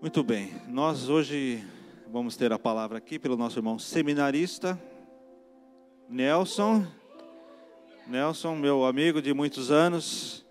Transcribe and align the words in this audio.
Muito 0.00 0.22
bem, 0.22 0.50
nós 0.66 1.10
hoje 1.10 1.62
vamos 2.10 2.34
ter 2.34 2.50
a 2.54 2.58
palavra 2.58 2.96
aqui 2.96 3.18
pelo 3.18 3.36
nosso 3.36 3.58
irmão 3.58 3.78
seminarista, 3.78 4.80
Nelson. 6.08 6.86
Nelson, 8.06 8.56
meu 8.56 8.86
amigo 8.86 9.20
de 9.20 9.34
muitos 9.34 9.70
anos. 9.70 10.42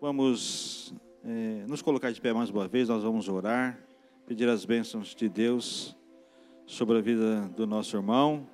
Vamos 0.00 0.92
é, 1.24 1.64
nos 1.68 1.80
colocar 1.80 2.10
de 2.10 2.20
pé 2.20 2.32
mais 2.32 2.50
uma 2.50 2.66
vez, 2.66 2.88
nós 2.88 3.04
vamos 3.04 3.28
orar, 3.28 3.78
pedir 4.26 4.48
as 4.48 4.64
bênçãos 4.64 5.14
de 5.14 5.28
Deus 5.28 5.96
sobre 6.66 6.98
a 6.98 7.00
vida 7.00 7.42
do 7.56 7.68
nosso 7.68 7.96
irmão. 7.96 8.48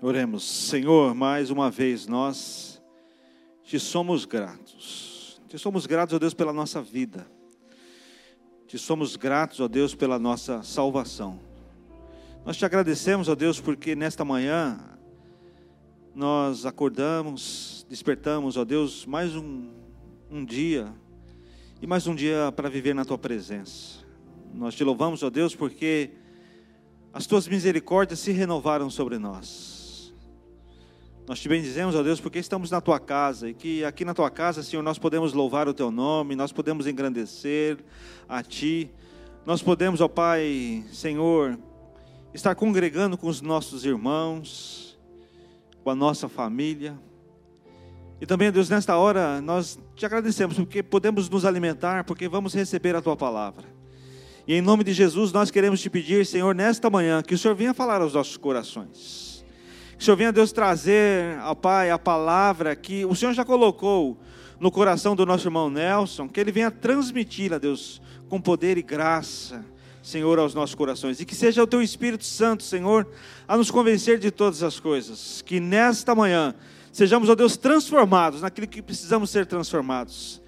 Oremos, 0.00 0.44
Senhor, 0.44 1.14
mais 1.14 1.50
uma 1.50 1.70
vez 1.70 2.06
nós 2.06 2.82
te 3.62 3.78
somos 3.78 4.24
gratos. 4.24 5.11
Te 5.52 5.58
somos 5.58 5.84
gratos, 5.84 6.14
ó 6.14 6.18
Deus, 6.18 6.32
pela 6.32 6.50
nossa 6.50 6.80
vida. 6.80 7.26
Te 8.66 8.78
somos 8.78 9.16
gratos, 9.16 9.60
ó 9.60 9.68
Deus, 9.68 9.94
pela 9.94 10.18
nossa 10.18 10.62
salvação. 10.62 11.38
Nós 12.42 12.56
te 12.56 12.64
agradecemos, 12.64 13.28
ó 13.28 13.34
Deus, 13.34 13.60
porque 13.60 13.94
nesta 13.94 14.24
manhã 14.24 14.80
nós 16.14 16.64
acordamos, 16.64 17.84
despertamos, 17.86 18.56
ó 18.56 18.64
Deus, 18.64 19.04
mais 19.04 19.36
um, 19.36 19.68
um 20.30 20.42
dia 20.42 20.90
e 21.82 21.86
mais 21.86 22.06
um 22.06 22.14
dia 22.14 22.50
para 22.56 22.70
viver 22.70 22.94
na 22.94 23.04
tua 23.04 23.18
presença. 23.18 23.98
Nós 24.54 24.74
te 24.74 24.82
louvamos, 24.82 25.22
ó 25.22 25.28
Deus, 25.28 25.54
porque 25.54 26.12
as 27.12 27.26
tuas 27.26 27.46
misericórdias 27.46 28.20
se 28.20 28.32
renovaram 28.32 28.88
sobre 28.88 29.18
nós. 29.18 29.81
Nós 31.26 31.38
te 31.38 31.48
bendizemos, 31.48 31.94
ó 31.94 32.02
Deus, 32.02 32.20
porque 32.20 32.40
estamos 32.40 32.70
na 32.70 32.80
tua 32.80 32.98
casa 32.98 33.48
e 33.48 33.54
que 33.54 33.84
aqui 33.84 34.04
na 34.04 34.12
tua 34.12 34.28
casa, 34.28 34.60
Senhor, 34.60 34.82
nós 34.82 34.98
podemos 34.98 35.32
louvar 35.32 35.68
o 35.68 35.74
teu 35.74 35.90
nome, 35.90 36.34
nós 36.34 36.50
podemos 36.50 36.86
engrandecer 36.86 37.78
a 38.28 38.42
ti, 38.42 38.90
nós 39.46 39.62
podemos, 39.62 40.00
ó 40.00 40.08
Pai, 40.08 40.84
Senhor, 40.92 41.56
estar 42.34 42.56
congregando 42.56 43.16
com 43.16 43.28
os 43.28 43.40
nossos 43.40 43.84
irmãos, 43.84 44.98
com 45.84 45.90
a 45.90 45.94
nossa 45.94 46.28
família. 46.28 46.98
E 48.20 48.26
também, 48.26 48.50
Deus, 48.50 48.68
nesta 48.68 48.96
hora 48.96 49.40
nós 49.40 49.78
te 49.94 50.04
agradecemos 50.04 50.56
porque 50.56 50.82
podemos 50.82 51.30
nos 51.30 51.44
alimentar, 51.44 52.02
porque 52.02 52.28
vamos 52.28 52.52
receber 52.52 52.96
a 52.96 53.02
tua 53.02 53.16
palavra. 53.16 53.64
E 54.44 54.54
em 54.54 54.60
nome 54.60 54.82
de 54.82 54.92
Jesus 54.92 55.30
nós 55.30 55.52
queremos 55.52 55.80
te 55.80 55.88
pedir, 55.88 56.26
Senhor, 56.26 56.52
nesta 56.52 56.90
manhã, 56.90 57.22
que 57.22 57.34
o 57.34 57.38
Senhor 57.38 57.54
venha 57.54 57.72
falar 57.72 58.00
aos 58.00 58.14
nossos 58.14 58.36
corações 58.36 59.31
que 60.02 60.04
o 60.04 60.06
Senhor 60.06 60.16
venha, 60.16 60.32
Deus, 60.32 60.50
trazer, 60.50 61.38
ao 61.38 61.54
Pai, 61.54 61.88
a 61.88 61.96
palavra 61.96 62.74
que 62.74 63.04
o 63.04 63.14
Senhor 63.14 63.32
já 63.34 63.44
colocou 63.44 64.18
no 64.58 64.68
coração 64.68 65.14
do 65.14 65.24
nosso 65.24 65.46
irmão 65.46 65.70
Nelson, 65.70 66.28
que 66.28 66.40
ele 66.40 66.50
venha 66.50 66.72
transmitir, 66.72 67.52
a 67.52 67.58
Deus, 67.58 68.02
com 68.28 68.40
poder 68.40 68.76
e 68.76 68.82
graça, 68.82 69.64
Senhor, 70.02 70.40
aos 70.40 70.54
nossos 70.54 70.74
corações. 70.74 71.20
E 71.20 71.24
que 71.24 71.36
seja 71.36 71.62
o 71.62 71.68
Teu 71.68 71.80
Espírito 71.80 72.24
Santo, 72.24 72.64
Senhor, 72.64 73.06
a 73.46 73.56
nos 73.56 73.70
convencer 73.70 74.18
de 74.18 74.32
todas 74.32 74.64
as 74.64 74.80
coisas. 74.80 75.40
Que 75.40 75.60
nesta 75.60 76.16
manhã 76.16 76.52
sejamos, 76.90 77.28
ó 77.28 77.36
Deus, 77.36 77.56
transformados 77.56 78.42
naquilo 78.42 78.66
que 78.66 78.82
precisamos 78.82 79.30
ser 79.30 79.46
transformados. 79.46 80.42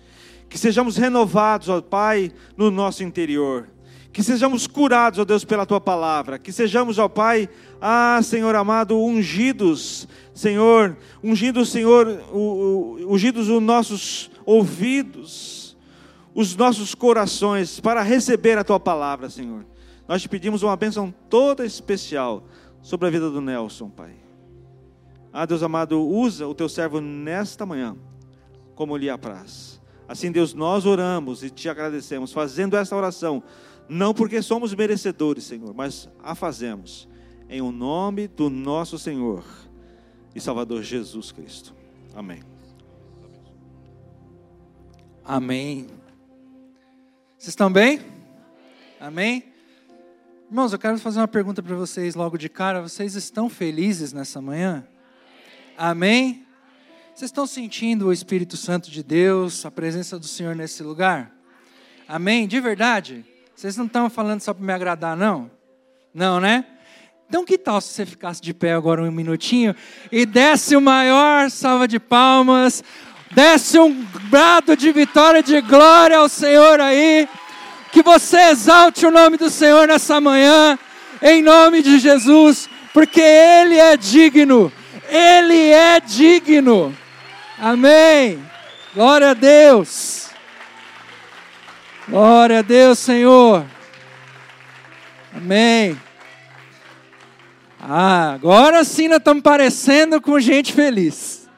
Que 0.49 0.59
sejamos 0.59 0.97
renovados, 0.97 1.69
ó 1.69 1.81
Pai, 1.81 2.33
no 2.57 2.73
nosso 2.73 3.05
interior. 3.05 3.69
Que 4.15 4.23
sejamos 4.23 4.69
curados, 4.69 5.19
ó 5.19 5.25
Deus, 5.25 5.45
pela 5.45 5.67
tua 5.67 5.81
palavra. 5.81 6.39
Que 6.39 6.53
sejamos, 6.53 7.01
ó 7.01 7.09
Pai, 7.09 7.49
ah, 7.81 8.21
Senhor 8.23 8.55
amado, 8.55 8.97
ungidos, 8.97 10.07
Senhor, 10.33 10.97
ungidos, 11.21 11.69
Senhor, 11.69 12.07
ungidos 12.33 13.49
os 13.49 13.61
nossos 13.61 14.31
ouvidos, 14.47 15.77
os 16.33 16.55
nossos 16.55 16.95
corações, 16.95 17.81
para 17.81 18.03
receber 18.03 18.57
a 18.57 18.63
tua 18.63 18.79
palavra, 18.79 19.29
Senhor. 19.29 19.67
Nós 20.07 20.23
te 20.23 20.29
pedimos 20.29 20.63
uma 20.63 20.77
bênção 20.77 21.13
toda 21.29 21.67
especial 21.67 22.45
sobre 22.81 23.09
a 23.09 23.11
vida 23.11 23.29
do 23.29 23.41
Nelson, 23.41 23.91
Pai. 23.91 24.15
Ah, 25.33 25.45
Deus 25.45 25.65
amado, 25.65 26.01
usa 26.01 26.47
o 26.47 26.55
teu 26.55 26.69
servo 26.69 27.01
nesta 27.01 27.67
manhã, 27.67 27.97
como 28.77 28.97
lhe 28.97 29.11
apraz. 29.11 29.81
Assim, 30.07 30.31
Deus, 30.31 30.55
nós 30.55 30.87
oramos 30.87 31.43
e 31.43 31.51
te 31.51 31.69
agradecemos, 31.69 32.33
fazendo 32.33 32.77
esta 32.77 32.95
oração 32.95 33.43
não 33.89 34.15
porque 34.15 34.41
somos 34.41 34.75
merecedores, 34.75 35.45
Senhor, 35.45 35.75
mas 35.75 36.09
a 36.23 36.35
fazemos 36.35 37.09
em 37.49 37.61
o 37.61 37.71
nome 37.71 38.27
do 38.27 38.49
nosso 38.49 38.99
Senhor 38.99 39.45
e 40.35 40.41
Salvador 40.41 40.83
Jesus 40.83 41.31
Cristo. 41.31 41.75
Amém. 42.15 42.43
Amém. 45.25 45.87
Vocês 47.39 47.49
estão 47.49 47.71
bem? 47.71 48.01
Amém? 49.01 49.45
Irmãos, 50.49 50.73
eu 50.73 50.79
quero 50.79 50.99
fazer 50.99 51.21
uma 51.21 51.29
pergunta 51.29 51.63
para 51.63 51.75
vocês 51.75 52.15
logo 52.15 52.39
de 52.39 52.49
cara. 52.49 52.81
Vocês 52.81 53.15
estão 53.15 53.49
felizes 53.49 54.13
nessa 54.13 54.41
manhã? 54.41 54.87
Amém? 55.77 56.47
Vocês 57.15 57.29
estão 57.29 57.47
sentindo 57.47 58.07
o 58.07 58.13
Espírito 58.13 58.57
Santo 58.57 58.91
de 58.91 59.03
Deus, 59.03 59.65
a 59.65 59.71
presença 59.71 60.19
do 60.19 60.27
Senhor 60.27 60.55
nesse 60.55 60.83
lugar? 60.83 61.35
Amém? 62.09 62.47
De 62.47 62.61
verdade? 62.61 63.25
Vocês 63.55 63.77
não 63.77 63.87
estão 63.87 64.11
falando 64.11 64.41
só 64.41 64.53
para 64.53 64.65
me 64.65 64.73
agradar, 64.73 65.17
não? 65.17 65.51
Não, 66.13 66.41
né? 66.41 66.65
Então, 67.29 67.45
que 67.45 67.57
tal 67.57 67.81
se 67.81 67.89
você 67.89 68.05
ficasse 68.05 68.41
de 68.43 68.53
pé 68.53 68.73
agora 68.73 69.03
um 69.03 69.11
minutinho 69.11 69.75
e 70.11 70.27
desse 70.27 70.77
o 70.77 70.81
maior 70.81 71.51
salva 71.51 71.89
de 71.89 71.99
palmas, 71.99 72.83
desse 73.31 73.79
um 73.79 74.05
brado 74.29 74.77
de 74.77 74.93
vitória, 74.93 75.43
de 75.43 75.61
glória 75.61 76.19
ao 76.19 76.29
Senhor 76.29 76.81
aí, 76.81 77.29
que 77.93 78.03
você 78.03 78.51
exalte 78.51 79.07
o 79.07 79.11
nome 79.11 79.37
do 79.37 79.49
Senhor 79.49 79.87
nessa 79.87 80.21
manhã, 80.21 80.79
em 81.23 81.43
nome 81.43 81.81
de 81.81 81.99
Jesus, 81.99 82.69
porque 82.93 83.21
Ele 83.21 83.79
é 83.79 83.97
digno, 83.97 84.73
Ele 85.09 85.71
é 85.71 86.01
digno. 86.01 86.95
Amém. 87.59 88.39
Glória 88.95 89.31
a 89.31 89.35
Deus. 89.35 90.24
Glória 92.09 92.59
a 92.59 92.63
Deus, 92.63 92.99
Senhor. 92.99 93.65
Amém. 95.35 95.99
Ah, 97.81 98.33
agora 98.33 98.85
sim 98.85 99.09
nós 99.09 99.19
estamos 99.19 99.43
parecendo 99.43 100.21
com 100.21 100.39
gente 100.39 100.73
feliz. 100.73 101.49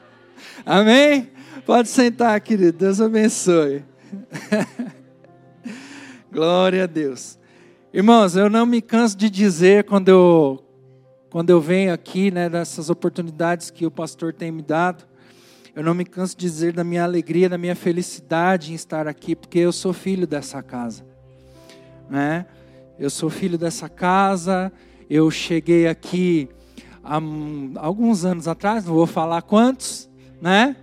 Amém? 0.65 1.29
Pode 1.65 1.89
sentar, 1.89 2.39
querido. 2.39 2.77
Deus 2.77 3.01
abençoe. 3.01 3.83
Glória 6.31 6.85
a 6.85 6.87
Deus. 6.87 7.37
Irmãos, 7.93 8.37
eu 8.37 8.49
não 8.49 8.65
me 8.65 8.81
canso 8.81 9.17
de 9.17 9.29
dizer 9.29 9.83
quando 9.83 10.07
eu 10.07 10.63
quando 11.29 11.49
eu 11.49 11.59
venho 11.59 11.93
aqui, 11.93 12.31
né, 12.31 12.49
dessas 12.49 12.89
oportunidades 12.89 13.69
que 13.69 13.85
o 13.85 13.91
pastor 13.91 14.33
tem 14.33 14.49
me 14.49 14.61
dado, 14.61 15.03
eu 15.77 15.83
não 15.83 15.93
me 15.93 16.03
canso 16.03 16.35
de 16.35 16.43
dizer 16.43 16.73
da 16.73 16.83
minha 16.83 17.03
alegria, 17.03 17.47
da 17.47 17.55
minha 17.55 17.75
felicidade 17.75 18.71
em 18.71 18.75
estar 18.75 19.07
aqui, 19.07 19.35
porque 19.35 19.59
eu 19.59 19.71
sou 19.71 19.93
filho 19.93 20.25
dessa 20.25 20.63
casa. 20.63 21.05
Né? 22.09 22.47
Eu 22.97 23.11
sou 23.11 23.29
filho 23.29 23.59
dessa 23.59 23.87
casa. 23.87 24.73
Eu 25.07 25.29
cheguei 25.29 25.87
aqui 25.87 26.49
há 27.03 27.19
alguns 27.75 28.25
anos 28.25 28.47
atrás, 28.47 28.85
não 28.85 28.95
vou 28.95 29.05
falar 29.05 29.43
quantos, 29.43 30.09
né? 30.41 30.75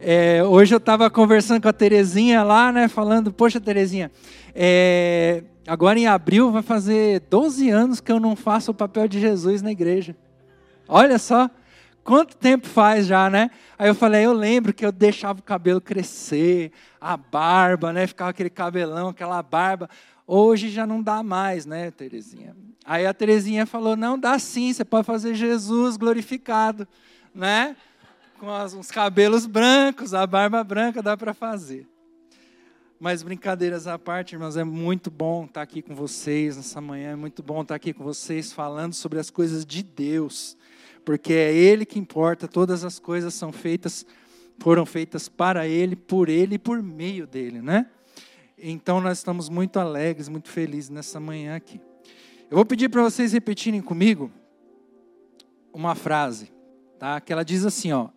É, 0.00 0.42
hoje 0.42 0.74
eu 0.74 0.78
estava 0.78 1.10
conversando 1.10 1.60
com 1.60 1.68
a 1.68 1.72
Terezinha 1.74 2.42
lá, 2.42 2.72
né? 2.72 2.88
Falando, 2.88 3.30
poxa, 3.30 3.60
Terezinha, 3.60 4.10
é, 4.54 5.44
agora 5.66 5.98
em 5.98 6.06
abril 6.06 6.50
vai 6.50 6.62
fazer 6.62 7.20
12 7.28 7.68
anos 7.68 8.00
que 8.00 8.10
eu 8.10 8.18
não 8.18 8.34
faço 8.34 8.70
o 8.70 8.74
papel 8.74 9.06
de 9.06 9.20
Jesus 9.20 9.60
na 9.60 9.70
igreja. 9.70 10.16
Olha 10.88 11.18
só. 11.18 11.50
Quanto 12.04 12.36
tempo 12.36 12.68
faz 12.68 13.06
já, 13.06 13.30
né? 13.30 13.50
Aí 13.78 13.88
eu 13.88 13.94
falei, 13.94 14.26
eu 14.26 14.34
lembro 14.34 14.74
que 14.74 14.84
eu 14.84 14.92
deixava 14.92 15.40
o 15.40 15.42
cabelo 15.42 15.80
crescer, 15.80 16.70
a 17.00 17.16
barba, 17.16 17.94
né? 17.94 18.06
Ficava 18.06 18.28
aquele 18.28 18.50
cabelão, 18.50 19.08
aquela 19.08 19.42
barba. 19.42 19.88
Hoje 20.26 20.68
já 20.68 20.86
não 20.86 21.02
dá 21.02 21.22
mais, 21.22 21.64
né, 21.64 21.90
Terezinha? 21.90 22.54
Aí 22.84 23.06
a 23.06 23.14
Terezinha 23.14 23.64
falou, 23.64 23.96
não, 23.96 24.18
dá 24.18 24.38
sim, 24.38 24.70
você 24.70 24.84
pode 24.84 25.06
fazer 25.06 25.34
Jesus 25.34 25.96
glorificado, 25.96 26.86
né? 27.34 27.74
Com 28.38 28.48
uns 28.48 28.90
cabelos 28.90 29.46
brancos, 29.46 30.12
a 30.12 30.26
barba 30.26 30.62
branca, 30.62 31.02
dá 31.02 31.16
para 31.16 31.32
fazer. 31.32 31.88
Mas 33.00 33.22
brincadeiras 33.22 33.86
à 33.86 33.98
parte, 33.98 34.34
irmãos, 34.34 34.58
é 34.58 34.64
muito 34.64 35.10
bom 35.10 35.46
estar 35.46 35.62
aqui 35.62 35.80
com 35.80 35.94
vocês 35.94 36.58
nessa 36.58 36.82
manhã, 36.82 37.12
é 37.12 37.16
muito 37.16 37.42
bom 37.42 37.62
estar 37.62 37.74
aqui 37.74 37.94
com 37.94 38.04
vocês 38.04 38.52
falando 38.52 38.92
sobre 38.92 39.18
as 39.18 39.30
coisas 39.30 39.64
de 39.64 39.82
Deus 39.82 40.54
porque 41.04 41.32
é 41.32 41.52
Ele 41.54 41.84
que 41.84 41.98
importa, 41.98 42.48
todas 42.48 42.84
as 42.84 42.98
coisas 42.98 43.34
são 43.34 43.52
feitas, 43.52 44.06
foram 44.58 44.86
feitas 44.86 45.28
para 45.28 45.66
Ele, 45.66 45.94
por 45.94 46.28
Ele 46.28 46.54
e 46.54 46.58
por 46.58 46.82
meio 46.82 47.26
dele, 47.26 47.60
né? 47.60 47.86
Então 48.56 49.00
nós 49.00 49.18
estamos 49.18 49.48
muito 49.48 49.78
alegres, 49.78 50.28
muito 50.28 50.48
felizes 50.48 50.90
nessa 50.90 51.20
manhã 51.20 51.56
aqui. 51.56 51.80
Eu 52.50 52.56
vou 52.56 52.64
pedir 52.64 52.88
para 52.88 53.02
vocês 53.02 53.32
repetirem 53.32 53.82
comigo 53.82 54.30
uma 55.72 55.94
frase, 55.94 56.52
tá? 56.98 57.20
Que 57.20 57.32
ela 57.32 57.44
diz 57.44 57.64
assim, 57.64 57.92
ó: 57.92 58.08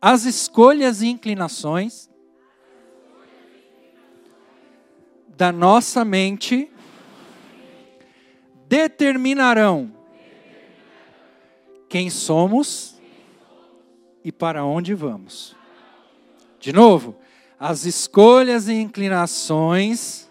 As 0.00 0.24
escolhas 0.24 1.02
e 1.02 1.08
inclinações 1.08 2.08
da 5.36 5.50
nossa 5.50 6.04
mente 6.04 6.70
determinarão 8.68 9.99
quem 11.90 12.08
somos 12.08 12.94
e 14.24 14.30
para 14.30 14.64
onde 14.64 14.94
vamos. 14.94 15.56
De 16.60 16.72
novo, 16.72 17.16
as 17.58 17.84
escolhas 17.84 18.68
e 18.68 18.74
inclinações 18.74 20.30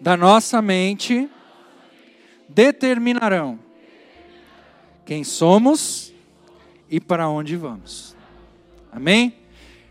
da 0.00 0.16
nossa 0.16 0.60
mente 0.60 1.30
determinarão 2.48 3.58
quem 5.06 5.22
somos 5.22 6.12
e 6.90 6.98
para 6.98 7.28
onde 7.28 7.56
vamos. 7.56 8.16
Amém? 8.90 9.36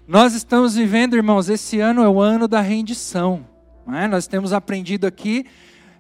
Nós 0.06 0.34
estamos 0.34 0.76
vivendo, 0.76 1.16
irmãos, 1.16 1.48
esse 1.48 1.80
ano 1.80 2.04
é 2.04 2.10
o 2.10 2.20
ano 2.20 2.50
da 2.50 2.60
rendição. 2.60 3.48
É? 3.88 4.10
Nós 4.10 4.28
temos 4.28 4.52
aprendido 4.52 5.08
aqui, 5.08 5.46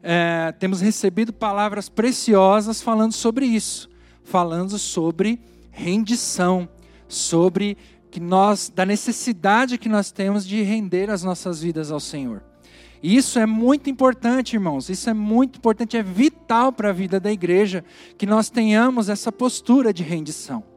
é, 0.04 0.52
temos 0.60 0.82
recebido 0.82 1.32
palavras 1.32 1.88
preciosas 1.88 2.82
falando 2.82 3.14
sobre 3.14 3.46
isso, 3.46 3.90
falando 4.24 4.78
sobre 4.78 5.40
rendição, 5.72 6.68
sobre 7.08 7.78
que 8.12 8.20
nós, 8.20 8.70
da 8.70 8.86
necessidade 8.86 9.78
que 9.78 9.88
nós 9.88 10.12
temos 10.12 10.46
de 10.46 10.62
render 10.62 11.10
as 11.10 11.24
nossas 11.24 11.62
vidas 11.62 11.90
ao 11.90 12.02
Senhor. 12.02 12.44
E 13.02 13.16
isso 13.16 13.40
é 13.40 13.46
muito 13.46 13.90
importante, 13.90 14.54
irmãos. 14.54 14.90
Isso 14.90 15.10
é 15.10 15.14
muito 15.14 15.58
importante, 15.58 15.98
é 15.98 16.04
vital 16.04 16.72
para 16.72 16.90
a 16.90 16.94
vida 16.94 17.20
da 17.20 17.32
igreja 17.32 17.84
que 18.18 18.26
nós 18.26 18.50
tenhamos 18.50 19.10
essa 19.10 19.32
postura 19.32 19.94
de 19.94 20.04
rendição. 20.04 20.73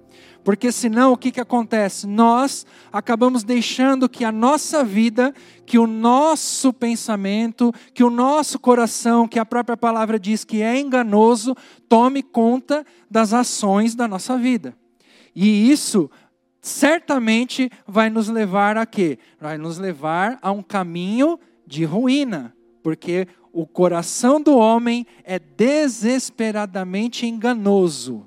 Porque 0.46 0.70
senão 0.70 1.12
o 1.12 1.16
que, 1.16 1.32
que 1.32 1.40
acontece? 1.40 2.06
Nós 2.06 2.64
acabamos 2.93 3.43
deixando 3.43 4.08
que 4.08 4.25
a 4.25 4.31
nossa 4.31 4.84
vida, 4.84 5.34
que 5.66 5.76
o 5.76 5.88
nosso 5.88 6.72
pensamento, 6.72 7.72
que 7.93 8.04
o 8.04 8.10
nosso 8.10 8.56
coração, 8.56 9.26
que 9.26 9.40
a 9.40 9.44
própria 9.44 9.76
palavra 9.76 10.20
diz 10.20 10.44
que 10.44 10.62
é 10.62 10.78
enganoso, 10.78 11.56
tome 11.88 12.22
conta 12.22 12.87
das 13.10 13.32
ações 13.32 13.96
da 13.96 14.06
nossa 14.06 14.38
vida. 14.38 14.72
E 15.34 15.69
isso 15.69 16.08
certamente 16.60 17.69
vai 17.84 18.08
nos 18.08 18.28
levar 18.28 18.76
a 18.76 18.87
quê? 18.87 19.19
Vai 19.40 19.58
nos 19.58 19.78
levar 19.78 20.38
a 20.40 20.52
um 20.52 20.62
caminho 20.62 21.40
de 21.66 21.84
ruína, 21.84 22.54
porque 22.84 23.26
o 23.52 23.66
coração 23.66 24.40
do 24.40 24.56
homem 24.56 25.04
é 25.25 25.40
desesperadamente 25.40 27.26
enganoso, 27.26 28.25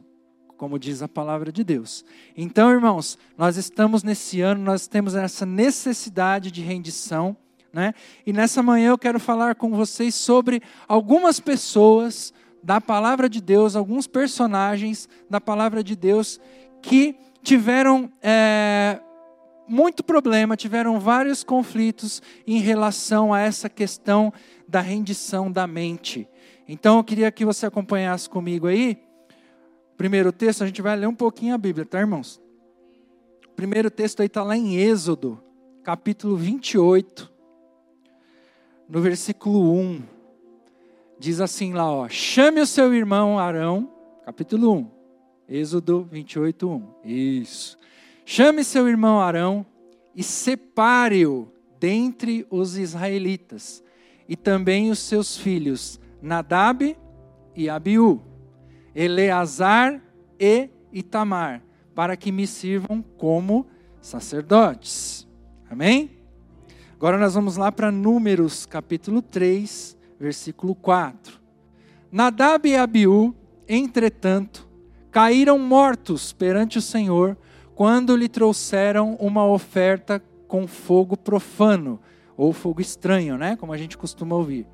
como 0.60 0.78
diz 0.78 1.02
a 1.02 1.08
palavra 1.08 1.54
de 1.54 1.64
Deus. 1.64 2.04
Então, 2.36 2.70
irmãos, 2.70 3.18
nós 3.38 3.56
estamos 3.56 4.04
nesse 4.04 4.42
ano, 4.42 4.62
nós 4.62 4.88
temos 4.88 5.16
essa 5.16 5.46
necessidade 5.46 6.52
de 6.52 6.62
rendição, 6.62 7.36
né? 7.72 7.94
E 8.28 8.34
nessa 8.34 8.62
manhã 8.62 8.90
eu 8.90 8.98
quero 8.98 9.22
falar 9.22 9.56
com 9.56 9.72
vocês 9.72 10.14
sobre 10.14 10.62
algumas 10.86 11.40
pessoas 11.40 12.34
da 12.62 12.82
palavra 12.82 13.30
de 13.30 13.40
Deus, 13.40 13.74
alguns 13.74 14.06
personagens 14.06 15.08
da 15.30 15.40
palavra 15.40 15.82
de 15.82 15.96
Deus 15.96 16.42
que 16.82 17.16
tiveram 17.42 18.12
é, 18.22 19.00
muito 19.66 20.04
problema, 20.04 20.58
tiveram 20.58 21.00
vários 21.00 21.42
conflitos 21.42 22.22
em 22.46 22.60
relação 22.60 23.34
a 23.34 23.40
essa 23.40 23.70
questão 23.70 24.34
da 24.68 24.82
rendição 24.82 25.50
da 25.50 25.66
mente. 25.66 26.28
Então 26.68 26.98
eu 26.98 27.04
queria 27.06 27.32
que 27.32 27.46
você 27.46 27.66
acompanhasse 27.66 28.30
comigo 28.30 28.68
aí. 28.68 29.09
Primeiro 30.00 30.32
texto, 30.32 30.64
a 30.64 30.66
gente 30.66 30.82
vai 30.82 30.96
ler 30.96 31.08
um 31.10 31.14
pouquinho 31.14 31.54
a 31.54 31.58
Bíblia, 31.58 31.86
tá, 31.86 32.00
irmãos? 32.00 32.42
O 33.46 33.54
primeiro 33.54 33.92
texto 33.92 34.22
aí 34.22 34.28
está 34.28 34.42
lá 34.42 34.56
em 34.56 34.78
Êxodo, 34.78 35.44
capítulo 35.84 36.38
28, 36.38 37.30
no 38.88 39.02
versículo 39.02 39.74
1. 39.74 40.02
Diz 41.20 41.42
assim 41.42 41.74
lá, 41.74 41.92
ó: 41.92 42.08
Chame 42.08 42.62
o 42.62 42.66
seu 42.66 42.94
irmão 42.94 43.38
Arão, 43.38 43.92
capítulo 44.24 44.74
1. 44.74 44.92
Êxodo 45.50 46.08
28, 46.10 46.70
1. 46.70 46.84
Isso. 47.04 47.78
Chame 48.24 48.64
seu 48.64 48.88
irmão 48.88 49.20
Arão 49.20 49.66
e 50.16 50.24
separe-o 50.24 51.52
dentre 51.78 52.48
os 52.50 52.78
israelitas, 52.78 53.84
e 54.30 54.38
também 54.38 54.92
os 54.92 55.00
seus 55.00 55.36
filhos 55.36 56.00
Nadab 56.22 56.96
e 57.54 57.70
Abiú, 57.70 58.29
Eleazar 59.02 60.02
e 60.38 60.70
Itamar, 60.92 61.64
para 61.96 62.18
que 62.18 62.34
me 62.34 62.46
sirvam 62.46 63.02
como 63.02 63.66
sacerdotes. 64.02 65.26
Amém? 65.72 66.12
Agora 66.96 67.18
nós 67.18 67.34
vamos 67.34 67.56
lá 67.56 67.72
para 67.72 67.94
Números, 67.94 68.66
capítulo 68.66 69.22
3, 69.22 69.98
versículo 70.20 70.76
4. 70.76 71.40
Nadab 72.12 72.68
e 72.68 72.76
Abiú, 72.76 73.34
entretanto, 73.70 74.68
caíram 75.10 75.58
mortos 75.58 76.34
perante 76.34 76.78
o 76.78 76.82
Senhor 76.82 77.38
quando 77.74 78.18
lhe 78.18 78.28
trouxeram 78.28 79.16
uma 79.16 79.46
oferta 79.46 80.22
com 80.46 80.68
fogo 80.68 81.16
profano, 81.16 82.02
ou 82.36 82.52
fogo 82.52 82.82
estranho, 82.82 83.38
né? 83.38 83.56
Como 83.56 83.72
a 83.72 83.78
gente 83.78 83.98
costuma 83.98 84.36
ouvir, 84.36 84.68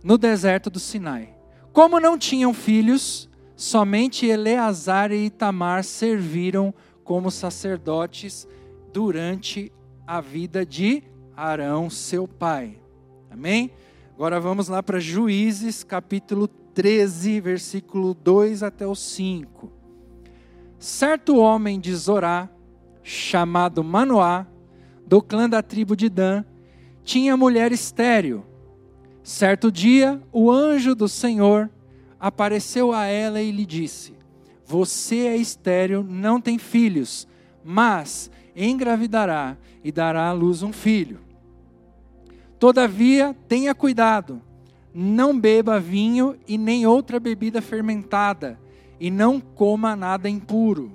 no 0.00 0.16
deserto 0.16 0.70
do 0.70 0.78
Sinai. 0.78 1.34
Como 1.72 1.98
não 1.98 2.16
tinham 2.16 2.54
filhos, 2.54 3.28
somente 3.56 4.26
Eleazar 4.26 5.12
e 5.12 5.26
Itamar 5.26 5.84
serviram 5.84 6.74
como 7.02 7.30
sacerdotes 7.30 8.48
durante 8.92 9.70
a 10.06 10.20
vida 10.20 10.64
de 10.64 11.02
Arão, 11.36 11.90
seu 11.90 12.26
pai. 12.28 12.78
Amém? 13.30 13.70
Agora 14.14 14.38
vamos 14.38 14.68
lá 14.68 14.82
para 14.82 15.00
Juízes, 15.00 15.82
capítulo 15.82 16.46
13, 16.46 17.40
versículo 17.40 18.14
2 18.14 18.62
até 18.62 18.86
o 18.86 18.94
5. 18.94 19.72
Certo 20.78 21.36
homem 21.36 21.80
de 21.80 21.94
Zorá, 21.94 22.48
chamado 23.02 23.82
Manoá, 23.82 24.46
do 25.06 25.20
clã 25.20 25.48
da 25.48 25.62
tribo 25.62 25.96
de 25.96 26.08
Dan, 26.08 26.44
tinha 27.02 27.36
mulher 27.36 27.72
estéril. 27.72 28.44
Certo 29.22 29.70
dia, 29.70 30.22
o 30.32 30.50
anjo 30.50 30.94
do 30.94 31.08
Senhor 31.08 31.70
apareceu 32.18 32.92
a 32.92 33.06
ela 33.06 33.40
e 33.40 33.50
lhe 33.50 33.66
disse: 33.66 34.14
Você 34.66 35.26
é 35.26 35.36
estéril, 35.36 36.02
não 36.02 36.40
tem 36.40 36.58
filhos, 36.58 37.26
mas 37.64 38.30
engravidará 38.56 39.56
e 39.82 39.90
dará 39.90 40.28
à 40.28 40.32
luz 40.32 40.62
um 40.62 40.72
filho. 40.72 41.20
Todavia, 42.58 43.36
tenha 43.48 43.74
cuidado, 43.74 44.40
não 44.94 45.38
beba 45.38 45.80
vinho 45.80 46.36
e 46.46 46.56
nem 46.56 46.86
outra 46.86 47.18
bebida 47.18 47.60
fermentada, 47.60 48.58
e 48.98 49.10
não 49.10 49.40
coma 49.40 49.96
nada 49.96 50.28
impuro. 50.30 50.92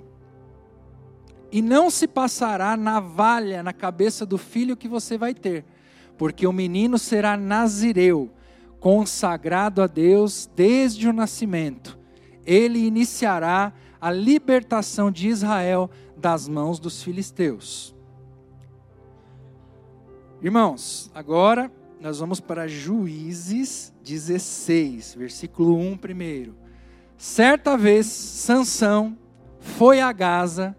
E 1.52 1.60
não 1.60 1.90
se 1.90 2.08
passará 2.08 2.76
navalha 2.76 3.62
na 3.62 3.72
cabeça 3.72 4.24
do 4.24 4.38
filho 4.38 4.76
que 4.76 4.88
você 4.88 5.18
vai 5.18 5.34
ter, 5.34 5.64
porque 6.16 6.46
o 6.46 6.52
menino 6.52 6.98
será 6.98 7.36
nazireu, 7.36 8.30
consagrado 8.80 9.82
a 9.82 9.86
Deus 9.86 10.50
desde 10.56 11.06
o 11.06 11.12
nascimento. 11.12 11.98
Ele 12.44 12.78
iniciará 12.78 13.72
a 14.00 14.10
libertação 14.10 15.10
de 15.10 15.28
Israel 15.28 15.90
das 16.16 16.48
mãos 16.48 16.80
dos 16.80 17.02
filisteus. 17.02 17.94
Irmãos, 20.42 21.10
agora 21.14 21.70
nós 22.00 22.18
vamos 22.18 22.40
para 22.40 22.66
Juízes 22.66 23.92
16, 24.02 25.14
versículo 25.14 25.76
1 25.76 25.98
primeiro. 25.98 26.56
Certa 27.18 27.76
vez 27.76 28.06
Sansão 28.06 29.18
foi 29.58 30.00
a 30.00 30.10
Gaza 30.10 30.74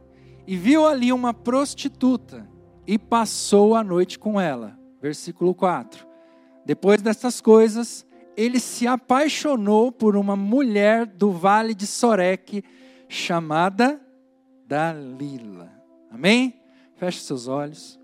e 0.48 0.58
viu 0.58 0.88
ali 0.88 1.14
uma 1.14 1.32
prostituta 1.32 2.50
e 2.88 2.98
passou 2.98 3.76
a 3.76 3.84
noite 3.84 4.18
com 4.18 4.42
ela. 4.42 4.76
Versículo 5.00 5.54
4. 5.54 6.11
Depois 6.66 7.02
dessas 7.02 7.42
coisas, 7.42 8.06
ele 8.36 8.60
se 8.60 8.88
apaixonou 8.88 9.92
por 9.92 10.16
uma 10.16 10.36
mulher 10.36 11.06
do 11.06 11.32
vale 11.32 11.74
de 11.74 11.86
Soreque 11.86 12.64
chamada 13.10 14.00
Dalila. 14.66 15.72
Amém? 16.10 16.62
Feche 16.96 17.20
seus 17.20 17.48
olhos. 17.48 18.00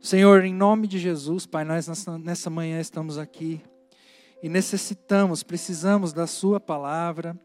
Senhor, 0.00 0.44
em 0.44 0.54
nome 0.54 0.86
de 0.86 0.98
Jesus, 0.98 1.46
Pai, 1.46 1.64
nós 1.64 1.88
nessa 2.22 2.48
manhã 2.48 2.80
estamos 2.80 3.18
aqui 3.18 3.60
e 4.42 4.48
necessitamos, 4.48 5.42
precisamos 5.42 6.12
da 6.12 6.26
Sua 6.26 6.60
palavra, 6.60 7.36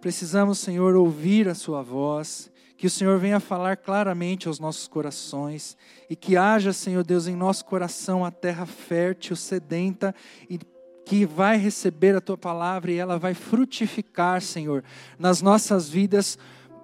precisamos, 0.00 0.58
Senhor, 0.58 0.94
ouvir 0.94 1.48
a 1.48 1.54
Sua 1.54 1.82
voz, 1.82 2.52
que 2.76 2.86
o 2.86 2.90
Senhor 2.90 3.18
venha 3.18 3.40
falar 3.40 3.76
claramente 3.76 4.48
aos 4.48 4.60
nossos 4.60 4.86
corações 4.86 5.76
e 6.10 6.14
que 6.14 6.36
haja, 6.36 6.72
Senhor 6.72 7.02
Deus, 7.02 7.26
em 7.26 7.34
nosso 7.34 7.64
coração 7.64 8.24
a 8.24 8.30
terra 8.30 8.66
fértil, 8.66 9.34
sedenta 9.34 10.14
e 10.48 10.58
que 11.06 11.24
vai 11.24 11.56
receber 11.56 12.16
a 12.16 12.20
Tua 12.20 12.36
palavra 12.36 12.90
e 12.90 12.98
ela 12.98 13.18
vai 13.18 13.32
frutificar, 13.32 14.42
Senhor, 14.42 14.82
nas 15.18 15.40
nossas 15.40 15.88
vidas 15.88 16.36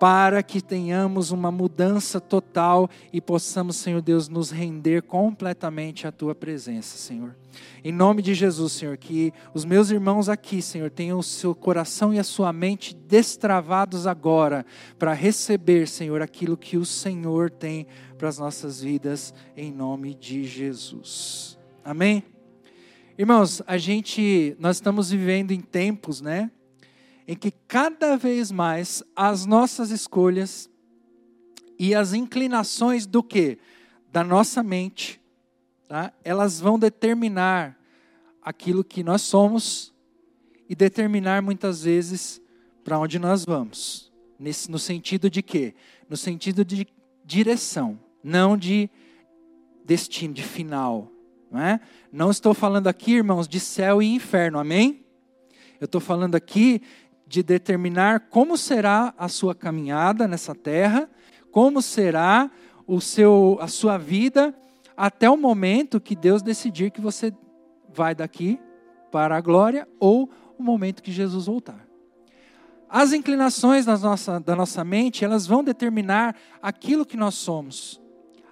para 0.03 0.43
que 0.43 0.61
tenhamos 0.61 1.31
uma 1.31 1.53
mudança 1.53 2.21
total 2.21 2.91
e 3.13 3.21
possamos, 3.21 3.77
Senhor 3.77 4.03
Deus, 4.03 4.29
nos 4.29 4.51
render 4.51 5.03
completamente 5.03 6.09
à 6.09 6.11
tua 6.11 6.35
presença, 6.35 6.99
Senhor. 6.99 7.37
Em 7.85 7.93
nome 7.93 8.21
de 8.21 8.35
Jesus, 8.35 8.73
Senhor, 8.73 8.97
que 8.97 9.33
os 9.55 9.65
meus 9.65 9.93
irmãos 9.93 10.29
aqui, 10.29 10.61
Senhor, 10.61 10.91
tenham 10.91 11.21
o 11.21 11.23
seu 11.23 11.55
coração 11.55 12.13
e 12.13 12.19
a 12.19 12.25
sua 12.25 12.53
mente 12.53 12.97
destravados 12.97 14.05
agora 14.05 14.67
para 14.99 15.13
receber, 15.13 15.87
Senhor, 15.87 16.21
aquilo 16.21 16.57
que 16.57 16.77
o 16.77 16.85
Senhor 16.85 17.49
tem 17.49 17.87
para 18.19 18.29
as 18.29 18.39
nossas 18.39 18.83
vidas, 18.83 19.33
em 19.57 19.71
nome 19.71 20.17
de 20.17 20.43
Jesus. 20.43 21.57
Amém? 21.85 22.25
Irmãos, 23.17 23.63
a 23.69 23.79
gente, 23.79 24.57
nós 24.59 24.79
estamos 24.79 25.13
vivendo 25.13 25.53
em 25.53 25.61
tempos, 25.61 26.21
né? 26.21 26.51
Em 27.33 27.35
que 27.35 27.51
cada 27.51 28.15
vez 28.15 28.53
mais 28.53 29.03
as 29.17 29.47
nossas 29.47 29.91
escolhas 29.91 30.69
e 31.79 31.95
as 31.95 32.13
inclinações 32.13 33.07
do 33.07 33.23
que? 33.23 33.57
Da 34.13 34.23
nossa 34.23 34.63
mente, 34.63 35.19
tá? 35.89 36.13
elas 36.23 36.61
vão 36.61 36.79
determinar 36.79 37.75
aquilo 38.43 38.85
que 38.85 39.03
nós 39.03 39.23
somos 39.23 39.95
e 40.69 40.75
determinar 40.75 41.41
muitas 41.41 41.85
vezes 41.85 42.39
para 42.85 42.99
onde 42.99 43.19
nós 43.19 43.47
vamos. 43.47 44.13
Nesse, 44.39 44.71
no 44.71 44.79
sentido 44.79 45.31
de 45.31 45.41
quê? 45.41 45.75
No 46.11 46.19
sentido 46.19 46.63
de 46.63 46.87
direção, 47.25 47.99
não 48.23 48.59
de 48.59 48.91
destino, 49.87 50.35
de 50.35 50.43
final. 50.43 51.11
Não, 51.51 51.61
é? 51.63 51.81
não 52.13 52.31
estou 52.31 52.53
falando 52.53 52.89
aqui, 52.89 53.13
irmãos, 53.13 53.49
de 53.49 53.59
céu 53.59 54.03
e 54.03 54.15
inferno, 54.15 54.59
amém? 54.59 55.03
Eu 55.83 55.87
estou 55.87 56.01
falando 56.01 56.37
aqui 56.37 56.81
de 57.33 57.43
determinar 57.43 58.29
como 58.29 58.59
será 58.59 59.15
a 59.17 59.27
sua 59.27 59.55
caminhada 59.55 60.29
nessa 60.29 60.55
terra, 60.55 61.09
como 61.51 61.81
será 61.81 62.51
o 62.87 63.01
seu, 63.01 63.57
a 63.59 63.69
sua 63.69 63.97
vida 63.97 64.55
até 64.95 65.31
o 65.31 65.37
momento 65.39 65.99
que 65.99 66.15
Deus 66.15 66.43
decidir 66.43 66.91
que 66.91 67.01
você 67.01 67.33
vai 67.89 68.15
daqui 68.15 68.61
para 69.11 69.35
a 69.35 69.41
glória 69.41 69.89
ou 69.99 70.29
o 70.59 70.63
momento 70.63 71.03
que 71.03 71.11
Jesus 71.11 71.47
voltar. 71.47 71.89
As 72.87 73.15
inclinações 73.15 73.87
da 73.87 73.97
nossa, 73.97 74.39
da 74.39 74.55
nossa 74.55 74.85
mente, 74.85 75.25
elas 75.25 75.47
vão 75.47 75.65
determinar 75.65 76.37
aquilo 76.61 77.07
que 77.07 77.17
nós 77.17 77.37
somos, 77.37 77.99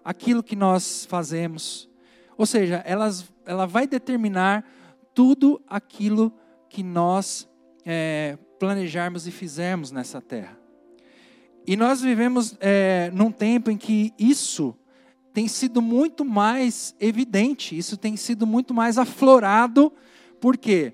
aquilo 0.02 0.42
que 0.42 0.56
nós 0.56 1.04
fazemos. 1.04 1.86
Ou 2.34 2.46
seja, 2.46 2.82
elas, 2.86 3.30
ela 3.44 3.66
vai 3.66 3.86
determinar 3.86 4.64
tudo 5.14 5.60
aquilo 5.68 6.32
que 6.70 6.82
nós 6.82 7.46
é, 7.84 8.38
planejarmos 8.60 9.26
e 9.26 9.30
fizermos 9.30 9.90
nessa 9.90 10.20
terra. 10.20 10.56
E 11.66 11.76
nós 11.76 12.02
vivemos 12.02 12.54
é, 12.60 13.10
num 13.14 13.32
tempo 13.32 13.70
em 13.70 13.76
que 13.78 14.12
isso 14.18 14.76
tem 15.32 15.48
sido 15.48 15.80
muito 15.80 16.26
mais 16.26 16.94
evidente, 17.00 17.76
isso 17.76 17.96
tem 17.96 18.16
sido 18.16 18.46
muito 18.46 18.74
mais 18.74 18.98
aflorado. 18.98 19.90
Por 20.38 20.58
quê? 20.58 20.92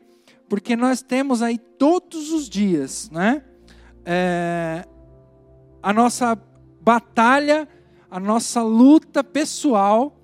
Porque 0.48 0.76
nós 0.76 1.02
temos 1.02 1.42
aí 1.42 1.58
todos 1.58 2.30
os 2.30 2.48
dias, 2.48 3.10
né? 3.10 3.42
É, 4.04 4.86
a 5.82 5.92
nossa 5.92 6.40
batalha, 6.80 7.68
a 8.08 8.20
nossa 8.20 8.62
luta 8.62 9.24
pessoal 9.24 10.16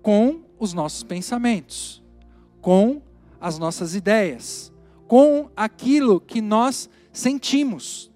com 0.00 0.42
os 0.60 0.72
nossos 0.72 1.02
pensamentos, 1.02 2.04
com 2.60 3.02
as 3.40 3.58
nossas 3.58 3.96
ideias 3.96 4.72
com 5.06 5.50
aquilo 5.56 6.20
que 6.20 6.40
nós 6.40 6.88
sentimos. 7.12 8.10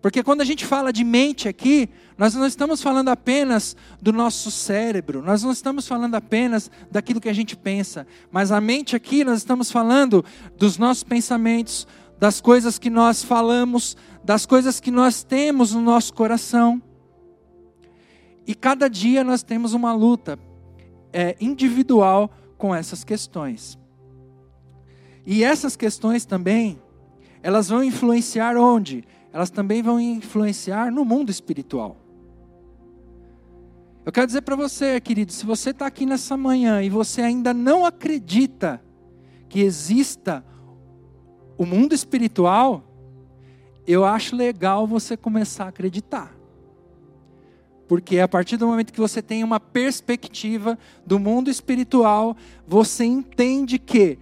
Porque 0.00 0.22
quando 0.22 0.42
a 0.42 0.44
gente 0.44 0.66
fala 0.66 0.92
de 0.92 1.02
mente 1.02 1.48
aqui, 1.48 1.88
nós 2.18 2.34
não 2.34 2.46
estamos 2.46 2.82
falando 2.82 3.08
apenas 3.08 3.74
do 4.00 4.12
nosso 4.12 4.50
cérebro, 4.50 5.22
nós 5.22 5.42
não 5.42 5.50
estamos 5.50 5.88
falando 5.88 6.14
apenas 6.14 6.70
daquilo 6.90 7.20
que 7.20 7.28
a 7.28 7.32
gente 7.32 7.56
pensa, 7.56 8.06
mas 8.30 8.52
a 8.52 8.60
mente 8.60 8.94
aqui 8.94 9.24
nós 9.24 9.38
estamos 9.38 9.70
falando 9.70 10.24
dos 10.58 10.76
nossos 10.76 11.02
pensamentos, 11.02 11.86
das 12.18 12.40
coisas 12.40 12.78
que 12.78 12.90
nós 12.90 13.24
falamos, 13.24 13.96
das 14.22 14.46
coisas 14.46 14.78
que 14.78 14.90
nós 14.90 15.24
temos 15.24 15.72
no 15.72 15.80
nosso 15.80 16.12
coração. 16.12 16.82
E 18.46 18.54
cada 18.54 18.88
dia 18.88 19.24
nós 19.24 19.42
temos 19.42 19.72
uma 19.72 19.94
luta 19.94 20.38
é, 21.12 21.34
individual 21.40 22.30
com 22.58 22.74
essas 22.74 23.04
questões. 23.04 23.78
E 25.26 25.42
essas 25.42 25.76
questões 25.76 26.24
também, 26.24 26.78
elas 27.42 27.68
vão 27.68 27.82
influenciar 27.82 28.56
onde? 28.56 29.04
Elas 29.32 29.50
também 29.50 29.82
vão 29.82 29.98
influenciar 29.98 30.92
no 30.92 31.04
mundo 31.04 31.30
espiritual. 31.30 31.96
Eu 34.04 34.12
quero 34.12 34.26
dizer 34.26 34.42
para 34.42 34.54
você, 34.54 35.00
querido, 35.00 35.32
se 35.32 35.46
você 35.46 35.70
está 35.70 35.86
aqui 35.86 36.04
nessa 36.04 36.36
manhã 36.36 36.82
e 36.82 36.90
você 36.90 37.22
ainda 37.22 37.54
não 37.54 37.86
acredita 37.86 38.82
que 39.48 39.60
exista 39.60 40.44
o 41.56 41.64
mundo 41.64 41.94
espiritual, 41.94 42.84
eu 43.86 44.04
acho 44.04 44.36
legal 44.36 44.86
você 44.86 45.16
começar 45.16 45.64
a 45.64 45.68
acreditar. 45.68 46.34
Porque 47.88 48.18
a 48.18 48.28
partir 48.28 48.56
do 48.56 48.66
momento 48.66 48.92
que 48.92 49.00
você 49.00 49.22
tem 49.22 49.44
uma 49.44 49.60
perspectiva 49.60 50.78
do 51.06 51.18
mundo 51.18 51.50
espiritual, 51.50 52.36
você 52.66 53.04
entende 53.04 53.78
que 53.78 54.18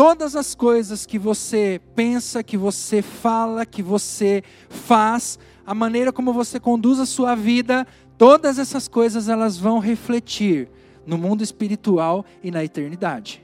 todas 0.00 0.34
as 0.34 0.54
coisas 0.54 1.04
que 1.04 1.18
você 1.18 1.78
pensa, 1.94 2.42
que 2.42 2.56
você 2.56 3.02
fala, 3.02 3.66
que 3.66 3.82
você 3.82 4.42
faz, 4.70 5.38
a 5.66 5.74
maneira 5.74 6.10
como 6.10 6.32
você 6.32 6.58
conduz 6.58 6.98
a 6.98 7.04
sua 7.04 7.34
vida, 7.34 7.86
todas 8.16 8.58
essas 8.58 8.88
coisas 8.88 9.28
elas 9.28 9.58
vão 9.58 9.78
refletir 9.78 10.70
no 11.04 11.18
mundo 11.18 11.42
espiritual 11.42 12.24
e 12.42 12.50
na 12.50 12.64
eternidade. 12.64 13.42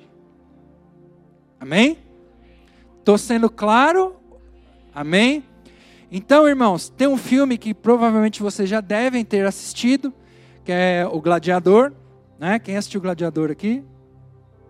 Amém? 1.60 1.98
Estou 3.00 3.18
sendo 3.18 3.50
claro? 3.50 4.16
Amém? 4.94 5.44
Então, 6.10 6.48
irmãos, 6.48 6.88
tem 6.88 7.06
um 7.06 7.18
filme 7.18 7.58
que 7.58 7.74
provavelmente 7.74 8.42
vocês 8.42 8.66
já 8.66 8.80
devem 8.80 9.26
ter 9.26 9.44
assistido, 9.44 10.10
que 10.64 10.72
é 10.72 11.06
O 11.06 11.20
Gladiador. 11.20 11.92
Né? 12.38 12.58
Quem 12.58 12.78
assistiu 12.78 13.00
o 13.00 13.02
Gladiador 13.02 13.50
aqui? 13.50 13.84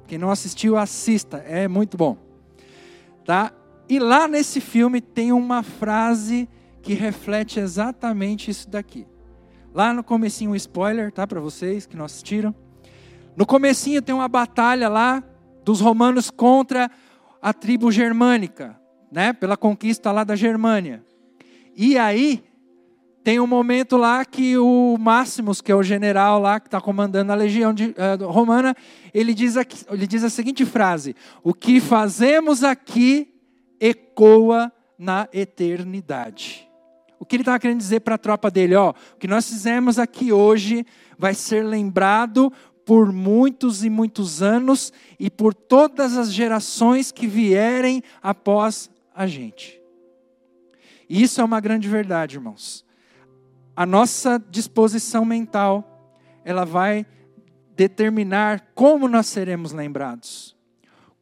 Quem 0.07 0.19
não 0.19 0.31
assistiu, 0.31 0.77
assista, 0.77 1.39
é 1.39 1.67
muito 1.67 1.97
bom. 1.97 2.17
Tá? 3.25 3.53
E 3.89 3.99
lá 3.99 4.29
nesse 4.29 4.61
filme 4.61 5.01
tem 5.01 5.33
uma 5.33 5.63
frase 5.63 6.49
que 6.83 6.95
reflete 6.95 7.59
exatamente 7.59 8.51
isso 8.51 8.69
daqui. 8.71 9.07
Lá 9.75 9.93
no 9.93 10.05
comecinho 10.05 10.53
um 10.53 10.57
spoiler, 10.57 11.13
tá, 11.13 11.27
para 11.27 11.41
vocês 11.41 11.87
que 11.87 11.97
não 11.97 12.05
assistiram. 12.05 12.55
No 13.37 13.45
comecinho 13.45 14.01
tem 14.01 14.15
uma 14.15 14.29
batalha 14.29 14.89
lá 14.89 15.23
dos 15.65 15.81
romanos 15.81 16.31
contra 16.31 16.91
a 17.43 17.53
tribo 17.53 17.91
germânica, 17.91 18.81
né, 19.11 19.33
pela 19.33 19.57
conquista 19.57 20.11
lá 20.13 20.25
da 20.25 20.37
Germânia. 20.37 21.05
E 21.77 21.99
aí 21.99 22.45
tem 23.27 23.41
um 23.41 23.47
momento 23.49 23.97
lá 23.97 24.25
que 24.25 24.57
o 24.57 24.97
Máximos, 25.01 25.61
que 25.61 25.73
é 25.73 25.75
o 25.75 25.83
general 25.83 26.41
lá 26.41 26.61
que 26.61 26.69
está 26.69 26.81
comandando 26.81 27.33
a 27.33 27.35
legião 27.35 27.75
de, 27.75 27.87
uh, 27.87 28.25
romana, 28.25 28.73
ele 29.13 29.35
diz, 29.35 29.57
aqui, 29.57 29.85
ele 29.91 30.07
diz 30.07 30.23
a 30.23 30.31
seguinte 30.31 30.65
frase: 30.65 31.17
O 31.43 31.53
que 31.53 31.81
fazemos 31.81 32.63
aqui 32.63 33.35
ecoa 33.81 34.71
na 34.97 35.29
eternidade. 35.33 36.71
O 37.19 37.27
que 37.27 37.35
ele 37.35 37.43
estava 37.43 37.59
querendo 37.59 37.79
dizer 37.79 37.99
para 37.99 38.15
a 38.15 38.19
tropa 38.19 38.49
dele? 38.49 38.77
Ó, 38.77 38.91
o 38.91 39.17
que 39.19 39.27
nós 39.27 39.49
fizemos 39.49 39.99
aqui 39.99 40.33
hoje 40.33 40.87
vai 41.19 41.35
ser 41.35 41.65
lembrado 41.65 42.53
por 42.85 43.13
muitos 43.13 43.83
e 43.83 43.91
muitos 43.91 44.41
anos 44.41 44.93
e 45.19 45.29
por 45.29 45.53
todas 45.53 46.17
as 46.17 46.33
gerações 46.33 47.11
que 47.11 47.27
vierem 47.27 48.05
após 48.23 48.89
a 49.13 49.27
gente. 49.27 49.81
E 51.11 51.25
isso 51.25 51.41
é 51.41 51.45
uma 51.45 51.59
grande 51.59 51.89
verdade, 51.89 52.37
irmãos 52.37 52.86
a 53.77 53.85
nossa 53.85 54.43
disposição 54.51 55.23
mental, 55.23 56.11
ela 56.43 56.65
vai 56.65 57.05
determinar 57.77 58.73
como 58.75 59.07
nós 59.07 59.27
seremos 59.27 59.73
lembrados, 59.73 60.57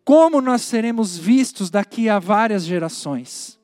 como 0.05 0.41
nós 0.41 0.63
seremos 0.63 1.19
vistos 1.19 1.69
daqui 1.69 2.09
a 2.09 2.21
várias 2.21 2.65
gerações. 2.65 3.59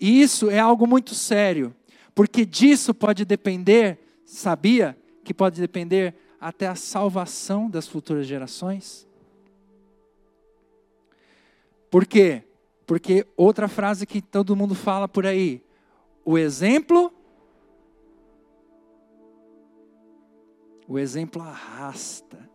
E 0.00 0.22
isso 0.22 0.48
é 0.48 0.58
algo 0.58 0.86
muito 0.86 1.14
sério, 1.14 1.74
porque 2.14 2.46
disso 2.46 2.94
pode 2.94 3.26
depender, 3.26 3.98
sabia 4.24 4.96
que 5.22 5.34
pode 5.34 5.60
depender 5.60 6.14
até 6.40 6.66
a 6.66 6.74
salvação 6.74 7.68
das 7.68 7.86
futuras 7.86 8.26
gerações? 8.26 9.06
Por 11.90 12.06
quê? 12.06 12.44
Porque 12.86 13.26
outra 13.36 13.68
frase 13.68 14.06
que 14.06 14.22
todo 14.22 14.56
mundo 14.56 14.74
fala 14.74 15.06
por 15.06 15.26
aí, 15.26 15.62
o 16.24 16.38
exemplo 16.38 17.12
O 20.88 20.98
exemplo 20.98 21.42
arrasta. 21.42 22.48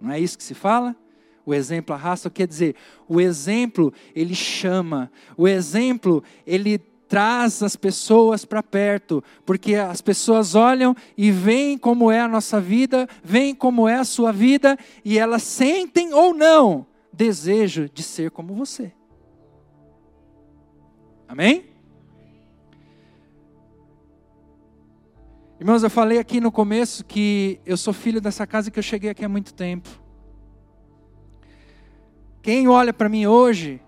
Não 0.00 0.10
é 0.10 0.18
isso 0.18 0.38
que 0.38 0.44
se 0.44 0.54
fala? 0.54 0.96
O 1.44 1.54
exemplo 1.54 1.94
arrasta, 1.94 2.30
quer 2.30 2.48
dizer, 2.48 2.74
o 3.06 3.20
exemplo 3.20 3.92
ele 4.14 4.34
chama, 4.34 5.12
o 5.36 5.46
exemplo 5.46 6.24
ele 6.44 6.78
traz 7.06 7.62
as 7.62 7.76
pessoas 7.76 8.44
para 8.44 8.62
perto, 8.62 9.22
porque 9.44 9.76
as 9.76 10.00
pessoas 10.00 10.56
olham 10.56 10.96
e 11.16 11.30
veem 11.30 11.78
como 11.78 12.10
é 12.10 12.18
a 12.18 12.26
nossa 12.26 12.60
vida, 12.60 13.08
veem 13.22 13.54
como 13.54 13.88
é 13.88 13.96
a 13.96 14.04
sua 14.04 14.32
vida, 14.32 14.76
e 15.04 15.18
elas 15.18 15.44
sentem 15.44 16.12
ou 16.12 16.34
não 16.34 16.86
desejo 17.12 17.88
de 17.88 18.02
ser 18.02 18.30
como 18.30 18.54
você. 18.54 18.92
Amém? 21.28 21.75
Irmãos, 25.58 25.82
eu 25.82 25.88
falei 25.88 26.18
aqui 26.18 26.38
no 26.38 26.52
começo 26.52 27.02
que 27.02 27.58
eu 27.64 27.78
sou 27.78 27.94
filho 27.94 28.20
dessa 28.20 28.46
casa 28.46 28.68
e 28.68 28.70
que 28.70 28.78
eu 28.78 28.82
cheguei 28.82 29.08
aqui 29.08 29.24
há 29.24 29.28
muito 29.28 29.54
tempo. 29.54 29.88
Quem 32.42 32.68
olha 32.68 32.92
para 32.92 33.08
mim 33.08 33.26
hoje, 33.26 33.80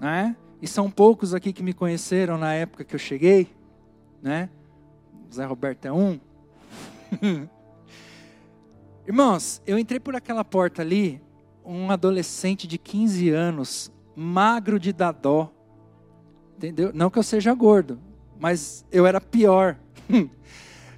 né? 0.00 0.34
E 0.60 0.66
são 0.66 0.90
poucos 0.90 1.32
aqui 1.32 1.52
que 1.52 1.62
me 1.62 1.72
conheceram 1.72 2.36
na 2.36 2.52
época 2.52 2.82
que 2.82 2.96
eu 2.96 2.98
cheguei, 2.98 3.48
né? 4.20 4.50
Zé 5.32 5.44
Roberto 5.44 5.86
é 5.86 5.92
um. 5.92 6.18
Irmãos, 9.06 9.62
eu 9.64 9.78
entrei 9.78 10.00
por 10.00 10.16
aquela 10.16 10.44
porta 10.44 10.82
ali, 10.82 11.22
um 11.64 11.92
adolescente 11.92 12.66
de 12.66 12.76
15 12.76 13.30
anos, 13.30 13.92
magro 14.16 14.80
de 14.80 14.92
dadó. 14.92 15.52
Entendeu? 16.56 16.90
Não 16.92 17.08
que 17.08 17.20
eu 17.20 17.22
seja 17.22 17.54
gordo, 17.54 18.00
mas 18.36 18.84
eu 18.90 19.06
era 19.06 19.20
pior. 19.20 19.78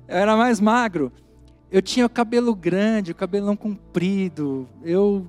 eu 0.09 0.17
era 0.17 0.37
mais 0.37 0.61
magro. 0.61 1.13
Eu 1.71 1.83
tinha 1.83 2.07
o 2.07 2.11
cabelo 2.11 2.55
grande, 2.55 3.13
o 3.13 3.15
cabelão 3.15 3.57
comprido. 3.57 4.69
Eu 4.83 5.27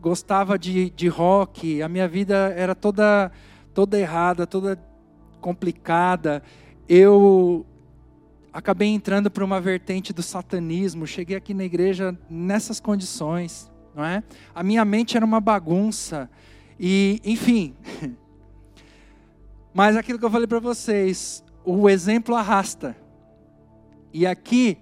gostava 0.00 0.58
de, 0.58 0.90
de 0.90 1.08
rock. 1.08 1.82
A 1.82 1.88
minha 1.88 2.08
vida 2.08 2.52
era 2.56 2.74
toda, 2.74 3.30
toda 3.74 3.98
errada, 3.98 4.46
toda 4.46 4.78
complicada. 5.40 6.42
Eu 6.88 7.66
acabei 8.52 8.88
entrando 8.88 9.30
para 9.30 9.44
uma 9.44 9.60
vertente 9.60 10.12
do 10.12 10.22
satanismo. 10.22 11.06
Cheguei 11.06 11.36
aqui 11.36 11.52
na 11.52 11.64
igreja 11.64 12.16
nessas 12.30 12.80
condições, 12.80 13.70
não 13.94 14.04
é? 14.04 14.22
A 14.54 14.62
minha 14.62 14.84
mente 14.84 15.16
era 15.16 15.26
uma 15.26 15.40
bagunça. 15.40 16.30
E, 16.80 17.20
enfim. 17.24 17.74
Mas 19.74 19.96
aquilo 19.96 20.18
que 20.18 20.24
eu 20.24 20.30
falei 20.30 20.46
para 20.46 20.60
vocês, 20.60 21.44
o 21.64 21.90
exemplo 21.90 22.34
arrasta. 22.34 22.96
E 24.14 24.24
aqui 24.28 24.78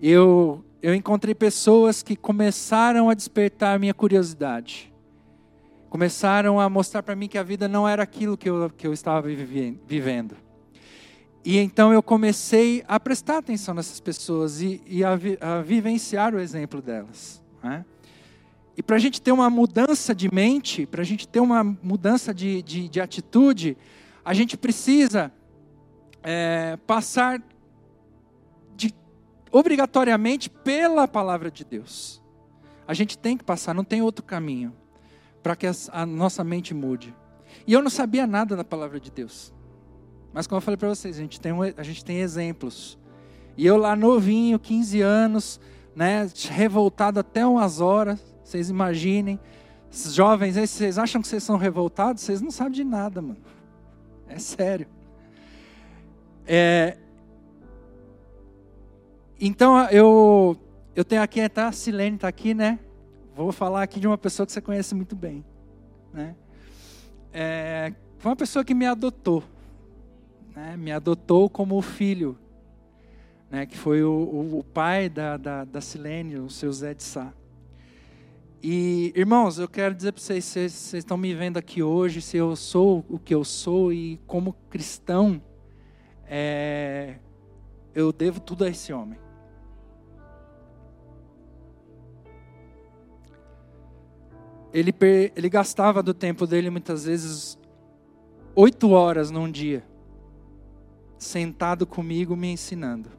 eu 0.00 0.62
eu 0.82 0.94
encontrei 0.94 1.34
pessoas 1.34 2.02
que 2.02 2.14
começaram 2.14 3.08
a 3.08 3.14
despertar 3.14 3.76
minha 3.76 3.94
curiosidade. 3.94 4.92
Começaram 5.88 6.60
a 6.60 6.68
mostrar 6.68 7.02
para 7.02 7.16
mim 7.16 7.26
que 7.26 7.38
a 7.38 7.42
vida 7.42 7.66
não 7.66 7.88
era 7.88 8.02
aquilo 8.02 8.36
que 8.36 8.48
eu, 8.48 8.70
que 8.70 8.86
eu 8.86 8.92
estava 8.92 9.26
vivendo. 9.26 10.36
E 11.44 11.58
então 11.58 11.92
eu 11.92 12.02
comecei 12.02 12.84
a 12.86 13.00
prestar 13.00 13.38
atenção 13.38 13.74
nessas 13.74 13.98
pessoas 13.98 14.60
e, 14.60 14.82
e 14.86 15.02
a, 15.02 15.16
vi, 15.16 15.38
a, 15.40 15.62
vivenciar 15.62 16.34
o 16.34 16.38
exemplo 16.38 16.82
delas. 16.82 17.42
Né? 17.64 17.84
E 18.76 18.82
para 18.82 18.96
a 18.96 18.98
gente 18.98 19.22
ter 19.22 19.32
uma 19.32 19.48
mudança 19.48 20.14
de 20.14 20.32
mente, 20.32 20.84
para 20.84 21.00
a 21.00 21.04
gente 21.04 21.26
ter 21.26 21.40
uma 21.40 21.64
mudança 21.64 22.34
de, 22.34 22.62
de, 22.62 22.88
de 22.88 23.00
atitude, 23.00 23.76
a 24.24 24.34
gente 24.34 24.56
precisa 24.56 25.32
é, 26.22 26.78
passar 26.86 27.42
obrigatoriamente 29.50 30.50
pela 30.50 31.06
palavra 31.06 31.50
de 31.50 31.64
Deus. 31.64 32.22
A 32.86 32.94
gente 32.94 33.18
tem 33.18 33.36
que 33.36 33.44
passar, 33.44 33.74
não 33.74 33.84
tem 33.84 34.02
outro 34.02 34.24
caminho 34.24 34.74
para 35.42 35.56
que 35.56 35.66
a 35.66 36.06
nossa 36.06 36.42
mente 36.42 36.74
mude. 36.74 37.14
E 37.66 37.72
eu 37.72 37.82
não 37.82 37.90
sabia 37.90 38.26
nada 38.26 38.56
da 38.56 38.64
palavra 38.64 38.98
de 38.98 39.10
Deus. 39.10 39.52
Mas 40.32 40.46
como 40.46 40.58
eu 40.58 40.60
falei 40.60 40.76
para 40.76 40.88
vocês, 40.88 41.16
a 41.16 41.20
gente, 41.20 41.40
tem, 41.40 41.52
a 41.76 41.82
gente 41.82 42.04
tem 42.04 42.18
exemplos. 42.18 42.98
E 43.56 43.64
eu 43.64 43.76
lá 43.76 43.96
novinho, 43.96 44.58
15 44.58 45.00
anos, 45.00 45.60
né, 45.94 46.28
revoltado 46.50 47.18
até 47.18 47.46
umas 47.46 47.80
horas, 47.80 48.20
vocês 48.44 48.68
imaginem. 48.68 49.40
Esses 49.90 50.12
jovens, 50.12 50.56
vocês 50.56 50.98
acham 50.98 51.22
que 51.22 51.28
vocês 51.28 51.42
são 51.42 51.56
revoltados? 51.56 52.22
Vocês 52.22 52.42
não 52.42 52.50
sabem 52.50 52.72
de 52.72 52.84
nada, 52.84 53.22
mano. 53.22 53.38
É 54.28 54.38
sério. 54.38 54.86
É, 56.46 56.98
então 59.40 59.88
eu 59.90 60.56
eu 60.94 61.04
tenho 61.04 61.22
aqui, 61.22 61.46
tá? 61.48 61.68
A 61.68 61.72
Silene 61.72 62.16
está 62.16 62.26
aqui, 62.26 62.54
né? 62.54 62.78
Vou 63.34 63.52
falar 63.52 63.82
aqui 63.82 64.00
de 64.00 64.06
uma 64.06 64.16
pessoa 64.16 64.46
que 64.46 64.52
você 64.52 64.62
conhece 64.62 64.94
muito 64.94 65.14
bem, 65.14 65.44
né? 66.10 66.34
É, 67.30 67.92
foi 68.16 68.30
uma 68.30 68.36
pessoa 68.36 68.64
que 68.64 68.72
me 68.72 68.86
adotou, 68.86 69.44
né? 70.54 70.74
Me 70.74 70.90
adotou 70.90 71.50
como 71.50 71.80
filho, 71.82 72.38
né? 73.50 73.66
Que 73.66 73.76
foi 73.76 74.02
o, 74.02 74.10
o, 74.10 74.58
o 74.60 74.64
pai 74.64 75.10
da, 75.10 75.36
da, 75.36 75.64
da 75.64 75.80
Silene, 75.82 76.38
o 76.38 76.48
seu 76.48 76.72
Zé 76.72 76.94
de 76.94 77.02
Sá. 77.02 77.30
E, 78.62 79.12
irmãos, 79.14 79.58
eu 79.58 79.68
quero 79.68 79.94
dizer 79.94 80.12
para 80.12 80.22
vocês, 80.22 80.44
vocês, 80.46 80.72
vocês 80.72 81.04
estão 81.04 81.18
me 81.18 81.34
vendo 81.34 81.58
aqui 81.58 81.82
hoje, 81.82 82.22
se 82.22 82.38
eu 82.38 82.56
sou 82.56 83.04
o 83.06 83.18
que 83.18 83.34
eu 83.34 83.44
sou 83.44 83.92
e 83.92 84.18
como 84.26 84.54
cristão, 84.70 85.42
é, 86.26 87.16
eu 87.94 88.10
devo 88.12 88.40
tudo 88.40 88.64
a 88.64 88.70
esse 88.70 88.94
homem. 88.94 89.25
Ele, 94.78 94.94
ele 95.34 95.48
gastava 95.48 96.02
do 96.02 96.12
tempo 96.12 96.46
dele 96.46 96.68
muitas 96.68 97.06
vezes 97.06 97.58
oito 98.54 98.90
horas 98.90 99.30
num 99.30 99.50
dia, 99.50 99.82
sentado 101.18 101.86
comigo 101.86 102.36
me 102.36 102.48
ensinando. 102.48 103.10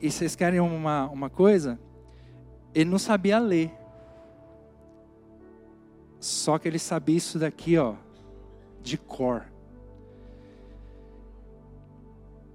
E 0.00 0.10
vocês 0.10 0.34
querem 0.34 0.58
uma, 0.58 1.06
uma 1.06 1.30
coisa? 1.30 1.78
Ele 2.74 2.90
não 2.90 2.98
sabia 2.98 3.38
ler. 3.38 3.72
Só 6.18 6.58
que 6.58 6.66
ele 6.66 6.78
sabia 6.78 7.16
isso 7.16 7.38
daqui, 7.38 7.78
ó, 7.78 7.94
de 8.82 8.98
cor. 8.98 9.44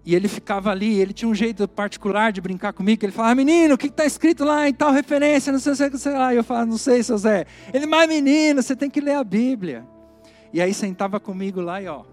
E 0.05 0.13
ele 0.13 0.27
ficava 0.27 0.69
ali, 0.69 0.99
ele 0.99 1.13
tinha 1.13 1.29
um 1.29 1.35
jeito 1.35 1.65
particular 1.65 2.33
de 2.33 2.41
brincar 2.41 2.73
comigo, 2.73 3.05
ele 3.05 3.13
falava, 3.13 3.35
menino, 3.35 3.75
o 3.75 3.77
que 3.77 3.87
está 3.87 4.05
escrito 4.05 4.43
lá 4.43 4.67
em 4.67 4.73
tal 4.73 4.91
referência, 4.91 5.51
não 5.51 5.59
sei, 5.59 5.75
sei, 5.75 5.89
sei 5.97 6.13
lá. 6.13 6.33
E 6.33 6.37
eu 6.37 6.43
falava, 6.43 6.65
não 6.65 6.77
sei, 6.77 7.01
seu 7.01 7.17
Zé. 7.17 7.45
Ele, 7.73 7.85
mas 7.85 8.09
menino, 8.09 8.61
você 8.61 8.75
tem 8.75 8.89
que 8.89 8.99
ler 8.99 9.15
a 9.15 9.23
Bíblia. 9.23 9.87
E 10.51 10.61
aí 10.61 10.73
sentava 10.73 11.19
comigo 11.19 11.61
lá 11.61 11.81
e 11.81 11.87
ó. 11.87 12.03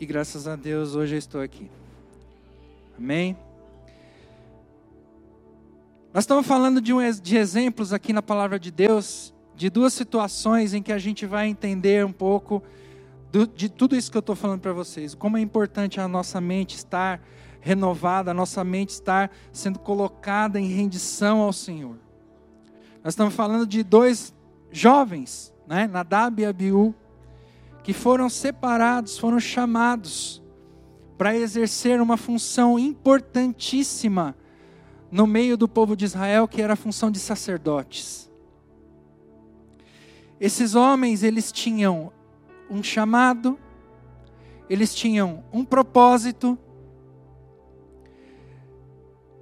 E 0.00 0.04
graças 0.04 0.48
a 0.48 0.56
Deus 0.56 0.96
hoje 0.96 1.14
eu 1.14 1.18
estou 1.18 1.40
aqui. 1.40 1.70
Amém? 2.98 3.36
Nós 6.12 6.24
estamos 6.24 6.44
falando 6.44 6.80
de, 6.80 6.92
um, 6.92 6.98
de 7.10 7.36
exemplos 7.36 7.92
aqui 7.92 8.12
na 8.12 8.20
palavra 8.20 8.58
de 8.58 8.72
Deus, 8.72 9.32
de 9.54 9.70
duas 9.70 9.94
situações 9.94 10.74
em 10.74 10.82
que 10.82 10.92
a 10.92 10.98
gente 10.98 11.24
vai 11.24 11.46
entender 11.46 12.04
um 12.04 12.12
pouco 12.12 12.62
de 13.54 13.68
tudo 13.68 13.96
isso 13.96 14.10
que 14.10 14.16
eu 14.16 14.20
estou 14.20 14.36
falando 14.36 14.60
para 14.60 14.72
vocês, 14.72 15.14
como 15.14 15.38
é 15.38 15.40
importante 15.40 16.00
a 16.00 16.06
nossa 16.06 16.40
mente 16.40 16.76
estar 16.76 17.20
renovada, 17.60 18.30
a 18.30 18.34
nossa 18.34 18.62
mente 18.62 18.90
estar 18.90 19.30
sendo 19.52 19.78
colocada 19.78 20.60
em 20.60 20.66
rendição 20.66 21.40
ao 21.40 21.52
Senhor. 21.52 21.96
Nós 23.02 23.14
estamos 23.14 23.34
falando 23.34 23.66
de 23.66 23.82
dois 23.82 24.34
jovens, 24.70 25.52
né, 25.66 25.86
Nadab 25.86 26.42
e 26.42 26.44
Abiú, 26.44 26.94
que 27.82 27.92
foram 27.92 28.28
separados, 28.28 29.18
foram 29.18 29.40
chamados 29.40 30.42
para 31.16 31.36
exercer 31.36 32.00
uma 32.00 32.16
função 32.16 32.78
importantíssima 32.78 34.36
no 35.10 35.26
meio 35.26 35.56
do 35.56 35.68
povo 35.68 35.96
de 35.96 36.04
Israel, 36.04 36.48
que 36.48 36.60
era 36.60 36.72
a 36.72 36.76
função 36.76 37.10
de 37.10 37.18
sacerdotes. 37.18 38.30
Esses 40.40 40.74
homens, 40.74 41.22
eles 41.22 41.52
tinham 41.52 42.12
um 42.72 42.82
chamado, 42.82 43.58
eles 44.68 44.94
tinham 44.94 45.44
um 45.52 45.62
propósito, 45.62 46.58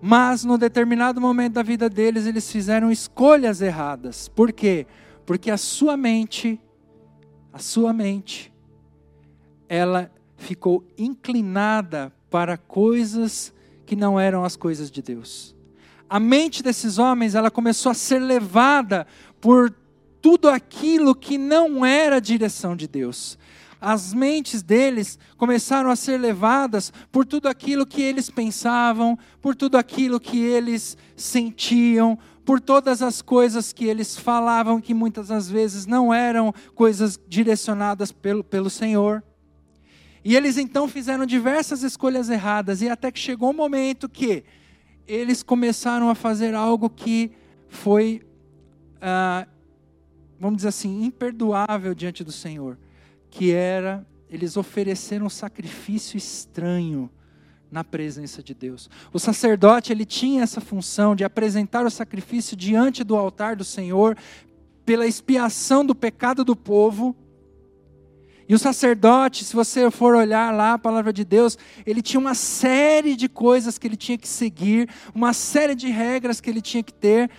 mas 0.02 0.44
no 0.44 0.58
determinado 0.58 1.20
momento 1.20 1.54
da 1.54 1.62
vida 1.62 1.88
deles, 1.88 2.26
eles 2.26 2.50
fizeram 2.50 2.90
escolhas 2.90 3.60
erradas. 3.60 4.28
Por 4.28 4.52
quê? 4.52 4.86
Porque 5.24 5.50
a 5.50 5.56
sua 5.56 5.96
mente, 5.96 6.60
a 7.52 7.60
sua 7.60 7.92
mente, 7.92 8.52
ela 9.68 10.10
ficou 10.36 10.84
inclinada 10.98 12.12
para 12.28 12.56
coisas 12.56 13.52
que 13.86 13.94
não 13.94 14.18
eram 14.18 14.44
as 14.44 14.56
coisas 14.56 14.90
de 14.90 15.02
Deus. 15.02 15.54
A 16.08 16.18
mente 16.18 16.62
desses 16.62 16.98
homens, 16.98 17.36
ela 17.36 17.50
começou 17.50 17.90
a 17.90 17.94
ser 17.94 18.18
levada 18.18 19.06
por 19.40 19.72
tudo 20.20 20.48
aquilo 20.48 21.14
que 21.14 21.38
não 21.38 21.84
era 21.84 22.16
a 22.16 22.20
direção 22.20 22.76
de 22.76 22.86
Deus. 22.86 23.38
As 23.80 24.12
mentes 24.12 24.62
deles 24.62 25.18
começaram 25.38 25.90
a 25.90 25.96
ser 25.96 26.18
levadas 26.18 26.92
por 27.10 27.24
tudo 27.24 27.48
aquilo 27.48 27.86
que 27.86 28.02
eles 28.02 28.28
pensavam, 28.28 29.18
por 29.40 29.54
tudo 29.54 29.78
aquilo 29.78 30.20
que 30.20 30.38
eles 30.38 30.98
sentiam, 31.16 32.18
por 32.44 32.60
todas 32.60 33.00
as 33.00 33.22
coisas 33.22 33.72
que 33.72 33.86
eles 33.86 34.18
falavam, 34.18 34.80
que 34.80 34.92
muitas 34.92 35.28
das 35.28 35.48
vezes 35.48 35.86
não 35.86 36.12
eram 36.12 36.52
coisas 36.74 37.18
direcionadas 37.28 38.12
pelo, 38.12 38.44
pelo 38.44 38.68
Senhor. 38.68 39.22
E 40.22 40.36
eles 40.36 40.58
então 40.58 40.86
fizeram 40.86 41.24
diversas 41.24 41.82
escolhas 41.82 42.28
erradas, 42.28 42.82
e 42.82 42.88
até 42.88 43.10
que 43.10 43.18
chegou 43.18 43.50
um 43.50 43.54
momento 43.54 44.08
que 44.08 44.44
eles 45.06 45.42
começaram 45.42 46.10
a 46.10 46.14
fazer 46.14 46.54
algo 46.54 46.90
que 46.90 47.32
foi, 47.68 48.20
ah, 49.00 49.46
vamos 50.40 50.56
dizer 50.56 50.68
assim, 50.68 51.04
imperdoável 51.04 51.94
diante 51.94 52.24
do 52.24 52.32
Senhor, 52.32 52.78
que 53.30 53.52
era 53.52 54.04
eles 54.30 54.56
ofereceram 54.56 55.26
um 55.26 55.30
sacrifício 55.30 56.16
estranho 56.16 57.10
na 57.70 57.84
presença 57.84 58.42
de 58.42 58.54
Deus. 58.54 58.88
O 59.12 59.18
sacerdote 59.18 59.92
ele 59.92 60.04
tinha 60.04 60.42
essa 60.42 60.60
função 60.60 61.14
de 61.14 61.24
apresentar 61.24 61.84
o 61.84 61.90
sacrifício 61.90 62.56
diante 62.56 63.04
do 63.04 63.16
altar 63.16 63.54
do 63.54 63.64
Senhor 63.64 64.16
pela 64.86 65.06
expiação 65.06 65.84
do 65.84 65.94
pecado 65.94 66.44
do 66.44 66.56
povo. 66.56 67.14
E 68.48 68.54
o 68.54 68.58
sacerdote, 68.58 69.44
se 69.44 69.54
você 69.54 69.88
for 69.90 70.16
olhar 70.16 70.52
lá 70.52 70.72
a 70.72 70.78
palavra 70.78 71.12
de 71.12 71.24
Deus, 71.24 71.56
ele 71.86 72.02
tinha 72.02 72.18
uma 72.18 72.34
série 72.34 73.14
de 73.14 73.28
coisas 73.28 73.78
que 73.78 73.86
ele 73.86 73.96
tinha 73.96 74.18
que 74.18 74.26
seguir, 74.26 74.88
uma 75.14 75.32
série 75.32 75.74
de 75.74 75.88
regras 75.88 76.40
que 76.40 76.50
ele 76.50 76.60
tinha 76.60 76.82
que 76.82 76.92
ter, 76.92 77.30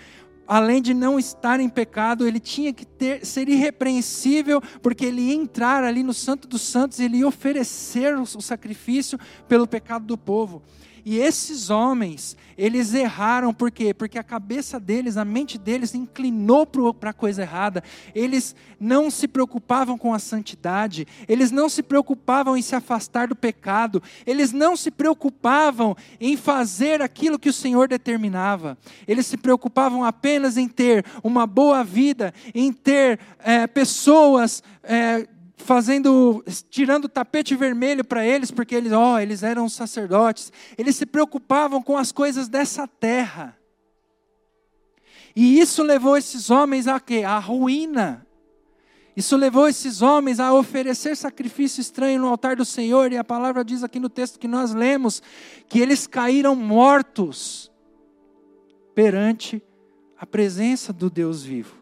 além 0.52 0.82
de 0.82 0.94
não 0.94 1.18
estar 1.18 1.62
em 1.62 1.70
pecado, 1.70 2.28
ele 2.28 2.38
tinha 2.38 2.74
que 2.74 2.86
ter, 2.86 3.26
ser 3.26 3.48
irrepreensível, 3.48 4.62
porque 4.82 5.06
ele 5.06 5.22
ia 5.22 5.34
entrar 5.34 5.82
ali 5.82 6.04
no 6.04 6.14
Santo 6.14 6.46
dos 6.46 6.62
Santos 6.62 7.00
ele 7.00 7.20
ia 7.20 7.28
oferecer 7.28 8.14
o 8.18 8.26
sacrifício 8.26 9.18
pelo 9.48 9.66
pecado 9.66 10.06
do 10.06 10.18
povo. 10.18 10.62
E 11.06 11.18
esses 11.18 11.70
homens, 11.70 12.38
eles 12.58 12.94
erraram, 12.94 13.54
por 13.54 13.72
quê? 13.72 13.94
Porque 13.94 14.20
a 14.20 14.24
cabeça 14.24 14.80
deles, 14.80 15.18
a 15.18 15.26
mente 15.26 15.58
deles 15.58 15.96
inclinou 15.96 16.66
para 16.66 17.10
a 17.10 17.14
coisa 17.14 17.42
errada. 17.42 17.84
Eles 18.14 18.56
não 18.80 19.10
se 19.10 19.28
preocupavam 19.28 19.98
com 19.98 20.14
a 20.14 20.20
santidade, 20.20 21.08
eles 21.28 21.52
não 21.52 21.70
se 21.70 21.82
preocupavam 21.82 22.56
em 22.56 22.62
se 22.62 22.76
afastar 22.76 23.28
do 23.28 23.36
pecado, 23.36 24.02
eles 24.26 24.52
não 24.52 24.76
se 24.76 24.92
preocupavam 24.92 25.96
em 26.20 26.38
fazer 26.38 27.02
aquilo 27.02 27.40
que 27.40 27.50
o 27.50 27.54
Senhor 27.54 27.88
determinava. 27.88 28.78
Eles 29.08 29.26
se 29.26 29.38
preocupavam 29.38 30.04
apenas 30.04 30.58
em 30.58 30.68
ter 30.68 31.06
uma 31.24 31.48
boa 31.48 31.84
vida, 31.84 32.34
em 32.54 32.72
ter 32.72 33.20
é, 33.40 33.66
pessoas. 33.68 34.64
É, 34.84 35.28
fazendo, 35.62 36.43
tirando 36.69 37.06
o 37.06 37.10
tapete 37.10 37.56
vermelho 37.56 38.04
para 38.04 38.26
eles, 38.26 38.52
porque 38.52 38.76
eles, 38.76 38.91
ó, 38.91 39.13
oh, 39.13 39.19
eles 39.19 39.43
eram 39.43 39.69
sacerdotes. 39.69 40.52
Eles 40.78 40.95
se 40.95 41.06
preocupavam 41.06 41.82
com 41.82 41.97
as 41.97 42.12
coisas 42.12 42.47
dessa 42.47 42.88
terra. 42.88 43.58
E 45.36 45.60
isso 45.60 45.82
levou 45.84 46.17
esses 46.17 46.50
homens 46.50 46.88
a 46.88 47.00
quê? 47.00 47.24
A 47.26 47.39
ruína. 47.39 48.28
Isso 49.15 49.36
levou 49.38 49.67
esses 49.67 50.02
homens 50.02 50.39
a 50.39 50.54
oferecer 50.54 51.15
sacrifício 51.15 51.82
estranho 51.82 52.19
no 52.19 52.28
altar 52.28 52.56
do 52.56 52.65
Senhor, 52.65 53.12
e 53.12 53.17
a 53.17 53.24
palavra 53.24 53.63
diz 53.63 53.84
aqui 53.84 54.00
no 54.00 54.10
texto 54.10 54.39
que 54.39 54.47
nós 54.47 54.74
lemos 54.74 55.21
que 55.67 55.80
eles 55.80 56.08
caíram 56.08 56.56
mortos 56.56 57.71
perante 58.95 59.62
a 60.17 60.26
presença 60.26 60.93
do 60.93 61.10
Deus 61.10 61.43
vivo 61.43 61.81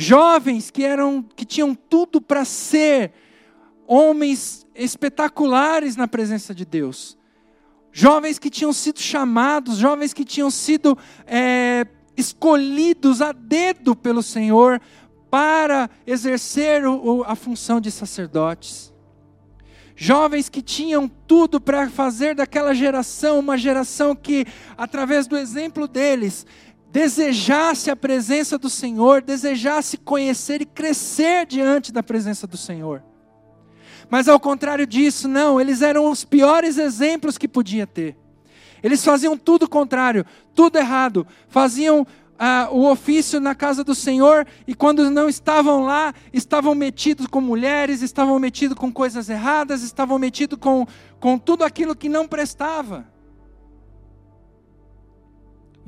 jovens 0.00 0.70
que 0.70 0.84
eram 0.84 1.24
que 1.34 1.44
tinham 1.44 1.74
tudo 1.74 2.20
para 2.20 2.44
ser 2.44 3.10
homens 3.84 4.64
espetaculares 4.72 5.96
na 5.96 6.06
presença 6.06 6.54
de 6.54 6.64
Deus, 6.64 7.18
jovens 7.90 8.38
que 8.38 8.48
tinham 8.48 8.72
sido 8.72 9.00
chamados, 9.00 9.76
jovens 9.76 10.14
que 10.14 10.24
tinham 10.24 10.52
sido 10.52 10.96
é, 11.26 11.84
escolhidos 12.16 13.20
a 13.20 13.32
dedo 13.32 13.96
pelo 13.96 14.22
Senhor 14.22 14.80
para 15.28 15.90
exercer 16.06 16.86
o, 16.86 17.24
a 17.26 17.34
função 17.34 17.80
de 17.80 17.90
sacerdotes. 17.90 18.94
Jovens 19.96 20.48
que 20.48 20.62
tinham 20.62 21.08
tudo 21.08 21.60
para 21.60 21.90
fazer 21.90 22.36
daquela 22.36 22.72
geração 22.72 23.40
uma 23.40 23.58
geração 23.58 24.14
que, 24.14 24.46
através 24.76 25.26
do 25.26 25.36
exemplo 25.36 25.88
deles, 25.88 26.46
desejasse 26.90 27.90
a 27.90 27.96
presença 27.96 28.58
do 28.58 28.70
Senhor, 28.70 29.22
desejasse 29.22 29.96
conhecer 29.96 30.62
e 30.62 30.66
crescer 30.66 31.46
diante 31.46 31.92
da 31.92 32.02
presença 32.02 32.46
do 32.46 32.56
Senhor. 32.56 33.02
Mas 34.10 34.26
ao 34.26 34.40
contrário 34.40 34.86
disso, 34.86 35.28
não, 35.28 35.60
eles 35.60 35.82
eram 35.82 36.10
os 36.10 36.24
piores 36.24 36.78
exemplos 36.78 37.36
que 37.36 37.46
podia 37.46 37.86
ter. 37.86 38.16
Eles 38.82 39.04
faziam 39.04 39.36
tudo 39.36 39.64
o 39.64 39.68
contrário, 39.68 40.24
tudo 40.54 40.78
errado. 40.78 41.26
Faziam 41.48 42.06
ah, 42.38 42.68
o 42.70 42.88
ofício 42.90 43.38
na 43.38 43.54
casa 43.54 43.84
do 43.84 43.94
Senhor 43.94 44.46
e 44.66 44.74
quando 44.74 45.10
não 45.10 45.28
estavam 45.28 45.84
lá, 45.84 46.14
estavam 46.32 46.74
metidos 46.74 47.26
com 47.26 47.40
mulheres, 47.40 48.00
estavam 48.00 48.38
metidos 48.38 48.78
com 48.78 48.90
coisas 48.90 49.28
erradas, 49.28 49.82
estavam 49.82 50.18
metidos 50.18 50.58
com, 50.58 50.86
com 51.20 51.38
tudo 51.38 51.64
aquilo 51.64 51.94
que 51.94 52.08
não 52.08 52.26
prestava 52.26 53.04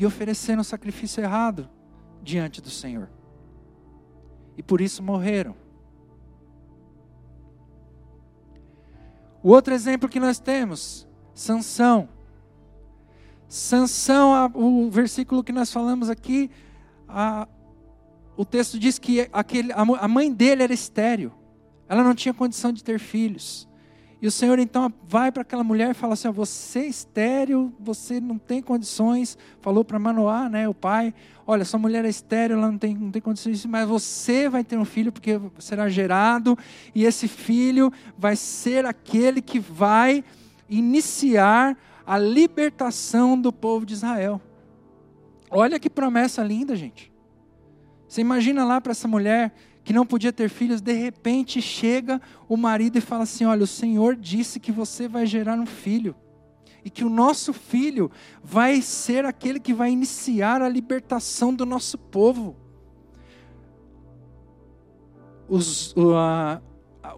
e 0.00 0.06
ofereceram 0.06 0.64
sacrifício 0.64 1.22
errado 1.22 1.68
diante 2.22 2.62
do 2.62 2.70
Senhor. 2.70 3.10
E 4.56 4.62
por 4.62 4.80
isso 4.80 5.02
morreram. 5.02 5.54
O 9.42 9.50
outro 9.50 9.74
exemplo 9.74 10.08
que 10.08 10.18
nós 10.18 10.38
temos, 10.40 11.06
Sansão. 11.34 12.08
Sansão, 13.46 14.50
o 14.54 14.90
versículo 14.90 15.44
que 15.44 15.52
nós 15.52 15.70
falamos 15.70 16.08
aqui, 16.08 16.50
a, 17.06 17.46
o 18.38 18.44
texto 18.46 18.78
diz 18.78 18.98
que 18.98 19.28
aquele, 19.30 19.70
a 19.70 20.08
mãe 20.08 20.32
dele 20.32 20.62
era 20.62 20.72
estéril. 20.72 21.30
Ela 21.86 22.02
não 22.02 22.14
tinha 22.14 22.32
condição 22.32 22.72
de 22.72 22.82
ter 22.82 22.98
filhos. 22.98 23.68
E 24.22 24.26
o 24.26 24.30
Senhor 24.30 24.58
então 24.58 24.92
vai 25.08 25.32
para 25.32 25.42
aquela 25.42 25.64
mulher 25.64 25.90
e 25.90 25.94
fala 25.94 26.12
assim: 26.12 26.30
Você 26.30 26.80
é 26.80 26.86
estéreo, 26.86 27.72
você 27.80 28.20
não 28.20 28.36
tem 28.36 28.60
condições. 28.60 29.38
Falou 29.60 29.84
para 29.84 29.98
Manoá, 29.98 30.48
né, 30.48 30.68
o 30.68 30.74
pai: 30.74 31.14
Olha, 31.46 31.64
sua 31.64 31.80
mulher 31.80 32.04
é 32.04 32.08
estéreo, 32.08 32.56
ela 32.56 32.70
não 32.70 32.76
tem, 32.76 32.94
não 32.94 33.10
tem 33.10 33.22
condições, 33.22 33.64
mas 33.64 33.88
você 33.88 34.48
vai 34.48 34.62
ter 34.62 34.78
um 34.78 34.84
filho 34.84 35.10
porque 35.10 35.40
será 35.58 35.88
gerado, 35.88 36.56
e 36.94 37.04
esse 37.04 37.26
filho 37.26 37.90
vai 38.18 38.36
ser 38.36 38.84
aquele 38.84 39.40
que 39.40 39.58
vai 39.58 40.22
iniciar 40.68 41.76
a 42.06 42.18
libertação 42.18 43.40
do 43.40 43.52
povo 43.52 43.86
de 43.86 43.94
Israel. 43.94 44.40
Olha 45.50 45.80
que 45.80 45.88
promessa 45.88 46.42
linda, 46.42 46.76
gente. 46.76 47.10
Você 48.06 48.20
imagina 48.20 48.64
lá 48.64 48.80
para 48.80 48.92
essa 48.92 49.08
mulher 49.08 49.52
que 49.82 49.92
não 49.92 50.06
podia 50.06 50.32
ter 50.32 50.48
filhos, 50.48 50.80
de 50.80 50.92
repente 50.92 51.60
chega 51.60 52.20
o 52.48 52.56
marido 52.56 52.98
e 52.98 53.00
fala 53.00 53.22
assim: 53.22 53.44
Olha, 53.44 53.64
o 53.64 53.66
Senhor 53.66 54.14
disse 54.14 54.60
que 54.60 54.72
você 54.72 55.08
vai 55.08 55.26
gerar 55.26 55.58
um 55.58 55.66
filho, 55.66 56.14
e 56.84 56.90
que 56.90 57.04
o 57.04 57.10
nosso 57.10 57.52
filho 57.52 58.10
vai 58.42 58.80
ser 58.82 59.24
aquele 59.24 59.60
que 59.60 59.74
vai 59.74 59.90
iniciar 59.90 60.62
a 60.62 60.68
libertação 60.68 61.54
do 61.54 61.66
nosso 61.66 61.98
povo. 61.98 62.56
Os, 65.48 65.94
o, 65.96 66.14
a, 66.14 66.62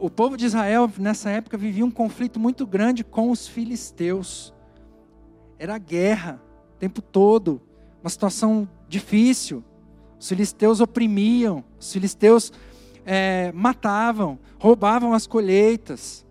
o 0.01 0.09
povo 0.09 0.37
de 0.37 0.46
Israel, 0.46 0.90
nessa 0.98 1.31
época, 1.31 1.59
vivia 1.59 1.85
um 1.85 1.90
conflito 1.90 2.40
muito 2.40 2.66
grande 2.66 3.05
com 3.05 3.31
os 3.31 3.46
filisteus. 3.46 4.55
Era 5.59 5.77
guerra 5.79 6.42
o 6.75 6.79
tempo 6.79 7.03
todo, 7.03 7.61
uma 8.03 8.11
situação 8.11 8.68
difícil. 8.88 9.62
Os 10.22 10.28
filisteus 10.28 10.80
oprimiam, 10.80 11.64
os 11.80 11.92
filisteus 11.92 12.52
é, 13.04 13.50
matavam, 13.52 14.38
roubavam 14.56 15.12
as 15.14 15.26
colheitas. 15.26 16.24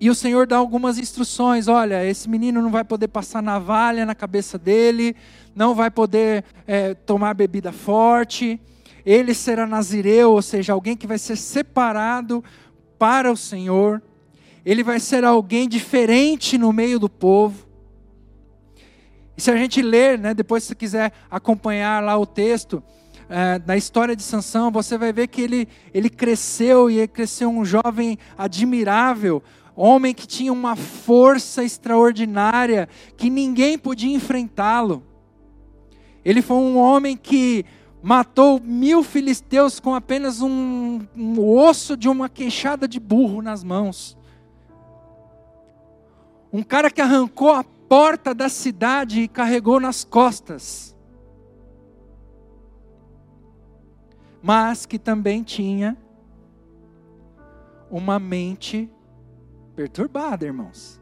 E 0.00 0.10
o 0.10 0.16
Senhor 0.16 0.48
dá 0.48 0.56
algumas 0.56 0.98
instruções: 0.98 1.68
olha, 1.68 2.04
esse 2.04 2.28
menino 2.28 2.60
não 2.60 2.72
vai 2.72 2.82
poder 2.82 3.06
passar 3.06 3.40
navalha 3.40 4.04
na 4.04 4.16
cabeça 4.16 4.58
dele, 4.58 5.14
não 5.54 5.76
vai 5.76 5.92
poder 5.92 6.44
é, 6.66 6.94
tomar 6.94 7.32
bebida 7.34 7.70
forte, 7.70 8.60
ele 9.06 9.32
será 9.32 9.64
nazireu, 9.64 10.32
ou 10.32 10.42
seja, 10.42 10.72
alguém 10.72 10.96
que 10.96 11.06
vai 11.06 11.18
ser 11.18 11.36
separado 11.36 12.42
para 12.98 13.30
o 13.30 13.36
Senhor, 13.36 14.02
ele 14.66 14.82
vai 14.82 14.98
ser 14.98 15.24
alguém 15.24 15.68
diferente 15.68 16.58
no 16.58 16.72
meio 16.72 16.98
do 16.98 17.08
povo. 17.08 17.69
E 19.40 19.42
se 19.42 19.50
a 19.50 19.56
gente 19.56 19.80
ler, 19.80 20.18
né, 20.18 20.34
depois 20.34 20.64
se 20.64 20.74
quiser 20.74 21.12
acompanhar 21.30 22.04
lá 22.04 22.14
o 22.18 22.26
texto, 22.26 22.82
é, 23.26 23.58
da 23.58 23.74
história 23.74 24.14
de 24.14 24.22
Sansão, 24.22 24.70
você 24.70 24.98
vai 24.98 25.14
ver 25.14 25.28
que 25.28 25.40
ele, 25.40 25.66
ele 25.94 26.10
cresceu 26.10 26.90
e 26.90 26.98
ele 26.98 27.08
cresceu 27.08 27.48
um 27.48 27.64
jovem 27.64 28.18
admirável, 28.36 29.42
homem 29.74 30.12
que 30.12 30.26
tinha 30.26 30.52
uma 30.52 30.76
força 30.76 31.64
extraordinária, 31.64 32.86
que 33.16 33.30
ninguém 33.30 33.78
podia 33.78 34.14
enfrentá-lo. 34.14 35.02
Ele 36.22 36.42
foi 36.42 36.58
um 36.58 36.76
homem 36.76 37.16
que 37.16 37.64
matou 38.02 38.60
mil 38.62 39.02
filisteus 39.02 39.80
com 39.80 39.94
apenas 39.94 40.42
um, 40.42 41.00
um 41.16 41.40
osso 41.40 41.96
de 41.96 42.10
uma 42.10 42.28
queixada 42.28 42.86
de 42.86 43.00
burro 43.00 43.40
nas 43.40 43.64
mãos. 43.64 44.18
Um 46.52 46.62
cara 46.62 46.90
que 46.90 47.00
arrancou 47.00 47.52
a 47.52 47.64
porta 47.90 48.32
da 48.32 48.48
cidade 48.48 49.22
e 49.22 49.26
carregou 49.26 49.80
nas 49.80 50.04
costas. 50.04 50.96
Mas 54.40 54.86
que 54.86 54.96
também 54.96 55.42
tinha 55.42 55.98
uma 57.90 58.20
mente 58.20 58.88
perturbada, 59.74 60.46
irmãos. 60.46 61.00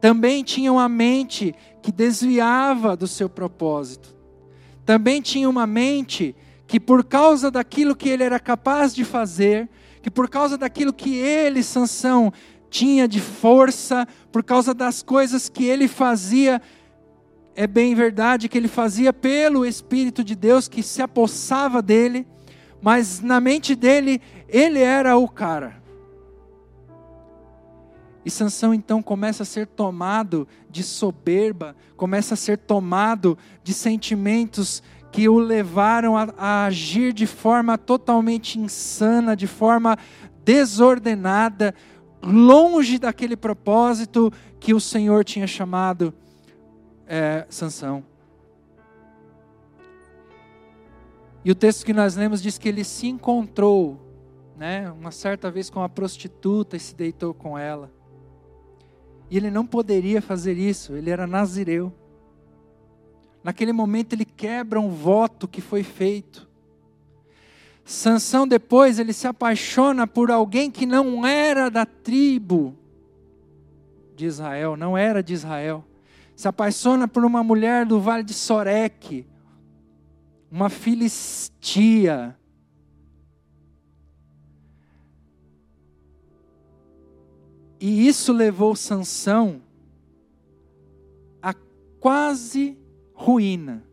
Também 0.00 0.44
tinha 0.44 0.72
uma 0.72 0.88
mente 0.88 1.52
que 1.82 1.90
desviava 1.90 2.96
do 2.96 3.08
seu 3.08 3.28
propósito. 3.28 4.14
Também 4.84 5.20
tinha 5.20 5.50
uma 5.50 5.66
mente 5.66 6.36
que, 6.68 6.78
por 6.78 7.02
causa 7.02 7.50
daquilo 7.50 7.96
que 7.96 8.08
ele 8.08 8.22
era 8.22 8.38
capaz 8.38 8.94
de 8.94 9.04
fazer, 9.04 9.68
que 10.00 10.10
por 10.10 10.30
causa 10.30 10.56
daquilo 10.56 10.92
que 10.92 11.16
ele, 11.16 11.64
Sansão, 11.64 12.32
tinha 12.70 13.06
de 13.06 13.20
força, 13.20 14.06
por 14.30 14.42
causa 14.42 14.74
das 14.74 15.02
coisas 15.02 15.48
que 15.48 15.64
ele 15.64 15.88
fazia, 15.88 16.60
é 17.54 17.66
bem 17.66 17.94
verdade 17.94 18.48
que 18.48 18.58
ele 18.58 18.68
fazia 18.68 19.12
pelo 19.12 19.64
Espírito 19.64 20.22
de 20.22 20.34
Deus 20.34 20.68
que 20.68 20.82
se 20.82 21.00
apossava 21.00 21.80
dele, 21.80 22.26
mas 22.82 23.20
na 23.20 23.40
mente 23.40 23.74
dele, 23.74 24.20
ele 24.48 24.80
era 24.80 25.16
o 25.16 25.26
cara. 25.26 25.82
E 28.26 28.30
Sansão 28.30 28.74
então 28.74 29.00
começa 29.00 29.44
a 29.44 29.46
ser 29.46 29.68
tomado 29.68 30.48
de 30.68 30.82
soberba, 30.82 31.76
começa 31.96 32.34
a 32.34 32.36
ser 32.36 32.58
tomado 32.58 33.38
de 33.62 33.72
sentimentos 33.72 34.82
que 35.12 35.28
o 35.28 35.38
levaram 35.38 36.16
a, 36.16 36.28
a 36.36 36.64
agir 36.66 37.12
de 37.12 37.24
forma 37.24 37.78
totalmente 37.78 38.58
insana, 38.58 39.36
de 39.36 39.46
forma 39.46 39.96
desordenada, 40.44 41.74
longe 42.22 42.98
daquele 42.98 43.36
propósito 43.36 44.32
que 44.58 44.74
o 44.74 44.80
Senhor 44.80 45.24
tinha 45.24 45.46
chamado 45.46 46.12
é, 47.06 47.46
Sansão. 47.48 48.04
E 51.44 51.50
o 51.50 51.54
texto 51.54 51.86
que 51.86 51.92
nós 51.92 52.16
lemos 52.16 52.42
diz 52.42 52.58
que 52.58 52.68
ele 52.68 52.82
se 52.82 53.06
encontrou, 53.06 54.00
né, 54.56 54.90
uma 54.90 55.12
certa 55.12 55.50
vez 55.50 55.70
com 55.70 55.78
uma 55.78 55.88
prostituta 55.88 56.76
e 56.76 56.80
se 56.80 56.94
deitou 56.94 57.32
com 57.32 57.56
ela. 57.56 57.92
E 59.30 59.36
ele 59.36 59.50
não 59.50 59.64
poderia 59.64 60.20
fazer 60.20 60.58
isso, 60.58 60.94
ele 60.94 61.10
era 61.10 61.26
nazireu. 61.26 61.92
Naquele 63.44 63.72
momento 63.72 64.12
ele 64.12 64.24
quebra 64.24 64.80
um 64.80 64.88
voto 64.90 65.46
que 65.46 65.60
foi 65.60 65.84
feito. 65.84 66.48
Sansão 67.86 68.48
depois 68.48 68.98
ele 68.98 69.12
se 69.12 69.28
apaixona 69.28 70.08
por 70.08 70.28
alguém 70.28 70.72
que 70.72 70.84
não 70.84 71.24
era 71.24 71.70
da 71.70 71.86
tribo 71.86 72.76
de 74.16 74.26
Israel, 74.26 74.76
não 74.76 74.98
era 74.98 75.22
de 75.22 75.32
Israel. 75.32 75.84
Se 76.34 76.48
apaixona 76.48 77.06
por 77.06 77.24
uma 77.24 77.44
mulher 77.44 77.86
do 77.86 78.00
vale 78.00 78.24
de 78.24 78.34
Soreque, 78.34 79.24
uma 80.50 80.68
filistia. 80.68 82.36
E 87.78 88.08
isso 88.08 88.32
levou 88.32 88.74
Sansão 88.74 89.62
a 91.40 91.54
quase 92.00 92.76
ruína. 93.14 93.84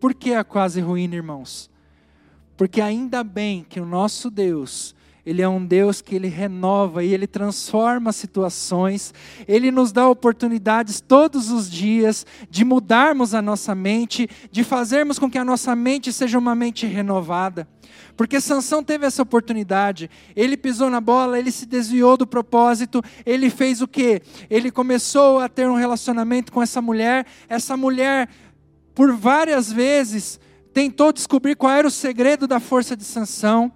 Por 0.00 0.14
que 0.14 0.34
a 0.34 0.42
quase 0.42 0.80
ruína, 0.80 1.14
irmãos? 1.14 1.70
Porque 2.56 2.80
ainda 2.80 3.22
bem 3.22 3.64
que 3.68 3.80
o 3.80 3.86
nosso 3.86 4.30
Deus, 4.30 4.94
ele 5.26 5.42
é 5.42 5.48
um 5.48 5.66
Deus 5.66 6.00
que 6.00 6.14
ele 6.14 6.28
renova 6.28 7.02
e 7.02 7.12
ele 7.12 7.26
transforma 7.26 8.12
situações. 8.12 9.12
Ele 9.48 9.72
nos 9.72 9.90
dá 9.90 10.08
oportunidades 10.08 11.00
todos 11.00 11.50
os 11.50 11.68
dias 11.68 12.24
de 12.48 12.64
mudarmos 12.64 13.34
a 13.34 13.42
nossa 13.42 13.74
mente, 13.74 14.28
de 14.52 14.62
fazermos 14.62 15.18
com 15.18 15.28
que 15.28 15.36
a 15.36 15.44
nossa 15.44 15.74
mente 15.74 16.12
seja 16.12 16.38
uma 16.38 16.54
mente 16.54 16.86
renovada. 16.86 17.68
Porque 18.16 18.40
Sansão 18.40 18.84
teve 18.84 19.04
essa 19.04 19.20
oportunidade. 19.20 20.08
Ele 20.36 20.56
pisou 20.56 20.88
na 20.88 21.00
bola, 21.00 21.40
ele 21.40 21.50
se 21.50 21.66
desviou 21.66 22.16
do 22.16 22.26
propósito, 22.26 23.02
ele 23.26 23.50
fez 23.50 23.82
o 23.82 23.88
quê? 23.88 24.22
Ele 24.48 24.70
começou 24.70 25.40
a 25.40 25.48
ter 25.48 25.68
um 25.68 25.74
relacionamento 25.74 26.52
com 26.52 26.62
essa 26.62 26.80
mulher. 26.80 27.26
Essa 27.48 27.76
mulher 27.76 28.28
por 28.94 29.12
várias 29.12 29.72
vezes 29.72 30.38
tentou 30.76 31.10
descobrir 31.10 31.56
qual 31.56 31.72
era 31.72 31.88
o 31.88 31.90
segredo 31.90 32.46
da 32.46 32.60
força 32.60 32.94
de 32.94 33.02
Sansão. 33.02 33.72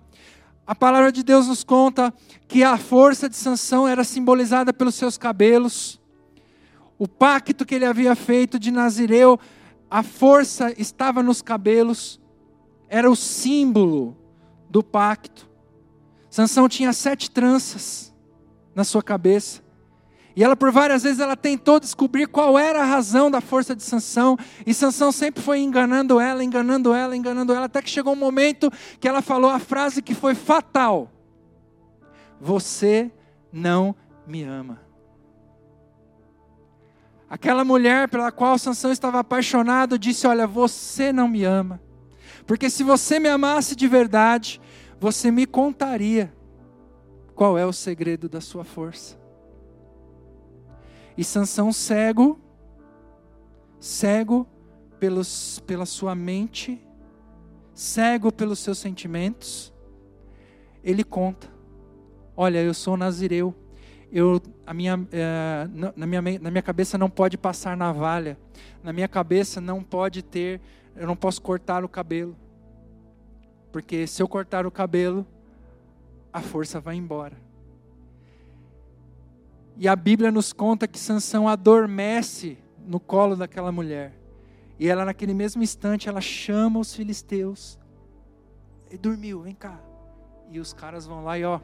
A 0.66 0.74
palavra 0.74 1.10
de 1.10 1.22
Deus 1.22 1.46
nos 1.48 1.64
conta 1.64 2.12
que 2.46 2.62
a 2.62 2.76
força 2.76 3.26
de 3.26 3.36
Sansão 3.36 3.88
era 3.88 4.04
simbolizada 4.04 4.70
pelos 4.70 4.96
seus 4.96 5.16
cabelos. 5.16 5.98
O 6.98 7.08
pacto 7.08 7.64
que 7.64 7.74
ele 7.74 7.86
havia 7.86 8.14
feito 8.14 8.58
de 8.58 8.70
Nazireu, 8.70 9.40
a 9.90 10.02
força 10.02 10.74
estava 10.76 11.22
nos 11.22 11.40
cabelos. 11.40 12.20
Era 12.86 13.10
o 13.10 13.16
símbolo 13.16 14.14
do 14.68 14.82
pacto. 14.82 15.48
Sansão 16.28 16.68
tinha 16.68 16.92
sete 16.92 17.30
tranças 17.30 18.14
na 18.74 18.84
sua 18.84 19.02
cabeça. 19.02 19.62
E 20.34 20.44
ela 20.44 20.56
por 20.56 20.70
várias 20.70 21.02
vezes 21.02 21.18
ela 21.18 21.36
tentou 21.36 21.80
descobrir 21.80 22.26
qual 22.26 22.58
era 22.58 22.82
a 22.82 22.84
razão 22.84 23.30
da 23.30 23.40
força 23.40 23.74
de 23.74 23.82
Sansão, 23.82 24.38
e 24.64 24.72
Sansão 24.72 25.10
sempre 25.10 25.42
foi 25.42 25.60
enganando 25.60 26.20
ela, 26.20 26.44
enganando 26.44 26.94
ela, 26.94 27.16
enganando 27.16 27.52
ela, 27.52 27.66
até 27.66 27.82
que 27.82 27.90
chegou 27.90 28.12
um 28.12 28.16
momento 28.16 28.70
que 29.00 29.08
ela 29.08 29.20
falou 29.20 29.50
a 29.50 29.58
frase 29.58 30.00
que 30.02 30.14
foi 30.14 30.34
fatal: 30.34 31.10
Você 32.40 33.10
não 33.52 33.94
me 34.26 34.42
ama. 34.42 34.80
Aquela 37.28 37.64
mulher 37.64 38.08
pela 38.08 38.32
qual 38.32 38.58
Sansão 38.58 38.90
estava 38.90 39.20
apaixonado 39.20 39.98
disse: 39.98 40.26
Olha, 40.26 40.46
você 40.46 41.12
não 41.12 41.28
me 41.28 41.44
ama. 41.44 41.80
Porque 42.46 42.70
se 42.70 42.82
você 42.82 43.20
me 43.20 43.28
amasse 43.28 43.76
de 43.76 43.86
verdade, 43.86 44.60
você 44.98 45.30
me 45.30 45.46
contaria 45.46 46.32
qual 47.34 47.56
é 47.56 47.64
o 47.64 47.72
segredo 47.72 48.28
da 48.28 48.40
sua 48.40 48.64
força. 48.64 49.19
E 51.20 51.24
Sansão 51.24 51.70
cego, 51.70 52.40
cego 53.78 54.46
pelos, 54.98 55.62
pela 55.66 55.84
sua 55.84 56.14
mente, 56.14 56.82
cego 57.74 58.32
pelos 58.32 58.58
seus 58.60 58.78
sentimentos, 58.78 59.70
ele 60.82 61.04
conta: 61.04 61.46
Olha, 62.34 62.62
eu 62.62 62.72
sou 62.72 62.96
nazireu, 62.96 63.54
eu, 64.10 64.40
a 64.66 64.72
minha, 64.72 64.98
é, 65.12 65.68
na, 65.94 66.06
minha, 66.06 66.22
na 66.40 66.50
minha 66.50 66.62
cabeça 66.62 66.96
não 66.96 67.10
pode 67.10 67.36
passar 67.36 67.76
navalha, 67.76 68.38
na 68.82 68.90
minha 68.90 69.06
cabeça 69.06 69.60
não 69.60 69.84
pode 69.84 70.22
ter, 70.22 70.58
eu 70.96 71.06
não 71.06 71.14
posso 71.14 71.42
cortar 71.42 71.84
o 71.84 71.88
cabelo, 71.90 72.34
porque 73.70 74.06
se 74.06 74.22
eu 74.22 74.26
cortar 74.26 74.64
o 74.64 74.70
cabelo, 74.70 75.26
a 76.32 76.40
força 76.40 76.80
vai 76.80 76.96
embora. 76.96 77.49
E 79.80 79.88
a 79.88 79.96
Bíblia 79.96 80.30
nos 80.30 80.52
conta 80.52 80.86
que 80.86 80.98
Sansão 80.98 81.48
adormece 81.48 82.58
no 82.86 83.00
colo 83.00 83.34
daquela 83.34 83.72
mulher. 83.72 84.12
E 84.78 84.86
ela 84.86 85.06
naquele 85.06 85.32
mesmo 85.32 85.62
instante 85.62 86.06
ela 86.06 86.20
chama 86.20 86.78
os 86.78 86.94
filisteus. 86.94 87.78
E 88.90 88.98
dormiu, 88.98 89.40
vem 89.40 89.54
cá. 89.54 89.80
E 90.50 90.60
os 90.60 90.74
caras 90.74 91.06
vão 91.06 91.24
lá 91.24 91.38
e 91.38 91.44
ó 91.44 91.58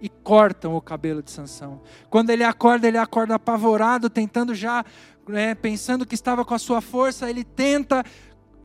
e 0.00 0.08
cortam 0.08 0.76
o 0.76 0.80
cabelo 0.82 1.22
de 1.22 1.30
Sansão. 1.30 1.80
Quando 2.08 2.30
ele 2.30 2.44
acorda, 2.44 2.86
ele 2.86 2.98
acorda 2.98 3.34
apavorado, 3.34 4.08
tentando 4.08 4.54
já, 4.54 4.84
né, 5.26 5.54
pensando 5.54 6.06
que 6.06 6.14
estava 6.14 6.44
com 6.44 6.54
a 6.54 6.58
sua 6.58 6.80
força, 6.80 7.28
ele 7.28 7.42
tenta 7.42 8.04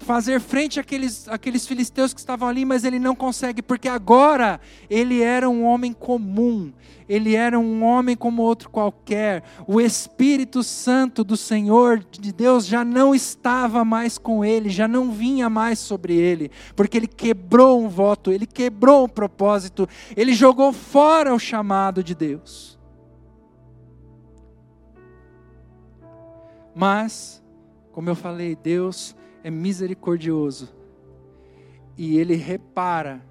fazer 0.03 0.39
frente 0.39 0.79
àqueles, 0.79 1.27
àqueles 1.27 1.65
filisteus 1.65 2.13
que 2.13 2.19
estavam 2.19 2.47
ali, 2.47 2.65
mas 2.65 2.83
ele 2.83 2.99
não 2.99 3.15
consegue, 3.15 3.61
porque 3.61 3.87
agora 3.87 4.59
ele 4.89 5.21
era 5.21 5.49
um 5.49 5.63
homem 5.63 5.93
comum, 5.93 6.71
ele 7.07 7.35
era 7.35 7.59
um 7.59 7.83
homem 7.83 8.15
como 8.15 8.41
outro 8.41 8.69
qualquer. 8.69 9.43
O 9.67 9.81
Espírito 9.81 10.61
Santo 10.63 11.23
do 11.23 11.35
Senhor, 11.35 12.05
de 12.11 12.31
Deus, 12.31 12.65
já 12.65 12.85
não 12.85 13.15
estava 13.15 13.83
mais 13.83 14.17
com 14.17 14.43
ele, 14.43 14.69
já 14.69 14.87
não 14.87 15.11
vinha 15.11 15.49
mais 15.49 15.79
sobre 15.79 16.15
ele, 16.15 16.51
porque 16.75 16.97
ele 16.97 17.07
quebrou 17.07 17.81
um 17.81 17.89
voto, 17.89 18.31
ele 18.31 18.45
quebrou 18.45 19.05
um 19.05 19.09
propósito, 19.09 19.87
ele 20.15 20.33
jogou 20.33 20.71
fora 20.71 21.33
o 21.33 21.39
chamado 21.39 22.03
de 22.03 22.13
Deus. 22.13 22.77
Mas, 26.75 27.43
como 27.91 28.09
eu 28.09 28.15
falei, 28.15 28.55
Deus 28.55 29.15
é 29.43 29.51
misericordioso. 29.51 30.73
E 31.97 32.17
ele 32.17 32.35
repara 32.35 33.21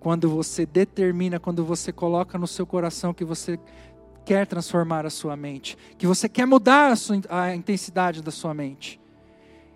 quando 0.00 0.28
você 0.28 0.66
determina, 0.66 1.40
quando 1.40 1.64
você 1.64 1.92
coloca 1.92 2.36
no 2.36 2.46
seu 2.46 2.66
coração 2.66 3.14
que 3.14 3.24
você 3.24 3.58
quer 4.24 4.46
transformar 4.46 5.06
a 5.06 5.10
sua 5.10 5.36
mente, 5.36 5.76
que 5.96 6.06
você 6.06 6.28
quer 6.28 6.46
mudar 6.46 6.92
a, 6.92 6.96
sua, 6.96 7.20
a 7.30 7.54
intensidade 7.54 8.22
da 8.22 8.30
sua 8.30 8.52
mente. 8.52 9.00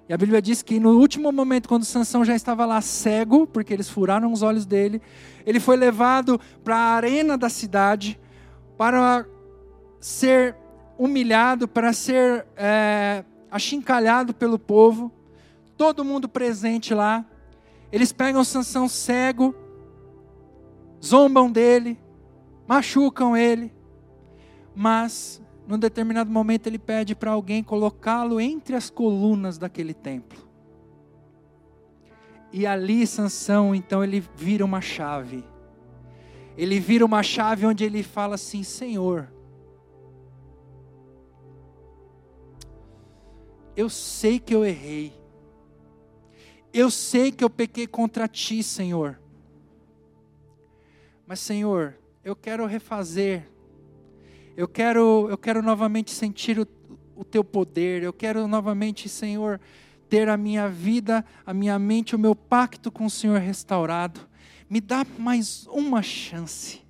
E 0.09 0.13
a 0.13 0.19
Bíblia 0.19 0.43
diz 0.43 0.63
que 0.63 0.79
no 0.79 0.99
último 0.99 1.33
momento, 1.33 1.69
quando 1.69 1.85
Sansão 1.85 2.25
já 2.25 2.35
estava 2.35 2.67
lá 2.67 2.81
cego, 2.81 3.47
porque 3.47 3.73
eles 3.73 3.89
furaram 3.89 4.33
os 4.33 4.43
olhos 4.43 4.67
dele, 4.67 5.01
ele 5.47 5.59
foi 5.59 5.77
levado 5.77 6.41
para 6.63 6.77
a 6.77 6.95
arena 6.97 7.39
da 7.39 7.49
cidade, 7.49 8.21
para 8.77 9.25
ser 10.01 10.57
humilhado, 10.99 11.67
para 11.67 11.93
ser 11.93 12.47
é, 12.57 13.25
achincalhado 13.51 14.35
pelo 14.35 14.59
povo, 14.59 15.11
todo 15.83 16.05
mundo 16.05 16.29
presente 16.29 16.95
lá. 16.95 17.27
Eles 17.91 18.13
pegam 18.13 18.45
Sansão 18.45 18.89
cego, 18.89 19.53
zombam 21.05 21.51
dele, 21.51 21.99
machucam 22.69 23.37
ele, 23.37 23.75
mas 24.77 25.43
num 25.67 25.77
determinado 25.77 26.31
momento 26.31 26.69
ele 26.69 26.79
pede 26.79 27.17
para 27.17 27.33
alguém 27.33 27.65
colocá-lo 27.65 28.41
entre 28.41 28.77
as 28.77 28.89
colunas 28.89 29.59
daquele 29.59 29.93
templo. 29.93 30.39
E 32.53 32.65
ali 32.65 33.05
Sansão, 33.05 33.75
então 33.75 34.05
ele 34.05 34.23
vira 34.37 34.65
uma 34.65 34.81
chave. 34.81 35.45
Ele 36.57 36.79
vira 36.79 37.05
uma 37.05 37.25
chave 37.25 37.67
onde 37.67 37.83
ele 37.83 38.05
fala 38.05 38.37
assim: 38.37 38.63
Senhor, 38.63 39.33
eu 43.77 43.91
sei 43.91 44.39
que 44.39 44.55
eu 44.55 44.65
errei. 44.65 45.22
Eu 46.73 46.91
sei 46.91 47.31
que 47.31 47.45
eu 47.45 47.51
pequei 47.51 47.87
contra 47.87 48.27
ti, 48.27 48.63
Senhor. 48.63 49.21
Mas, 51.27 51.41
Senhor, 51.41 51.99
eu 52.25 52.35
quero 52.35 52.65
refazer. 52.65 53.49
Eu 54.57 54.67
quero, 54.67 55.29
eu 55.29 55.37
quero 55.37 55.63
novamente 55.63 56.11
sentir 56.11 56.59
o, 56.59 56.67
o 57.15 57.25
teu 57.25 57.45
poder. 57.45 58.03
Eu 58.03 58.13
quero 58.13 58.47
novamente, 58.49 59.09
Senhor, 59.09 59.61
ter 60.09 60.29
a 60.29 60.37
minha 60.37 60.69
vida, 60.69 61.25
a 61.45 61.53
minha 61.53 61.79
mente, 61.79 62.17
o 62.17 62.19
meu 62.19 62.35
pacto 62.35 62.91
com 62.91 63.05
o 63.07 63.11
Senhor 63.11 63.39
restaurado. 63.39 64.21
Me 64.69 64.81
dá 64.81 65.07
mais 65.19 65.67
uma 65.67 66.03
chance. 66.03 66.81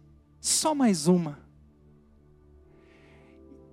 Só 0.41 0.75
mais 0.75 1.09
uma. 1.09 1.41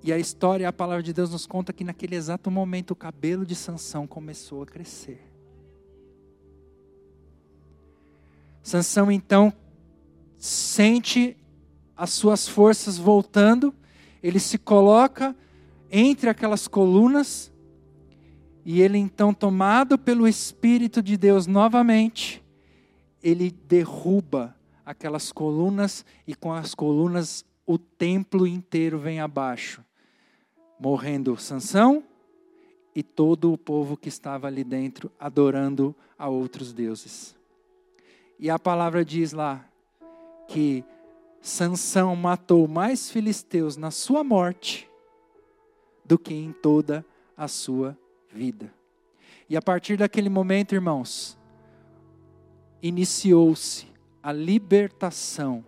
E 0.02 0.14
a 0.14 0.18
história, 0.18 0.68
a 0.68 0.74
palavra 0.74 1.04
de 1.04 1.14
Deus 1.14 1.30
nos 1.30 1.46
conta 1.46 1.74
que 1.74 1.84
naquele 1.84 2.16
exato 2.16 2.50
momento 2.50 2.92
o 2.92 2.96
cabelo 2.96 3.46
de 3.46 3.54
Sansão 3.54 4.08
começou 4.08 4.64
a 4.64 4.66
crescer. 4.66 5.29
Sansão 8.62 9.12
então 9.12 9.54
sente 10.38 11.36
as 11.96 12.12
suas 12.12 12.48
forças 12.48 12.98
voltando, 12.98 13.74
ele 14.24 14.40
se 14.40 14.58
coloca 14.58 15.36
entre 15.92 16.30
aquelas 16.30 16.68
colunas 16.68 17.52
e 18.64 18.82
ele 18.82 18.98
então 18.98 19.34
tomado 19.34 19.98
pelo 19.98 20.28
espírito 20.28 21.02
de 21.02 21.18
Deus 21.18 21.48
novamente, 21.48 22.44
ele 23.22 23.52
derruba 23.52 24.56
aquelas 24.86 25.32
colunas 25.32 26.06
e 26.26 26.36
com 26.36 26.54
as 26.54 26.74
colunas 26.74 27.44
o 27.66 27.78
templo 27.78 28.48
inteiro 28.48 28.98
vem 28.98 29.20
abaixo 29.20 29.84
morrendo 30.80 31.36
Sansão 31.38 32.04
e 32.96 33.04
todo 33.04 33.52
o 33.52 33.58
povo 33.58 33.98
que 33.98 34.10
estava 34.10 34.48
ali 34.48 34.64
dentro 34.64 35.12
adorando 35.20 35.96
a 36.18 36.30
outros 36.30 36.74
deuses. 36.74 37.39
E 38.40 38.50
a 38.50 38.58
palavra 38.58 39.04
diz 39.04 39.34
lá 39.34 39.64
que 40.48 40.84
Sansão 41.42 42.16
matou 42.16 42.68
mais 42.68 43.12
filisteus 43.12 43.78
na 43.78 43.92
sua 43.92 44.24
morte 44.24 44.90
do 46.06 46.18
que 46.18 46.34
em 46.34 46.52
toda 46.52 47.06
a 47.38 47.48
sua 47.48 47.98
vida. 48.32 48.74
E 49.50 49.56
a 49.56 49.62
partir 49.62 49.98
daquele 49.98 50.30
momento, 50.30 50.74
irmãos, 50.74 51.38
iniciou-se 52.82 53.88
a 54.24 54.32
libertação 54.32 55.64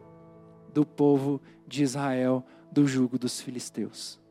do 0.73 0.85
povo 0.85 1.41
de 1.67 1.83
Israel 1.83 2.45
do 2.71 2.87
jugo 2.87 3.19
dos 3.19 3.41
filisteus 3.41 4.21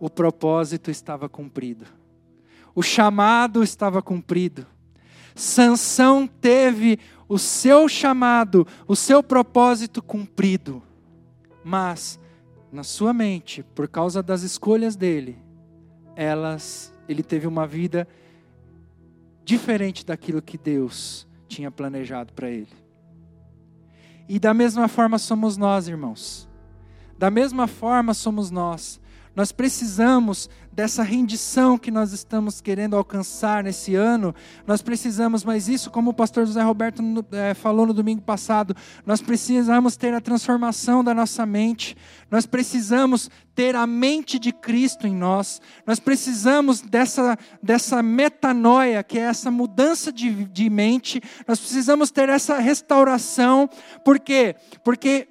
o 0.00 0.08
propósito 0.08 0.90
estava 0.90 1.28
cumprido. 1.28 1.86
O 2.74 2.82
chamado 2.82 3.62
estava 3.62 4.00
cumprido. 4.00 4.66
Sansão 5.34 6.26
teve 6.26 6.98
o 7.28 7.38
seu 7.38 7.88
chamado, 7.88 8.66
o 8.86 8.96
seu 8.96 9.22
propósito 9.22 10.02
cumprido. 10.02 10.82
Mas 11.62 12.18
na 12.72 12.82
sua 12.82 13.12
mente, 13.12 13.62
por 13.74 13.88
causa 13.88 14.22
das 14.22 14.42
escolhas 14.42 14.96
dele, 14.96 15.38
elas 16.16 16.92
ele 17.08 17.22
teve 17.22 17.46
uma 17.46 17.66
vida 17.66 18.06
diferente 19.44 20.04
daquilo 20.04 20.42
que 20.42 20.58
Deus 20.58 21.26
tinha 21.48 21.70
planejado 21.70 22.32
para 22.34 22.50
ele. 22.50 22.68
E 24.28 24.38
da 24.38 24.52
mesma 24.52 24.88
forma 24.88 25.18
somos 25.18 25.56
nós, 25.56 25.88
irmãos. 25.88 26.46
Da 27.16 27.30
mesma 27.30 27.66
forma 27.66 28.12
somos 28.12 28.50
nós. 28.50 29.00
Nós 29.38 29.52
precisamos 29.52 30.50
dessa 30.72 31.04
rendição 31.04 31.78
que 31.78 31.92
nós 31.92 32.12
estamos 32.12 32.60
querendo 32.60 32.96
alcançar 32.96 33.62
nesse 33.62 33.94
ano. 33.94 34.34
Nós 34.66 34.82
precisamos, 34.82 35.44
mas 35.44 35.68
isso, 35.68 35.92
como 35.92 36.10
o 36.10 36.12
pastor 36.12 36.44
José 36.44 36.60
Roberto 36.60 37.00
é, 37.30 37.54
falou 37.54 37.86
no 37.86 37.94
domingo 37.94 38.20
passado, 38.20 38.74
nós 39.06 39.22
precisamos 39.22 39.96
ter 39.96 40.12
a 40.12 40.20
transformação 40.20 41.04
da 41.04 41.14
nossa 41.14 41.46
mente. 41.46 41.96
Nós 42.28 42.46
precisamos 42.46 43.30
ter 43.54 43.76
a 43.76 43.86
mente 43.86 44.40
de 44.40 44.50
Cristo 44.50 45.06
em 45.06 45.14
nós. 45.14 45.62
Nós 45.86 46.00
precisamos 46.00 46.80
dessa, 46.80 47.38
dessa 47.62 48.02
metanoia, 48.02 49.04
que 49.04 49.20
é 49.20 49.22
essa 49.22 49.52
mudança 49.52 50.12
de, 50.12 50.46
de 50.46 50.68
mente. 50.68 51.22
Nós 51.46 51.60
precisamos 51.60 52.10
ter 52.10 52.28
essa 52.28 52.58
restauração. 52.58 53.70
Por 54.04 54.18
quê? 54.18 54.56
Porque 54.82 55.28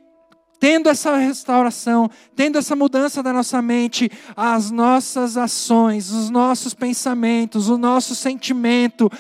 Tendo 0.60 0.90
essa 0.90 1.16
restauração, 1.18 2.10
tendo 2.36 2.58
essa 2.58 2.76
mudança 2.76 3.22
da 3.22 3.32
nossa 3.32 3.62
mente, 3.62 4.10
as 4.36 4.72
nossas 4.72 5.38
ações, 5.38 6.10
os 6.10 6.30
nossos 6.30 6.74
pensamentos, 6.74 7.70
o 7.70 7.78
nosso 7.78 8.16
sentimento, 8.16 9.12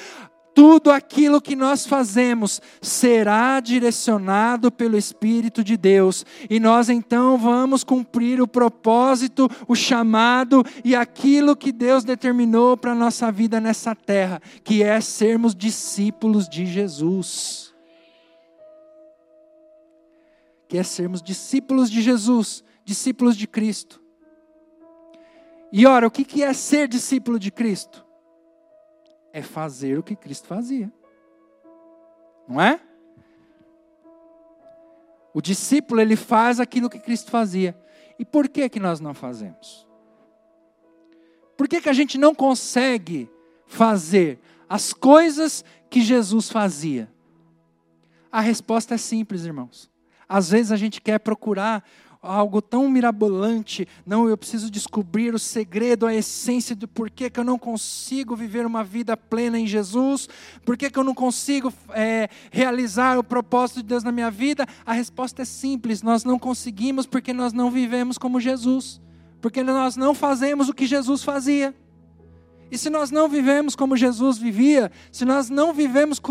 tudo 0.57 0.89
aquilo 0.89 1.39
que 1.39 1.55
nós 1.55 1.85
fazemos 1.85 2.59
será 2.81 3.59
direcionado 3.59 4.71
pelo 4.71 4.97
Espírito 4.97 5.63
de 5.63 5.77
Deus, 5.77 6.25
e 6.49 6.59
nós 6.59 6.89
então 6.89 7.37
vamos 7.37 7.83
cumprir 7.83 8.41
o 8.41 8.47
propósito, 8.47 9.47
o 9.67 9.75
chamado 9.75 10.63
e 10.83 10.95
aquilo 10.95 11.55
que 11.55 11.71
Deus 11.71 12.03
determinou 12.03 12.75
para 12.75 12.93
a 12.93 12.95
nossa 12.95 13.31
vida 13.31 13.61
nessa 13.61 13.93
terra, 13.93 14.41
que 14.63 14.81
é 14.81 14.99
sermos 14.99 15.53
discípulos 15.53 16.49
de 16.49 16.65
Jesus. 16.65 17.66
Que 20.67 20.77
é 20.77 20.83
sermos 20.83 21.21
discípulos 21.21 21.89
de 21.89 22.01
Jesus, 22.01 22.63
discípulos 22.83 23.35
de 23.35 23.47
Cristo. 23.47 24.01
E 25.71 25.85
ora, 25.85 26.07
o 26.07 26.11
que 26.11 26.43
é 26.43 26.53
ser 26.53 26.87
discípulo 26.87 27.39
de 27.39 27.51
Cristo? 27.51 28.05
É 29.33 29.41
fazer 29.41 29.97
o 29.97 30.03
que 30.03 30.15
Cristo 30.15 30.47
fazia. 30.47 30.91
Não 32.47 32.61
é? 32.61 32.79
O 35.33 35.41
discípulo, 35.41 36.01
ele 36.01 36.15
faz 36.15 36.59
aquilo 36.59 36.89
que 36.89 36.99
Cristo 36.99 37.29
fazia. 37.29 37.77
E 38.17 38.25
por 38.25 38.47
que 38.47 38.67
que 38.69 38.79
nós 38.79 38.99
não 38.99 39.13
fazemos? 39.13 39.87
Por 41.55 41.67
que 41.67 41.81
que 41.81 41.89
a 41.89 41.93
gente 41.93 42.17
não 42.17 42.33
consegue 42.33 43.29
fazer 43.65 44.39
as 44.67 44.93
coisas 44.93 45.63
que 45.89 46.01
Jesus 46.01 46.49
fazia? 46.49 47.11
A 48.31 48.41
resposta 48.41 48.95
é 48.95 48.97
simples, 48.97 49.43
irmãos. 49.43 49.89
Às 50.27 50.49
vezes 50.49 50.71
a 50.71 50.77
gente 50.77 51.01
quer 51.01 51.19
procurar 51.19 51.83
algo 52.21 52.61
tão 52.61 52.89
mirabolante. 52.89 53.87
Não, 54.05 54.27
eu 54.27 54.37
preciso 54.37 54.69
descobrir 54.69 55.33
o 55.33 55.39
segredo, 55.39 56.05
a 56.05 56.13
essência 56.13 56.75
do 56.75 56.87
porquê 56.87 57.29
que 57.29 57.39
eu 57.39 57.43
não 57.43 57.57
consigo 57.57 58.35
viver 58.35 58.65
uma 58.65 58.83
vida 58.83 59.15
plena 59.15 59.57
em 59.59 59.67
Jesus, 59.67 60.27
porquê 60.65 60.89
que 60.89 60.99
eu 60.99 61.03
não 61.03 61.13
consigo 61.13 61.73
é, 61.91 62.29
realizar 62.51 63.17
o 63.17 63.23
propósito 63.23 63.77
de 63.77 63.87
Deus 63.87 64.03
na 64.03 64.11
minha 64.11 64.29
vida. 64.29 64.65
A 64.85 64.93
resposta 64.93 65.41
é 65.41 65.45
simples: 65.45 66.01
nós 66.01 66.23
não 66.23 66.37
conseguimos 66.37 67.05
porque 67.05 67.33
nós 67.33 67.53
não 67.53 67.71
vivemos 67.71 68.17
como 68.17 68.39
Jesus, 68.39 69.01
porque 69.41 69.63
nós 69.63 69.95
não 69.95 70.13
fazemos 70.13 70.69
o 70.69 70.73
que 70.73 70.85
Jesus 70.85 71.23
fazia. 71.23 71.73
E 72.69 72.77
se 72.77 72.89
nós 72.89 73.11
não 73.11 73.29
vivemos 73.29 73.75
como 73.75 73.95
Jesus 73.95 74.37
vivia, 74.37 74.91
se 75.11 75.23
nós 75.23 75.49
não 75.49 75.73
vivemos, 75.73 76.21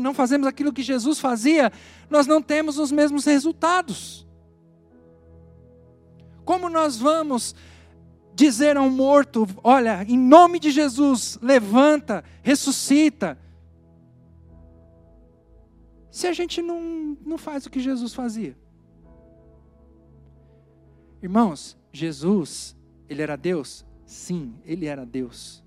não 0.00 0.12
fazemos 0.12 0.46
aquilo 0.46 0.72
que 0.72 0.82
Jesus 0.82 1.20
fazia, 1.20 1.72
nós 2.10 2.26
não 2.26 2.42
temos 2.42 2.78
os 2.78 2.90
mesmos 2.90 3.24
resultados. 3.24 4.26
Como 6.44 6.68
nós 6.68 6.96
vamos 6.96 7.54
dizer 8.34 8.76
a 8.76 8.82
um 8.82 8.90
morto: 8.90 9.46
olha, 9.62 10.04
em 10.04 10.18
nome 10.18 10.58
de 10.58 10.70
Jesus, 10.70 11.38
levanta, 11.40 12.24
ressuscita, 12.42 13.38
se 16.14 16.28
a 16.28 16.32
gente 16.32 16.62
não, 16.62 17.16
não 17.26 17.36
faz 17.36 17.66
o 17.66 17.70
que 17.70 17.80
Jesus 17.80 18.14
fazia? 18.14 18.56
Irmãos, 21.20 21.76
Jesus, 21.92 22.76
ele 23.08 23.20
era 23.20 23.36
Deus? 23.36 23.84
Sim, 24.06 24.54
ele 24.64 24.86
era 24.86 25.04
Deus. 25.04 25.63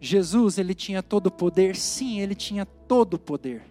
Jesus, 0.00 0.56
ele 0.56 0.74
tinha 0.74 1.02
todo 1.02 1.26
o 1.26 1.30
poder? 1.30 1.76
Sim, 1.76 2.20
ele 2.20 2.34
tinha 2.34 2.64
todo 2.64 3.14
o 3.14 3.18
poder. 3.18 3.62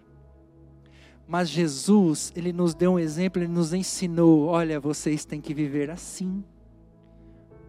Mas 1.26 1.48
Jesus, 1.48 2.32
ele 2.34 2.52
nos 2.52 2.74
deu 2.74 2.92
um 2.92 2.98
exemplo, 2.98 3.42
ele 3.42 3.52
nos 3.52 3.72
ensinou: 3.72 4.46
olha, 4.46 4.78
vocês 4.78 5.24
têm 5.24 5.40
que 5.40 5.52
viver 5.52 5.90
assim 5.90 6.44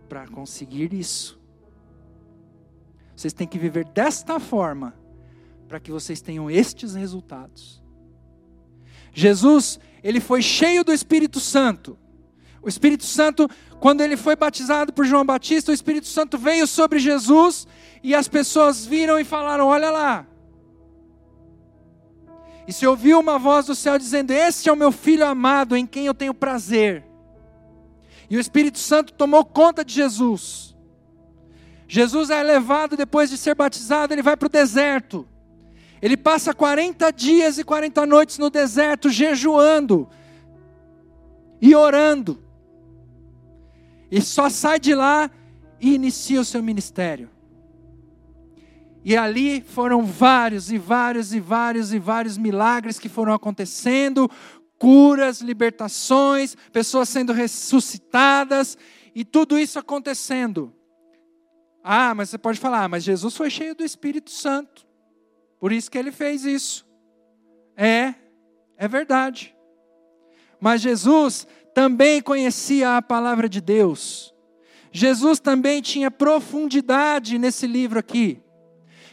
para 0.08 0.28
conseguir 0.28 0.94
isso. 0.94 1.40
Vocês 3.16 3.34
têm 3.34 3.48
que 3.48 3.60
viver 3.60 3.86
desta 3.86 4.40
forma 4.40 4.96
para 5.68 5.80
que 5.80 5.92
vocês 5.92 6.22
tenham 6.22 6.50
estes 6.50 6.96
resultados. 6.96 7.82
Jesus, 9.14 9.80
ele 10.04 10.20
foi 10.20 10.42
cheio 10.42 10.84
do 10.84 10.92
Espírito 10.92 11.40
Santo. 11.40 11.98
O 12.62 12.70
Espírito 12.70 13.04
Santo, 13.04 13.50
quando 13.80 14.02
ele 14.02 14.16
foi 14.16 14.36
batizado 14.36 14.94
por 14.94 15.06
João 15.06 15.26
Batista, 15.26 15.72
o 15.72 15.74
Espírito 15.74 16.08
Santo 16.08 16.38
veio 16.38 16.68
sobre 16.68 17.00
Jesus 17.00 17.68
e 18.04 18.14
as 18.14 18.28
pessoas 18.28 18.86
viram 18.86 19.20
e 19.20 19.24
falaram: 19.24 19.68
Olha 19.68 19.90
lá, 19.90 20.28
e 22.68 22.74
se 22.74 22.86
ouviu 22.86 23.20
uma 23.20 23.40
voz 23.40 23.66
do 23.66 23.76
céu 23.76 23.98
dizendo: 23.98 24.32
Este 24.32 24.70
é 24.70 24.72
o 24.72 24.78
meu 24.78 24.92
filho 24.92 25.26
amado, 25.26 25.76
em 25.76 25.86
quem 25.86 26.06
eu 26.06 26.14
tenho 26.14 26.34
prazer. 26.34 27.04
E 28.30 28.38
o 28.38 28.40
Espírito 28.40 28.80
Santo 28.80 29.12
tomou 29.14 29.44
conta 29.44 29.84
de 29.84 29.94
Jesus. 29.94 30.76
Jesus 31.88 32.30
é 32.30 32.42
levado 32.42 32.96
depois 32.96 33.30
de 33.30 33.38
ser 33.38 33.56
batizado, 33.56 34.14
ele 34.14 34.22
vai 34.22 34.38
para 34.38 34.46
o 34.46 34.50
deserto. 34.50 35.28
Ele 36.02 36.16
passa 36.16 36.54
40 36.54 37.12
dias 37.12 37.58
e 37.58 37.64
40 37.64 38.06
noites 38.06 38.38
no 38.38 38.50
deserto, 38.50 39.10
jejuando 39.10 40.08
e 41.62 41.76
orando. 41.76 42.42
E 44.12 44.22
só 44.22 44.50
sai 44.50 44.80
de 44.80 44.94
lá 44.94 45.32
e 45.80 45.96
inicia 45.96 46.42
o 46.42 46.46
seu 46.46 46.62
ministério. 46.62 47.30
E 49.04 49.18
ali 49.18 49.62
foram 49.62 50.04
vários 50.04 50.72
e 50.72 50.78
vários 50.78 51.34
e 51.34 51.40
vários 51.40 51.92
e 51.94 51.98
vários 51.98 52.38
milagres 52.38 53.00
que 53.00 53.10
foram 53.10 53.34
acontecendo, 53.34 54.30
curas, 54.78 55.42
libertações, 55.42 56.56
pessoas 56.72 57.10
sendo 57.10 57.34
ressuscitadas 57.34 58.78
e 59.16 59.26
tudo 59.26 59.58
isso 59.58 59.80
acontecendo. 59.80 60.74
Ah, 61.84 62.14
mas 62.14 62.30
você 62.30 62.38
pode 62.38 62.60
falar, 62.60 62.84
ah, 62.84 62.88
mas 62.88 63.04
Jesus 63.04 63.36
foi 63.36 63.50
cheio 63.50 63.74
do 63.74 63.84
Espírito 63.84 64.30
Santo. 64.30 64.86
Por 65.60 65.72
isso 65.72 65.90
que 65.90 65.98
ele 65.98 66.12
fez 66.12 66.46
isso. 66.46 66.88
É, 67.76 68.14
é 68.78 68.88
verdade. 68.88 69.56
Mas 70.60 70.82
Jesus 70.82 71.48
também 71.74 72.22
conhecia 72.22 72.98
a 72.98 73.02
palavra 73.02 73.48
de 73.48 73.62
Deus. 73.62 74.34
Jesus 74.92 75.40
também 75.40 75.82
tinha 75.82 76.12
profundidade 76.12 77.38
nesse 77.38 77.66
livro 77.66 77.98
aqui. 77.98 78.42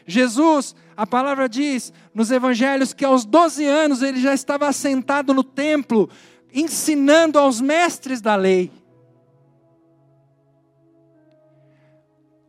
Jesus, 0.06 0.74
a 0.96 1.06
palavra 1.06 1.48
diz 1.48 1.92
nos 2.14 2.30
evangelhos 2.30 2.92
que 2.92 3.04
aos 3.04 3.24
12 3.24 3.64
anos 3.64 4.02
ele 4.02 4.20
já 4.20 4.34
estava 4.34 4.66
assentado 4.66 5.32
no 5.32 5.44
templo, 5.44 6.08
ensinando 6.52 7.38
aos 7.38 7.60
mestres 7.60 8.20
da 8.20 8.34
lei. 8.34 8.72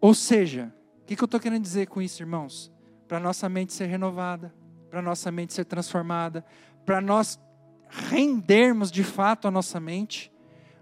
Ou 0.02 0.14
seja, 0.14 0.74
o 1.02 1.06
que, 1.06 1.16
que 1.16 1.22
eu 1.22 1.26
estou 1.26 1.40
querendo 1.40 1.62
dizer 1.62 1.88
com 1.88 2.02
isso, 2.02 2.24
irmãos? 2.24 2.72
Para 3.08 3.20
nossa 3.20 3.50
mente 3.50 3.74
ser 3.74 3.88
renovada, 3.88 4.54
para 4.90 5.02
nossa 5.02 5.30
mente 5.32 5.54
ser 5.54 5.66
transformada, 5.66 6.46
para 6.86 7.02
nós 7.02 7.38
rendermos 7.90 8.92
de 8.92 9.04
fato 9.04 9.48
a 9.48 9.52
nossa 9.52 9.80
mente, 9.80 10.32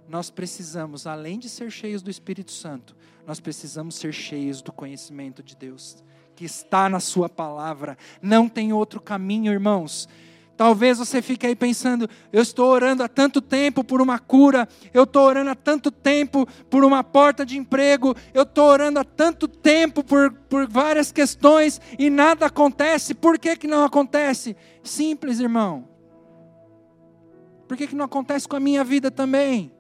nós 0.08 0.30
precisamos, 0.30 1.08
além 1.08 1.40
de 1.40 1.50
ser 1.50 1.72
cheios 1.72 2.02
do 2.02 2.10
Espírito 2.10 2.52
Santo, 2.52 2.96
nós 3.26 3.40
precisamos 3.40 3.96
ser 3.96 4.14
cheios 4.14 4.62
do 4.62 4.72
conhecimento 4.72 5.42
de 5.42 5.56
Deus 5.56 6.04
que 6.38 6.46
está 6.46 6.88
na 6.88 7.00
Sua 7.00 7.28
palavra. 7.28 7.98
Não 8.22 8.48
tem 8.48 8.72
outro 8.72 9.02
caminho, 9.02 9.52
irmãos. 9.52 10.08
Talvez 10.56 10.98
você 11.00 11.22
fique 11.22 11.46
aí 11.46 11.56
pensando: 11.56 12.08
eu 12.32 12.42
estou 12.42 12.68
orando 12.68 13.04
há 13.04 13.08
tanto 13.08 13.42
tempo 13.42 13.84
por 13.84 14.02
uma 14.02 14.20
cura, 14.20 14.70
eu 14.94 15.04
estou 15.04 15.24
orando 15.24 15.50
há 15.50 15.56
tanto 15.56 15.92
tempo 15.92 16.48
por 16.70 16.86
uma 16.86 17.04
porta 17.04 17.46
de 17.46 17.58
emprego, 17.58 18.16
eu 18.34 18.44
estou 18.44 18.66
orando 18.66 19.00
há 19.00 19.04
tanto 19.04 19.48
tempo 19.48 20.04
por, 20.04 20.32
por 20.32 20.68
várias 20.68 21.12
questões 21.12 21.82
e 21.98 22.10
nada 22.10 22.46
acontece. 22.46 23.14
Por 23.14 23.38
que, 23.38 23.56
que 23.58 23.68
não 23.68 23.84
acontece? 23.84 24.56
Simples, 24.84 25.40
irmão. 25.40 25.97
Por 27.68 27.76
que, 27.76 27.88
que 27.88 27.96
não 27.96 28.06
acontece 28.06 28.48
com 28.48 28.56
a 28.56 28.60
minha 28.60 28.84
vida 28.84 29.12
também? 29.12 29.72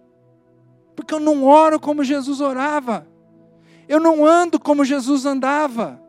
Porque 0.95 1.13
eu 1.13 1.19
não 1.19 1.43
oro 1.43 1.79
como 1.79 2.03
Jesus 2.03 2.41
orava, 2.41 3.07
eu 3.88 3.99
não 3.99 4.25
ando 4.25 4.59
como 4.59 4.83
Jesus 4.83 5.25
andava. 5.25 6.01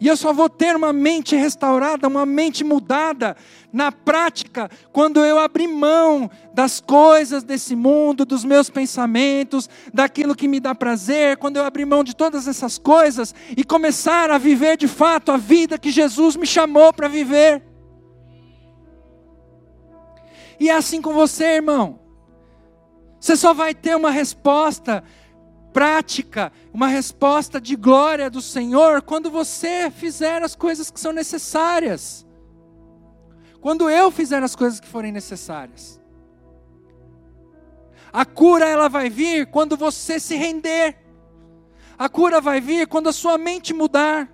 E 0.00 0.06
eu 0.06 0.16
só 0.16 0.32
vou 0.32 0.48
ter 0.48 0.76
uma 0.76 0.92
mente 0.92 1.34
restaurada, 1.34 2.06
uma 2.06 2.24
mente 2.24 2.62
mudada 2.62 3.36
na 3.72 3.90
prática, 3.90 4.70
quando 4.92 5.24
eu 5.24 5.38
abrir 5.38 5.66
mão 5.66 6.30
das 6.54 6.80
coisas 6.80 7.42
desse 7.42 7.74
mundo, 7.74 8.24
dos 8.24 8.44
meus 8.44 8.70
pensamentos, 8.70 9.68
daquilo 9.92 10.36
que 10.36 10.46
me 10.46 10.60
dá 10.60 10.74
prazer, 10.74 11.36
quando 11.36 11.56
eu 11.56 11.64
abrir 11.64 11.84
mão 11.84 12.04
de 12.04 12.14
todas 12.14 12.46
essas 12.46 12.78
coisas 12.78 13.34
e 13.56 13.64
começar 13.64 14.30
a 14.30 14.38
viver 14.38 14.76
de 14.76 14.86
fato 14.86 15.32
a 15.32 15.36
vida 15.36 15.78
que 15.78 15.90
Jesus 15.90 16.36
me 16.36 16.46
chamou 16.46 16.92
para 16.92 17.08
viver. 17.08 17.67
E 20.58 20.68
é 20.68 20.74
assim 20.74 21.00
com 21.00 21.12
você, 21.12 21.56
irmão. 21.56 22.00
Você 23.20 23.36
só 23.36 23.52
vai 23.52 23.74
ter 23.74 23.96
uma 23.96 24.10
resposta 24.10 25.02
prática, 25.72 26.52
uma 26.72 26.88
resposta 26.88 27.60
de 27.60 27.76
glória 27.76 28.30
do 28.30 28.40
Senhor 28.40 29.02
quando 29.02 29.30
você 29.30 29.90
fizer 29.90 30.42
as 30.42 30.54
coisas 30.54 30.90
que 30.90 30.98
são 30.98 31.12
necessárias. 31.12 32.26
Quando 33.60 33.90
eu 33.90 34.10
fizer 34.10 34.42
as 34.42 34.54
coisas 34.54 34.80
que 34.80 34.88
forem 34.88 35.12
necessárias. 35.12 36.00
A 38.12 38.24
cura 38.24 38.66
ela 38.66 38.88
vai 38.88 39.10
vir 39.10 39.46
quando 39.46 39.76
você 39.76 40.18
se 40.18 40.34
render. 40.36 40.96
A 41.98 42.08
cura 42.08 42.40
vai 42.40 42.60
vir 42.60 42.86
quando 42.86 43.08
a 43.08 43.12
sua 43.12 43.36
mente 43.36 43.74
mudar. 43.74 44.30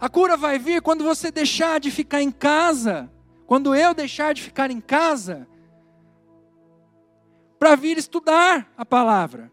A 0.00 0.08
cura 0.08 0.36
vai 0.36 0.58
vir 0.58 0.82
quando 0.82 1.04
você 1.04 1.30
deixar 1.30 1.78
de 1.78 1.90
ficar 1.90 2.20
em 2.20 2.30
casa. 2.30 3.10
Quando 3.50 3.74
eu 3.74 3.92
deixar 3.92 4.32
de 4.32 4.44
ficar 4.44 4.70
em 4.70 4.80
casa 4.80 5.44
para 7.58 7.74
vir 7.74 7.98
estudar 7.98 8.72
a 8.76 8.86
palavra 8.86 9.50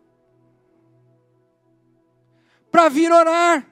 para 2.78 2.90
vir 2.90 3.12
orar. 3.12 3.68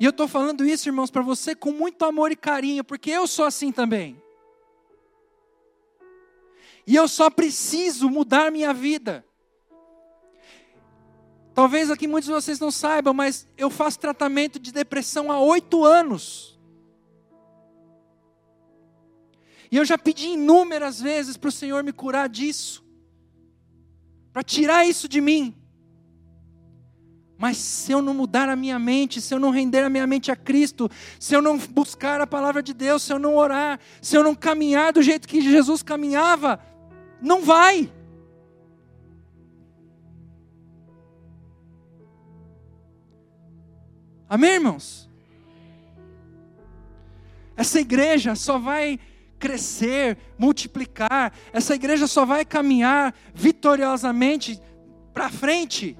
E 0.00 0.04
eu 0.04 0.10
estou 0.10 0.26
falando 0.26 0.66
isso, 0.66 0.88
irmãos, 0.88 1.08
para 1.08 1.22
você 1.22 1.54
com 1.54 1.70
muito 1.70 2.04
amor 2.04 2.32
e 2.32 2.36
carinho, 2.36 2.82
porque 2.82 3.12
eu 3.12 3.28
sou 3.28 3.44
assim 3.44 3.70
também. 3.70 4.20
E 6.84 6.96
eu 6.96 7.06
só 7.06 7.30
preciso 7.30 8.10
mudar 8.10 8.50
minha 8.50 8.74
vida. 8.74 9.24
Talvez 11.58 11.90
aqui 11.90 12.06
muitos 12.06 12.28
de 12.28 12.32
vocês 12.32 12.60
não 12.60 12.70
saibam, 12.70 13.12
mas 13.12 13.44
eu 13.56 13.68
faço 13.68 13.98
tratamento 13.98 14.60
de 14.60 14.70
depressão 14.70 15.28
há 15.28 15.40
oito 15.40 15.84
anos. 15.84 16.56
E 19.68 19.76
eu 19.76 19.84
já 19.84 19.98
pedi 19.98 20.28
inúmeras 20.28 21.00
vezes 21.00 21.36
para 21.36 21.48
o 21.48 21.50
Senhor 21.50 21.82
me 21.82 21.92
curar 21.92 22.28
disso 22.28 22.86
para 24.32 24.44
tirar 24.44 24.86
isso 24.86 25.08
de 25.08 25.20
mim. 25.20 25.52
Mas 27.36 27.56
se 27.56 27.90
eu 27.90 28.00
não 28.00 28.14
mudar 28.14 28.48
a 28.48 28.54
minha 28.54 28.78
mente, 28.78 29.20
se 29.20 29.34
eu 29.34 29.40
não 29.40 29.50
render 29.50 29.82
a 29.82 29.90
minha 29.90 30.06
mente 30.06 30.30
a 30.30 30.36
Cristo, 30.36 30.88
se 31.18 31.34
eu 31.34 31.42
não 31.42 31.58
buscar 31.58 32.20
a 32.20 32.26
palavra 32.26 32.62
de 32.62 32.72
Deus, 32.72 33.02
se 33.02 33.12
eu 33.12 33.18
não 33.18 33.34
orar, 33.34 33.80
se 34.00 34.16
eu 34.16 34.22
não 34.22 34.32
caminhar 34.32 34.92
do 34.92 35.02
jeito 35.02 35.26
que 35.26 35.40
Jesus 35.40 35.82
caminhava, 35.82 36.60
não 37.20 37.42
vai. 37.42 37.92
Amém, 44.28 44.54
irmãos? 44.54 45.08
Essa 47.56 47.80
igreja 47.80 48.34
só 48.34 48.58
vai 48.58 49.00
crescer, 49.38 50.18
multiplicar. 50.38 51.32
Essa 51.52 51.74
igreja 51.74 52.06
só 52.06 52.26
vai 52.26 52.44
caminhar 52.44 53.14
vitoriosamente 53.34 54.60
para 55.12 55.30
frente 55.30 55.96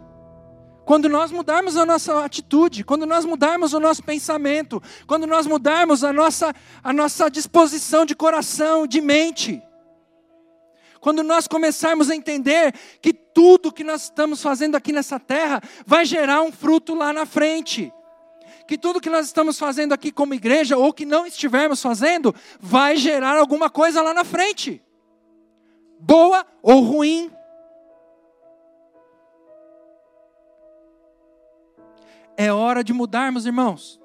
quando 0.84 1.06
nós 1.06 1.30
mudarmos 1.30 1.76
a 1.76 1.84
nossa 1.84 2.24
atitude, 2.24 2.82
quando 2.82 3.04
nós 3.04 3.26
mudarmos 3.26 3.74
o 3.74 3.80
nosso 3.80 4.02
pensamento, 4.02 4.82
quando 5.06 5.26
nós 5.26 5.46
mudarmos 5.46 6.02
a 6.02 6.14
nossa, 6.14 6.54
a 6.82 6.92
nossa 6.94 7.30
disposição 7.30 8.06
de 8.06 8.14
coração, 8.14 8.86
de 8.86 8.98
mente. 8.98 9.62
Quando 10.98 11.22
nós 11.22 11.46
começarmos 11.46 12.08
a 12.08 12.16
entender 12.16 12.74
que 13.02 13.12
tudo 13.12 13.70
que 13.70 13.84
nós 13.84 14.04
estamos 14.04 14.40
fazendo 14.40 14.76
aqui 14.76 14.90
nessa 14.90 15.20
terra 15.20 15.62
vai 15.84 16.06
gerar 16.06 16.40
um 16.40 16.50
fruto 16.50 16.94
lá 16.94 17.12
na 17.12 17.26
frente 17.26 17.92
que 18.68 18.76
tudo 18.76 19.00
que 19.00 19.08
nós 19.08 19.24
estamos 19.24 19.58
fazendo 19.58 19.94
aqui 19.94 20.12
como 20.12 20.34
igreja, 20.34 20.76
ou 20.76 20.92
que 20.92 21.06
não 21.06 21.26
estivermos 21.26 21.80
fazendo, 21.80 22.34
vai 22.60 22.98
gerar 22.98 23.38
alguma 23.38 23.70
coisa 23.70 24.02
lá 24.02 24.12
na 24.12 24.24
frente, 24.24 24.82
boa 25.98 26.46
ou 26.62 26.82
ruim. 26.82 27.32
É 32.36 32.52
hora 32.52 32.84
de 32.84 32.92
mudarmos, 32.92 33.46
irmãos. 33.46 33.98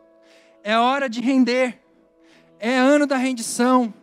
É 0.63 0.79
hora 0.79 1.09
de 1.09 1.19
render. 1.19 1.83
É 2.57 2.77
ano 2.77 3.05
da 3.05 3.17
rendição. 3.17 3.93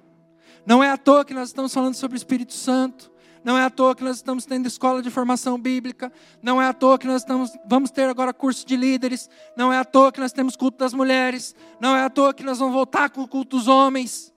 Não 0.66 0.84
é 0.84 0.90
à 0.90 0.98
toa 0.98 1.24
que 1.24 1.32
nós 1.32 1.48
estamos 1.48 1.72
falando 1.72 1.94
sobre 1.94 2.16
o 2.16 2.18
Espírito 2.18 2.52
Santo. 2.52 3.10
Não 3.42 3.56
é 3.56 3.64
à 3.64 3.70
toa 3.70 3.94
que 3.94 4.04
nós 4.04 4.16
estamos 4.16 4.44
tendo 4.44 4.66
escola 4.66 5.02
de 5.02 5.10
formação 5.10 5.58
bíblica. 5.58 6.12
Não 6.42 6.60
é 6.60 6.68
à 6.68 6.72
toa 6.72 6.98
que 6.98 7.06
nós 7.06 7.22
estamos, 7.22 7.52
vamos 7.66 7.90
ter 7.90 8.08
agora 8.08 8.34
curso 8.34 8.66
de 8.66 8.76
líderes. 8.76 9.30
Não 9.56 9.72
é 9.72 9.78
à 9.78 9.84
toa 9.84 10.12
que 10.12 10.20
nós 10.20 10.32
temos 10.32 10.56
culto 10.56 10.78
das 10.78 10.92
mulheres. 10.92 11.54
Não 11.80 11.96
é 11.96 12.02
à 12.02 12.10
toa 12.10 12.34
que 12.34 12.42
nós 12.42 12.58
vamos 12.58 12.74
voltar 12.74 13.08
com 13.10 13.22
o 13.22 13.28
culto 13.28 13.56
dos 13.56 13.66
homens. 13.66 14.32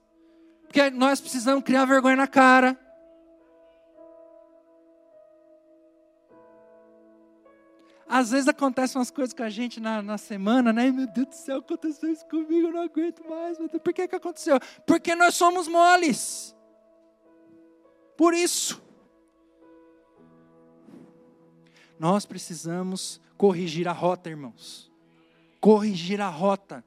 Porque 0.63 0.89
nós 0.89 1.19
precisamos 1.19 1.63
criar 1.63 1.85
vergonha 1.85 2.15
na 2.15 2.27
cara. 2.27 2.79
Às 8.07 8.29
vezes 8.29 8.47
acontecem 8.47 8.99
umas 8.99 9.09
coisas 9.09 9.33
com 9.33 9.43
a 9.43 9.49
gente 9.49 9.79
na, 9.79 10.01
na 10.01 10.17
semana, 10.17 10.71
né? 10.71 10.91
Meu 10.91 11.07
Deus 11.07 11.27
do 11.27 11.35
céu, 11.35 11.57
aconteceu 11.57 12.11
isso 12.11 12.25
comigo, 12.27 12.67
eu 12.67 12.71
não 12.71 12.81
aguento 12.83 13.27
mais. 13.27 13.57
Por 13.57 13.91
que, 13.91 14.07
que 14.07 14.15
aconteceu? 14.15 14.59
Porque 14.85 15.15
nós 15.15 15.35
somos 15.35 15.67
moles. 15.67 16.55
Por 18.15 18.33
isso. 18.33 18.81
Nós 21.99 22.25
precisamos 22.25 23.21
corrigir 23.37 23.87
a 23.87 23.91
rota, 23.91 24.29
irmãos. 24.29 24.91
Corrigir 25.59 26.21
a 26.21 26.29
rota. 26.29 26.83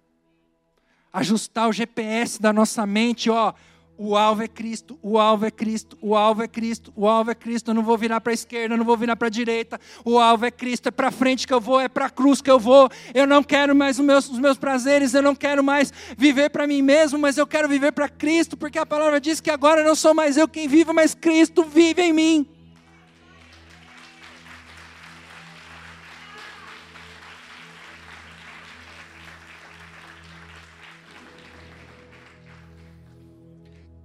Ajustar 1.13 1.69
o 1.69 1.73
GPS 1.73 2.41
da 2.41 2.53
nossa 2.53 2.85
mente, 2.87 3.31
ó. 3.31 3.55
O 3.99 4.15
alvo 4.15 4.43
é 4.43 4.49
Cristo, 4.49 4.99
o 5.03 5.19
alvo 5.19 5.47
é 5.47 5.51
Cristo, 5.51 5.97
o 6.03 6.15
alvo 6.15 6.43
é 6.43 6.49
Cristo, 6.49 6.93
o 6.95 7.09
alvo 7.09 7.31
é 7.31 7.35
Cristo. 7.35 7.71
Eu 7.71 7.75
não 7.75 7.83
vou 7.83 7.97
virar 7.97 8.21
para 8.21 8.31
a 8.31 8.35
esquerda, 8.35 8.75
eu 8.75 8.79
não 8.79 8.85
vou 8.85 8.97
virar 8.97 9.17
para 9.17 9.29
a 9.29 9.31
direita. 9.31 9.81
O 10.05 10.19
alvo 10.19 10.45
é 10.45 10.51
Cristo, 10.51 10.89
é 10.89 10.91
para 10.91 11.11
frente 11.11 11.47
que 11.47 11.55
eu 11.55 11.61
vou, 11.61 11.81
é 11.81 11.89
para 11.89 12.07
a 12.07 12.11
cruz 12.11 12.43
que 12.43 12.51
eu 12.51 12.59
vou. 12.59 12.91
Eu 13.15 13.27
não 13.27 13.43
quero 13.43 13.75
mais 13.75 13.99
os 13.99 14.05
meus, 14.05 14.29
os 14.29 14.39
meus 14.39 14.59
prazeres, 14.59 15.15
eu 15.15 15.23
não 15.23 15.35
quero 15.35 15.65
mais 15.65 15.91
viver 16.17 16.51
para 16.51 16.67
mim 16.67 16.83
mesmo, 16.83 17.19
mas 17.19 17.39
eu 17.39 17.47
quero 17.47 17.69
viver 17.69 17.93
para 17.93 18.07
Cristo, 18.07 18.55
porque 18.55 18.79
a 18.79 18.85
palavra 18.85 19.19
diz 19.19 19.41
que 19.41 19.51
agora 19.51 19.83
não 19.83 19.95
sou 19.95 20.13
mais 20.13 20.37
eu 20.37 20.47
quem 20.47 20.69
vive, 20.69 20.93
mas 20.93 21.15
Cristo 21.15 21.65
vive 21.65 22.03
em 22.03 22.13
mim. 22.13 22.56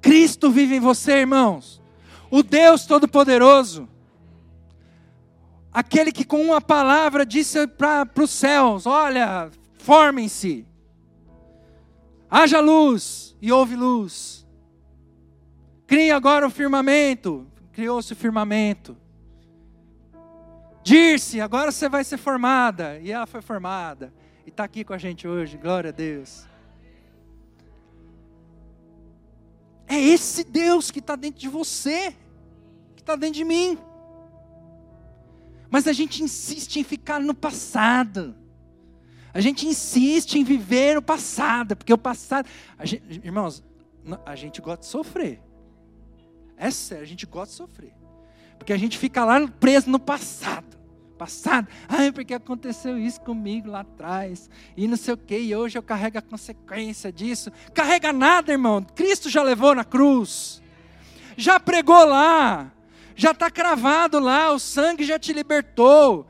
Cristo 0.02 0.50
vive 0.50 0.76
em 0.76 0.80
você, 0.80 1.20
irmãos. 1.20 1.82
O 2.30 2.42
Deus 2.42 2.86
Todo-Poderoso. 2.86 3.88
Aquele 5.72 6.12
que 6.12 6.26
com 6.26 6.42
uma 6.42 6.60
palavra 6.60 7.26
disse 7.26 7.66
para 7.68 8.10
os 8.20 8.32
céus: 8.32 8.86
Olha, 8.86 9.50
formem-se. 9.78 10.66
Haja 12.30 12.60
luz 12.60 13.36
e 13.42 13.52
houve 13.52 13.76
luz. 13.76 14.46
Crie 15.86 16.12
agora 16.12 16.48
o 16.48 16.50
firmamento. 16.50 17.46
Criou-se 17.74 18.12
o 18.14 18.16
firmamento. 18.16 18.98
Dirce, 20.84 21.40
agora 21.40 21.72
você 21.72 21.88
vai 21.88 22.04
ser 22.04 22.18
formada. 22.18 22.98
E 23.00 23.12
ela 23.12 23.28
foi 23.28 23.42
formada. 23.42 24.14
E 24.46 24.50
está 24.50 24.64
aqui 24.64 24.84
com 24.84 24.94
a 24.94 24.98
gente 24.98 25.28
hoje. 25.28 25.58
Glória 25.58 25.90
a 25.90 25.94
Deus. 25.94 26.48
É 29.92 30.00
esse 30.00 30.46
Deus 30.46 30.90
que 30.90 31.00
está 31.00 31.18
dentro 31.18 31.42
de 31.42 31.50
você, 31.50 32.16
que 32.96 33.02
está 33.02 33.14
dentro 33.14 33.36
de 33.36 33.44
mim. 33.44 33.78
Mas 35.70 35.86
a 35.86 35.92
gente 35.92 36.24
insiste 36.24 36.78
em 36.78 36.84
ficar 36.86 37.20
no 37.20 37.34
passado. 37.34 38.34
A 39.34 39.42
gente 39.42 39.68
insiste 39.68 40.36
em 40.40 40.46
viver 40.46 40.98
o 40.98 41.02
passado, 41.02 41.76
porque 41.76 41.92
o 41.92 41.98
passado. 41.98 42.48
Gente, 42.82 43.20
irmãos, 43.22 43.62
a 44.26 44.34
gente 44.34 44.62
gosta 44.62 44.80
de 44.80 44.86
sofrer. 44.86 45.42
É 46.56 46.72
sério, 46.72 47.04
a 47.04 47.08
gente 47.08 47.26
gosta 47.26 47.52
de 47.52 47.58
sofrer. 47.58 47.94
Porque 48.58 48.72
a 48.72 48.78
gente 48.78 48.98
fica 48.98 49.26
lá 49.26 49.46
preso 49.46 49.90
no 49.90 50.00
passado 50.00 50.81
passado. 51.22 51.68
Ai, 51.88 52.12
porque 52.12 52.34
aconteceu 52.34 52.98
isso 52.98 53.22
comigo 53.22 53.70
lá 53.70 53.82
atrás. 53.82 54.50
E 54.76 54.88
não 54.88 54.98
sei 54.98 55.14
o 55.14 55.18
que, 55.18 55.38
e 55.38 55.56
hoje 55.56 55.78
eu 55.78 55.84
carrego 55.84 56.18
a 56.18 56.22
consequência 56.22 57.12
disso. 57.12 57.52
Carrega 57.76 58.12
nada, 58.12 58.52
irmão. 58.52 58.84
Cristo 58.96 59.30
já 59.30 59.44
levou 59.44 59.76
na 59.76 59.84
cruz. 59.84 60.64
Já 61.38 61.60
pregou 61.60 62.06
lá. 62.06 62.72
Já 63.16 63.32
está 63.32 63.52
cravado 63.52 64.20
lá. 64.20 64.52
O 64.52 64.58
sangue 64.58 65.04
já 65.04 65.20
te 65.20 65.32
libertou. 65.32 66.26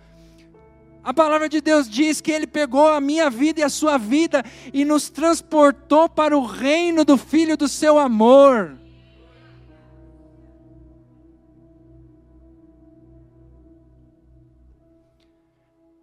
A 1.01 1.13
palavra 1.13 1.47
de 1.47 1.61
Deus 1.61 1.89
diz 1.89 2.19
que 2.19 2.29
Ele 2.29 2.45
pegou 2.45 2.89
a 2.89 2.99
minha 2.99 3.29
vida 3.29 3.61
e 3.61 3.63
a 3.63 3.69
sua 3.69 3.97
vida 3.97 4.43
e 4.73 4.83
nos 4.83 5.09
transportou 5.09 6.09
para 6.09 6.37
o 6.37 6.45
reino 6.45 7.05
do 7.05 7.17
Filho 7.17 7.55
do 7.55 7.69
seu 7.69 7.97
amor. 7.97 8.77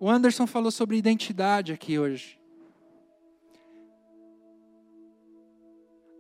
O 0.01 0.09
Anderson 0.09 0.47
falou 0.47 0.71
sobre 0.71 0.97
identidade 0.97 1.73
aqui 1.73 1.99
hoje. 1.99 2.39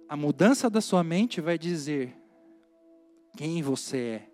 A 0.08 0.16
mudança 0.16 0.68
da 0.68 0.80
sua 0.80 1.04
mente 1.04 1.40
vai 1.40 1.56
dizer 1.56 2.16
quem 3.36 3.62
você 3.62 3.98
é. 3.98 4.28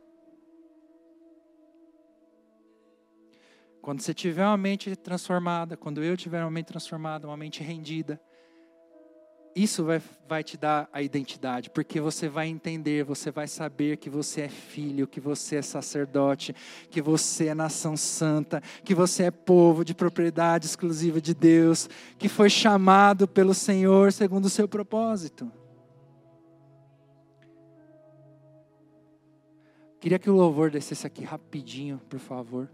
Quando 3.82 4.00
você 4.00 4.14
tiver 4.14 4.46
uma 4.46 4.56
mente 4.56 4.96
transformada, 4.96 5.76
quando 5.76 6.02
eu 6.02 6.16
tiver 6.16 6.40
uma 6.40 6.50
mente 6.50 6.68
transformada, 6.68 7.26
uma 7.26 7.36
mente 7.36 7.62
rendida, 7.62 8.18
isso 9.54 9.84
vai, 9.84 10.02
vai 10.28 10.42
te 10.42 10.56
dar 10.56 10.88
a 10.92 11.00
identidade, 11.00 11.70
porque 11.70 12.00
você 12.00 12.28
vai 12.28 12.48
entender, 12.48 13.04
você 13.04 13.30
vai 13.30 13.46
saber 13.46 13.96
que 13.96 14.10
você 14.10 14.42
é 14.42 14.48
filho, 14.48 15.06
que 15.06 15.20
você 15.20 15.56
é 15.56 15.62
sacerdote, 15.62 16.54
que 16.90 17.00
você 17.00 17.46
é 17.46 17.54
nação 17.54 17.96
santa, 17.96 18.60
que 18.82 18.94
você 18.94 19.24
é 19.24 19.30
povo 19.30 19.84
de 19.84 19.94
propriedade 19.94 20.66
exclusiva 20.66 21.20
de 21.20 21.34
Deus, 21.34 21.88
que 22.18 22.28
foi 22.28 22.50
chamado 22.50 23.28
pelo 23.28 23.54
Senhor 23.54 24.12
segundo 24.12 24.46
o 24.46 24.50
seu 24.50 24.66
propósito. 24.66 25.50
Queria 30.00 30.18
que 30.18 30.28
o 30.28 30.34
louvor 30.34 30.70
descesse 30.70 31.06
aqui 31.06 31.24
rapidinho, 31.24 31.98
por 32.10 32.18
favor. 32.18 32.68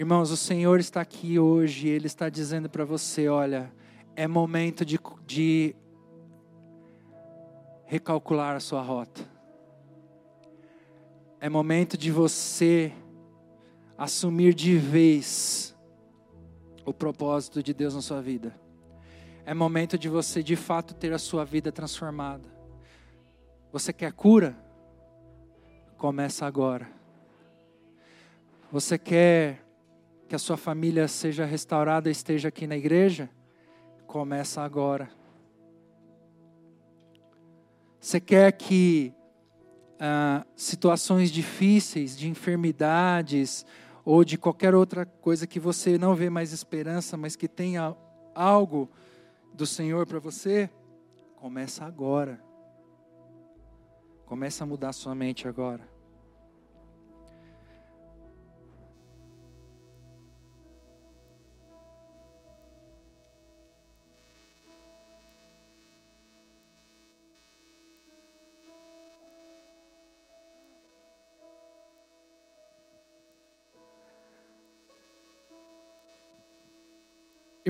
Irmãos, 0.00 0.30
o 0.30 0.36
Senhor 0.38 0.80
está 0.80 1.02
aqui 1.02 1.38
hoje, 1.38 1.86
Ele 1.86 2.06
está 2.06 2.30
dizendo 2.30 2.70
para 2.70 2.86
você: 2.86 3.28
olha, 3.28 3.70
é 4.16 4.26
momento 4.26 4.82
de, 4.82 4.98
de 5.26 5.76
recalcular 7.84 8.56
a 8.56 8.60
sua 8.60 8.80
rota. 8.80 9.20
É 11.38 11.50
momento 11.50 11.98
de 11.98 12.10
você 12.10 12.94
assumir 13.98 14.54
de 14.54 14.74
vez 14.78 15.76
o 16.86 16.94
propósito 16.94 17.62
de 17.62 17.74
Deus 17.74 17.94
na 17.94 18.00
sua 18.00 18.22
vida. 18.22 18.58
É 19.44 19.52
momento 19.52 19.98
de 19.98 20.08
você 20.08 20.42
de 20.42 20.56
fato 20.56 20.94
ter 20.94 21.12
a 21.12 21.18
sua 21.18 21.44
vida 21.44 21.70
transformada. 21.70 22.48
Você 23.70 23.92
quer 23.92 24.14
cura? 24.14 24.56
Começa 25.98 26.46
agora. 26.46 26.90
Você 28.72 28.96
quer 28.96 29.68
que 30.30 30.36
a 30.36 30.38
sua 30.38 30.56
família 30.56 31.08
seja 31.08 31.44
restaurada 31.44 32.08
e 32.08 32.12
esteja 32.12 32.50
aqui 32.50 32.64
na 32.64 32.76
igreja, 32.76 33.28
começa 34.06 34.62
agora. 34.62 35.10
Você 37.98 38.20
quer 38.20 38.52
que 38.52 39.12
ah, 39.98 40.46
situações 40.54 41.32
difíceis, 41.32 42.16
de 42.16 42.28
enfermidades, 42.28 43.66
ou 44.04 44.24
de 44.24 44.38
qualquer 44.38 44.72
outra 44.72 45.04
coisa 45.04 45.48
que 45.48 45.58
você 45.58 45.98
não 45.98 46.14
vê 46.14 46.30
mais 46.30 46.52
esperança, 46.52 47.16
mas 47.16 47.34
que 47.34 47.48
tenha 47.48 47.92
algo 48.32 48.88
do 49.52 49.66
Senhor 49.66 50.06
para 50.06 50.20
você, 50.20 50.70
começa 51.34 51.84
agora. 51.84 52.40
Começa 54.26 54.62
a 54.62 54.66
mudar 54.68 54.92
sua 54.92 55.12
mente 55.12 55.48
agora. 55.48 55.89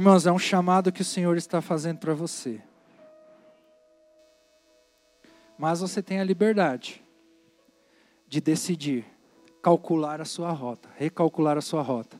Irmãos, 0.01 0.26
é 0.26 0.32
um 0.32 0.38
chamado 0.38 0.90
que 0.90 1.03
o 1.03 1.05
Senhor 1.05 1.36
está 1.36 1.61
fazendo 1.61 1.98
para 1.98 2.14
você. 2.14 2.59
Mas 5.59 5.80
você 5.80 6.03
tem 6.03 6.18
a 6.18 6.24
liberdade 6.24 7.05
de 8.26 8.40
decidir 8.40 9.05
calcular 9.62 10.18
a 10.18 10.24
sua 10.24 10.53
rota, 10.53 10.88
recalcular 10.96 11.59
a 11.59 11.61
sua 11.61 11.82
rota. 11.82 12.18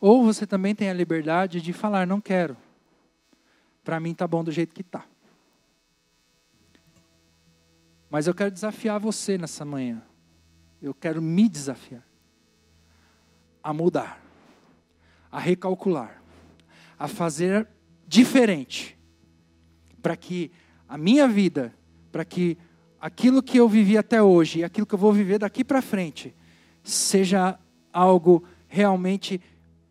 Ou 0.00 0.24
você 0.24 0.46
também 0.46 0.76
tem 0.76 0.90
a 0.90 0.94
liberdade 0.94 1.60
de 1.60 1.72
falar, 1.72 2.06
não 2.06 2.20
quero. 2.20 2.56
Para 3.82 3.98
mim 3.98 4.14
tá 4.14 4.28
bom 4.28 4.44
do 4.44 4.52
jeito 4.52 4.72
que 4.72 4.84
tá. 4.84 5.04
Mas 8.08 8.28
eu 8.28 8.34
quero 8.34 8.52
desafiar 8.52 9.00
você 9.00 9.36
nessa 9.36 9.64
manhã. 9.64 10.00
Eu 10.80 10.94
quero 10.94 11.20
me 11.20 11.48
desafiar 11.48 12.06
a 13.60 13.72
mudar, 13.72 14.22
a 15.32 15.40
recalcular, 15.40 16.17
a 16.98 17.06
fazer 17.06 17.68
diferente, 18.06 18.98
para 20.02 20.16
que 20.16 20.50
a 20.88 20.96
minha 20.96 21.28
vida, 21.28 21.72
para 22.10 22.24
que 22.24 22.56
aquilo 23.00 23.42
que 23.42 23.58
eu 23.58 23.68
vivi 23.68 23.96
até 23.96 24.22
hoje 24.22 24.60
e 24.60 24.64
aquilo 24.64 24.86
que 24.86 24.94
eu 24.94 24.98
vou 24.98 25.12
viver 25.12 25.38
daqui 25.38 25.62
para 25.62 25.82
frente 25.82 26.34
seja 26.82 27.58
algo 27.92 28.44
realmente 28.66 29.40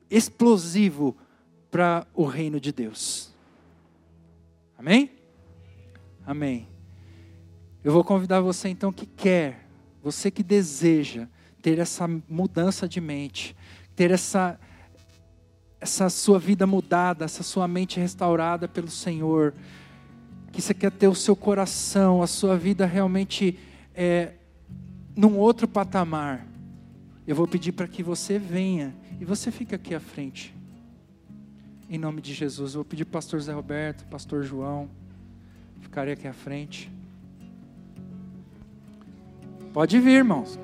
explosivo 0.10 1.16
para 1.70 2.06
o 2.14 2.26
reino 2.26 2.60
de 2.60 2.72
Deus. 2.72 3.34
Amém? 4.78 5.12
Amém. 6.26 6.68
Eu 7.84 7.92
vou 7.92 8.04
convidar 8.04 8.42
você 8.42 8.70
então 8.70 8.92
que 8.92 9.06
quer, 9.06 9.68
você 10.04 10.30
que 10.30 10.44
deseja 10.44 11.28
ter 11.62 11.80
essa 11.80 12.08
mudança 12.30 12.88
de 12.88 13.00
mente, 13.00 13.56
ter 13.96 14.12
essa 14.12 14.60
essa 15.80 16.10
sua 16.10 16.40
vida 16.40 16.66
mudada, 16.66 17.26
essa 17.26 17.44
sua 17.44 17.68
mente 17.68 18.00
restaurada 18.00 18.68
pelo 18.68 18.90
Senhor, 18.90 19.54
que 20.52 20.62
você 20.62 20.74
quer 20.74 20.92
ter 20.92 21.08
o 21.08 21.16
seu 21.16 21.36
coração, 21.36 22.22
a 22.22 22.28
sua 22.28 22.58
vida 22.58 22.86
realmente 22.86 23.60
é, 23.94 24.34
num 25.16 25.38
outro 25.38 25.68
patamar, 25.68 26.46
eu 27.28 27.36
vou 27.36 27.48
pedir 27.48 27.72
para 27.74 27.88
que 27.88 28.02
você 28.02 28.40
venha 28.40 28.96
e 29.20 29.26
você 29.26 29.52
fique 29.52 29.76
aqui 29.76 29.94
à 29.94 30.00
frente. 30.00 30.56
Em 31.90 31.98
nome 31.98 32.22
de 32.22 32.34
Jesus, 32.34 32.74
eu 32.74 32.80
vou 32.80 32.86
pedir 32.86 33.06
para 33.06 33.12
o 33.12 33.14
pastor 33.14 33.40
Zé 33.40 33.54
Roberto, 33.54 34.06
pastor 34.06 34.44
João, 34.44 34.90
ficarem 35.82 36.14
aqui 36.14 36.28
à 36.28 36.34
frente. 36.34 36.92
Pode 39.74 40.00
vir, 40.00 40.18
irmãos. 40.18 40.58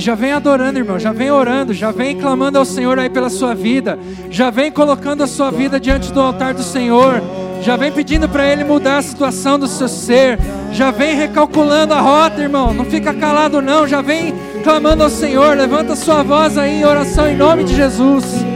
Já 0.00 0.14
vem 0.14 0.32
adorando, 0.32 0.78
irmão, 0.78 0.98
já 0.98 1.12
vem 1.12 1.30
orando, 1.30 1.74
já 1.74 1.90
vem 1.90 2.16
clamando 2.16 2.56
ao 2.56 2.64
Senhor 2.64 2.98
aí 2.98 3.10
pela 3.10 3.28
sua 3.28 3.54
vida, 3.54 3.98
já 4.30 4.48
vem 4.48 4.72
colocando 4.72 5.22
a 5.22 5.26
sua 5.26 5.50
vida 5.50 5.78
diante 5.78 6.10
do 6.10 6.18
altar 6.22 6.54
do 6.54 6.62
Senhor, 6.62 7.22
já 7.60 7.76
vem 7.76 7.92
pedindo 7.92 8.26
para 8.26 8.50
Ele 8.50 8.64
mudar 8.64 8.96
a 8.96 9.02
situação 9.02 9.58
do 9.58 9.68
seu 9.68 9.88
ser, 9.88 10.38
já 10.72 10.90
vem 10.90 11.14
recalculando 11.14 11.92
a 11.92 12.00
rota, 12.00 12.40
irmão, 12.40 12.72
não 12.72 12.86
fica 12.86 13.12
calado 13.12 13.60
não, 13.60 13.86
já 13.86 14.00
vem 14.00 14.34
clamando 14.64 15.02
ao 15.02 15.10
Senhor, 15.10 15.54
levanta 15.54 15.94
sua 15.94 16.22
voz 16.22 16.56
aí 16.56 16.80
em 16.80 16.84
oração 16.86 17.28
em 17.28 17.36
nome 17.36 17.62
de 17.64 17.76
Jesus. 17.76 18.49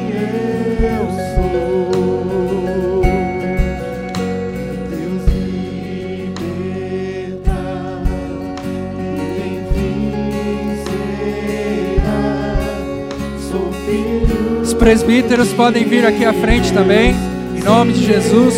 Presbíteros 14.84 15.50
podem 15.54 15.82
vir 15.86 16.04
aqui 16.04 16.26
à 16.26 16.32
frente 16.34 16.70
também, 16.70 17.14
em 17.56 17.62
nome 17.64 17.94
de 17.94 18.04
Jesus. 18.04 18.54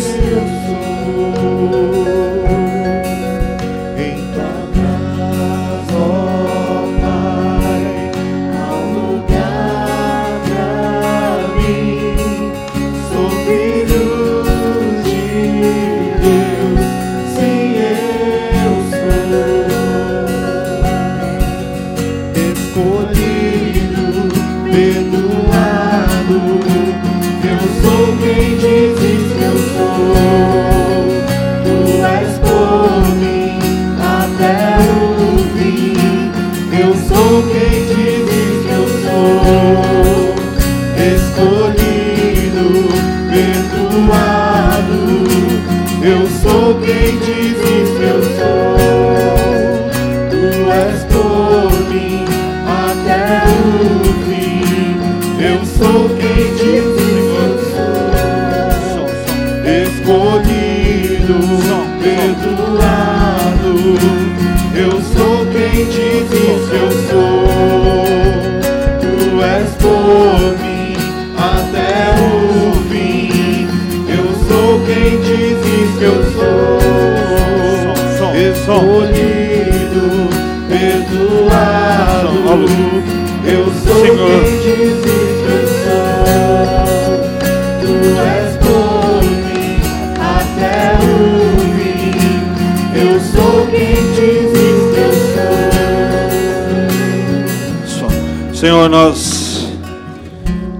Senhor, 98.67 98.89
nós 98.89 99.65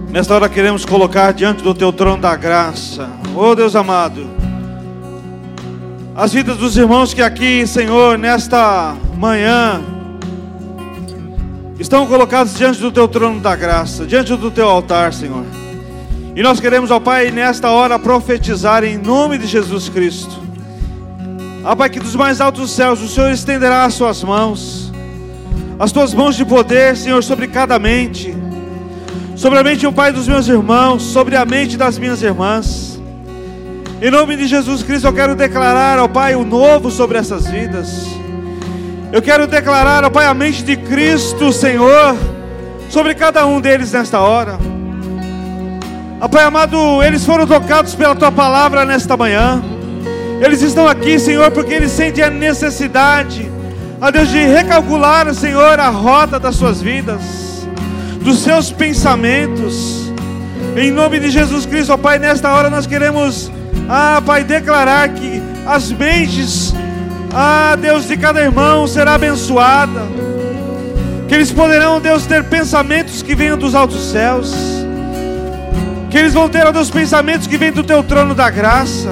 nesta 0.10 0.36
hora 0.36 0.50
queremos 0.50 0.84
colocar 0.84 1.32
diante 1.32 1.64
do 1.64 1.74
teu 1.74 1.94
trono 1.94 2.22
da 2.22 2.36
graça, 2.36 3.10
oh 3.34 3.56
Deus 3.56 3.78
amado, 3.78 4.30
as 6.14 6.34
vidas 6.34 6.58
dos 6.58 6.76
irmãos 6.76 7.14
que 7.14 7.22
aqui, 7.22 7.66
Senhor, 7.66 8.18
nesta 8.18 8.94
manhã, 9.16 9.82
estão 11.80 12.06
colocados 12.06 12.58
diante 12.58 12.82
do 12.82 12.92
teu 12.92 13.08
trono 13.08 13.40
da 13.40 13.56
graça, 13.56 14.06
diante 14.06 14.36
do 14.36 14.52
teu 14.52 14.68
altar, 14.68 15.14
Senhor. 15.14 15.46
E 16.36 16.44
nós 16.44 16.60
queremos, 16.60 16.92
ó 16.92 17.00
Pai, 17.00 17.32
nesta 17.32 17.70
hora 17.70 17.98
profetizar 17.98 18.84
em 18.84 18.98
nome 18.98 19.38
de 19.38 19.48
Jesus 19.48 19.88
Cristo. 19.88 20.42
Ó 21.64 21.74
Pai, 21.74 21.90
que 21.90 22.02
dos 22.02 22.16
mais 22.16 22.42
altos 22.42 22.70
céus 22.70 23.02
o 23.02 23.08
Senhor 23.08 23.32
estenderá 23.32 23.86
as 23.86 23.94
suas 23.94 24.22
mãos 24.26 24.87
as 25.80 25.92
tuas 25.92 26.14
mãos 26.14 26.36
de 26.36 26.44
poder, 26.44 26.98
Senhor, 26.98 27.24
sobre 27.24 27.48
cada 27.48 27.78
mente, 27.78 28.36
sobre 29.36 29.60
a 29.60 29.64
mente, 29.64 29.86
o 29.86 29.94
Pai 29.94 30.12
dos 30.12 30.28
meus 30.28 30.48
irmãos, 30.48 31.04
sobre 31.04 31.36
a 31.36 31.46
mente 31.46 31.78
das 31.78 32.00
minhas 32.00 32.24
irmãs. 32.24 33.00
Em 34.02 34.10
nome 34.10 34.36
de 34.36 34.48
Jesus 34.48 34.82
Cristo, 34.82 35.08
eu 35.08 35.14
quero 35.14 35.36
declarar 35.36 36.00
ao 36.00 36.10
Pai 36.10 36.36
o 36.36 36.44
novo 36.44 36.90
sobre 36.90 37.20
essas 37.20 37.46
vidas. 37.46 38.08
Eu 39.12 39.22
quero 39.22 39.46
declarar 39.46 40.04
ao 40.04 40.10
Pai 40.10 40.26
a 40.26 40.34
mente 40.34 40.64
de 40.64 40.76
Cristo, 40.76 41.54
Senhor, 41.54 42.16
sobre 42.90 43.14
cada 43.14 43.46
um 43.46 43.62
deles 43.62 43.92
nesta 43.92 44.20
hora. 44.20 44.58
Ó 46.20 46.28
Pai 46.28 46.44
amado, 46.44 47.04
eles 47.04 47.24
foram 47.24 47.46
tocados 47.46 47.94
pela 47.94 48.16
tua 48.16 48.32
palavra 48.32 48.84
nesta 48.84 49.16
manhã. 49.16 49.64
Eles 50.42 50.64
estão 50.64 50.88
aqui, 50.88 51.20
Senhor, 51.20 51.52
porque 51.52 51.76
eles 51.76 51.92
sentem 51.92 52.24
a 52.24 52.32
necessidade 52.32 53.57
a 54.00 54.12
Deus, 54.12 54.30
de 54.30 54.46
recalcular, 54.46 55.34
Senhor, 55.34 55.80
a 55.80 55.90
rota 55.90 56.40
das 56.40 56.56
suas 56.56 56.82
vidas, 56.82 57.68
dos 58.22 58.40
seus 58.40 58.72
pensamentos. 58.72 60.12
Em 60.76 60.92
nome 60.92 61.20
de 61.20 61.32
Jesus 61.32 61.66
Cristo, 61.66 61.94
ó 61.94 61.98
Pai, 61.98 62.20
nesta 62.20 62.54
hora 62.54 62.70
nós 62.70 62.86
queremos, 62.86 63.52
ah, 63.90 64.22
Pai, 64.24 64.44
declarar 64.44 65.10
que 65.10 65.42
as 65.66 65.92
mentes, 65.92 66.74
ah, 67.34 67.76
Deus, 67.80 68.08
de 68.08 68.16
cada 68.16 68.42
irmão 68.42 68.88
será 68.88 69.16
abençoada 69.16 70.02
Que 71.28 71.36
eles 71.36 71.52
poderão, 71.52 72.00
Deus, 72.00 72.26
ter 72.26 72.44
pensamentos 72.46 73.22
que 73.22 73.36
venham 73.36 73.58
dos 73.58 73.76
altos 73.76 74.12
céus. 74.12 74.56
Que 76.10 76.18
eles 76.18 76.34
vão 76.34 76.48
ter, 76.48 76.66
ó 76.66 76.72
Deus, 76.72 76.90
pensamentos 76.90 77.48
que 77.48 77.58
vêm 77.58 77.72
do 77.72 77.84
teu 77.84 78.02
trono 78.02 78.34
da 78.34 78.50
graça. 78.50 79.10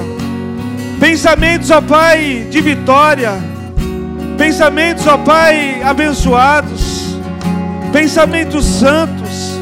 Pensamentos, 0.99 1.71
ó 1.71 1.81
Pai, 1.81 2.47
de 2.49 2.61
vitória. 2.61 3.54
Pensamentos, 4.37 5.07
ó 5.07 5.17
Pai, 5.17 5.81
abençoados. 5.83 7.17
Pensamentos 7.91 8.65
santos. 8.65 9.59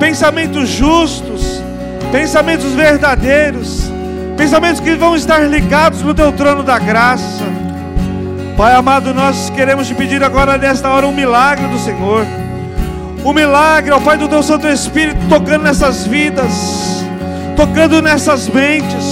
Pensamentos 0.00 0.68
justos. 0.68 1.62
Pensamentos 2.10 2.72
verdadeiros. 2.72 3.90
Pensamentos 4.36 4.80
que 4.80 4.94
vão 4.94 5.16
estar 5.16 5.40
ligados 5.48 6.02
no 6.02 6.14
teu 6.14 6.32
trono 6.32 6.62
da 6.62 6.78
graça. 6.78 7.44
Pai 8.56 8.74
amado, 8.74 9.12
nós 9.12 9.50
queremos 9.50 9.86
te 9.86 9.94
pedir 9.94 10.24
agora 10.24 10.56
nesta 10.56 10.88
hora 10.88 11.06
um 11.06 11.12
milagre 11.12 11.66
do 11.66 11.78
Senhor. 11.78 12.24
O 13.22 13.30
um 13.30 13.32
milagre, 13.34 13.90
ó 13.92 14.00
Pai 14.00 14.16
do 14.16 14.28
teu 14.28 14.42
Santo 14.42 14.66
Espírito, 14.66 15.18
tocando 15.28 15.64
nessas 15.64 16.06
vidas, 16.06 17.04
tocando 17.56 18.00
nessas 18.00 18.48
mentes, 18.48 19.04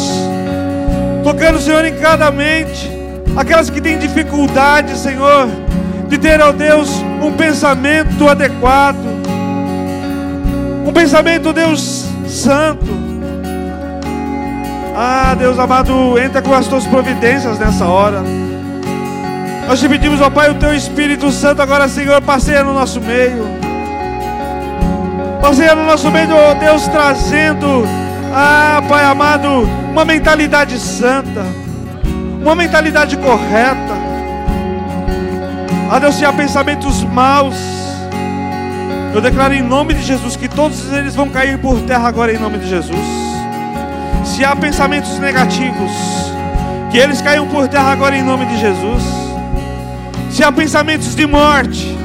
tocando, 1.22 1.60
Senhor, 1.60 1.84
em 1.84 1.94
cada 1.96 2.30
mente, 2.30 2.93
aquelas 3.36 3.70
que 3.70 3.80
têm 3.80 3.98
dificuldade, 3.98 4.96
Senhor, 4.96 5.48
de 6.08 6.18
ter, 6.18 6.40
ó 6.40 6.52
Deus, 6.52 6.90
um 7.22 7.32
pensamento 7.32 8.28
adequado, 8.28 8.96
um 10.86 10.92
pensamento, 10.92 11.52
Deus, 11.52 12.06
santo. 12.26 13.04
Ah, 14.96 15.34
Deus 15.36 15.58
amado, 15.58 16.18
entra 16.18 16.40
com 16.40 16.54
as 16.54 16.68
tuas 16.68 16.86
providências 16.86 17.58
nessa 17.58 17.86
hora. 17.86 18.22
Nós 19.66 19.80
te 19.80 19.88
pedimos, 19.88 20.20
ó 20.20 20.30
Pai, 20.30 20.50
o 20.50 20.54
teu 20.54 20.74
Espírito 20.74 21.32
Santo 21.32 21.62
agora, 21.62 21.88
Senhor, 21.88 22.20
passeia 22.22 22.62
no 22.62 22.74
nosso 22.74 23.00
meio. 23.00 23.44
Passeia 25.40 25.74
no 25.74 25.84
nosso 25.84 26.10
meio, 26.10 26.28
ó 26.36 26.54
Deus, 26.54 26.86
trazendo, 26.88 27.84
ah, 28.32 28.82
Pai 28.88 29.04
amado, 29.04 29.48
uma 29.90 30.04
mentalidade 30.04 30.78
santa, 30.78 31.44
uma 32.44 32.54
mentalidade 32.54 33.16
correta. 33.16 33.94
Ah, 35.90 35.98
Deus, 35.98 36.14
se 36.14 36.26
há 36.26 36.32
pensamentos 36.32 37.02
maus, 37.02 37.56
eu 39.14 39.20
declaro 39.22 39.54
em 39.54 39.62
nome 39.62 39.94
de 39.94 40.02
Jesus 40.02 40.36
que 40.36 40.46
todos 40.46 40.92
eles 40.92 41.14
vão 41.14 41.30
cair 41.30 41.58
por 41.58 41.80
terra 41.82 42.06
agora 42.06 42.32
em 42.34 42.38
nome 42.38 42.58
de 42.58 42.68
Jesus. 42.68 42.98
Se 44.26 44.44
há 44.44 44.54
pensamentos 44.54 45.18
negativos, 45.18 45.90
que 46.90 46.98
eles 46.98 47.22
caiam 47.22 47.48
por 47.48 47.66
terra 47.66 47.90
agora 47.90 48.14
em 48.14 48.22
nome 48.22 48.44
de 48.44 48.58
Jesus. 48.58 49.02
Se 50.30 50.44
há 50.44 50.52
pensamentos 50.52 51.14
de 51.14 51.26
morte, 51.26 51.96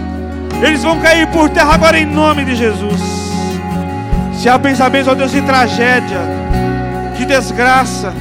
eles 0.62 0.84
vão 0.84 1.00
cair 1.00 1.28
por 1.28 1.50
terra 1.50 1.74
agora 1.74 2.00
em 2.00 2.06
nome 2.06 2.46
de 2.46 2.56
Jesus. 2.56 3.02
Se 4.38 4.48
há 4.48 4.58
pensamentos, 4.58 5.10
ó 5.10 5.16
Deus, 5.16 5.32
de 5.32 5.42
tragédia, 5.42 6.22
de 7.18 7.26
desgraça, 7.26 8.14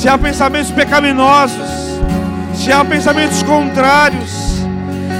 se 0.00 0.08
há 0.08 0.16
pensamentos 0.16 0.70
pecaminosos, 0.70 2.00
se 2.54 2.72
há 2.72 2.82
pensamentos 2.82 3.42
contrários, 3.42 4.30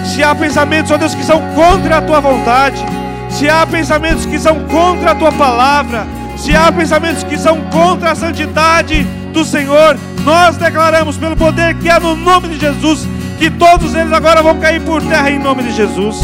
se 0.06 0.24
há 0.24 0.34
pensamentos, 0.34 0.90
ó 0.90 0.96
Deus, 0.96 1.14
que 1.14 1.22
são 1.22 1.38
contra 1.54 1.98
a 1.98 2.00
tua 2.00 2.18
vontade, 2.18 2.82
se 3.28 3.46
há 3.46 3.66
pensamentos 3.66 4.24
que 4.24 4.38
são 4.38 4.58
contra 4.60 5.10
a 5.10 5.14
tua 5.14 5.30
palavra, 5.32 6.06
se 6.34 6.56
há 6.56 6.72
pensamentos 6.72 7.22
que 7.22 7.36
são 7.36 7.60
contra 7.64 8.12
a 8.12 8.14
santidade 8.14 9.02
do 9.34 9.44
Senhor, 9.44 9.98
nós 10.24 10.56
declaramos 10.56 11.18
pelo 11.18 11.36
poder 11.36 11.74
que 11.74 11.90
há 11.90 12.00
no 12.00 12.16
nome 12.16 12.48
de 12.48 12.58
Jesus 12.58 13.06
que 13.38 13.50
todos 13.50 13.94
eles 13.94 14.14
agora 14.14 14.42
vão 14.42 14.58
cair 14.58 14.80
por 14.80 15.02
terra 15.02 15.30
em 15.30 15.38
nome 15.38 15.62
de 15.62 15.72
Jesus. 15.72 16.16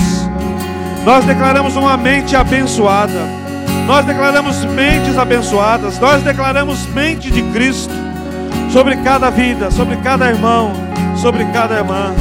Nós 1.04 1.26
declaramos 1.26 1.76
uma 1.76 1.98
mente 1.98 2.34
abençoada. 2.34 3.20
Nós 3.86 4.06
declaramos 4.06 4.64
mentes 4.64 5.18
abençoadas. 5.18 5.98
Nós 5.98 6.22
declaramos 6.22 6.86
mente 6.86 7.30
de 7.30 7.42
Cristo 7.52 8.05
sobre 8.76 8.94
cada 8.96 9.30
vida, 9.30 9.70
sobre 9.70 9.96
cada 9.96 10.28
irmão, 10.28 10.70
sobre 11.16 11.46
cada 11.46 11.76
irmã. 11.76 12.12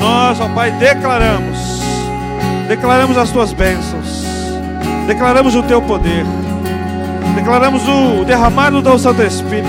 Nós, 0.00 0.40
ó 0.40 0.48
Pai, 0.48 0.70
declaramos, 0.70 1.58
declaramos 2.66 3.18
as 3.18 3.30
tuas 3.30 3.52
bênçãos, 3.52 4.24
declaramos 5.06 5.54
o 5.54 5.62
teu 5.62 5.82
poder, 5.82 6.24
declaramos 7.34 7.82
o 7.86 8.24
derramar 8.24 8.70
do 8.70 8.80
teu 8.80 8.98
Santo 8.98 9.22
Espírito, 9.22 9.68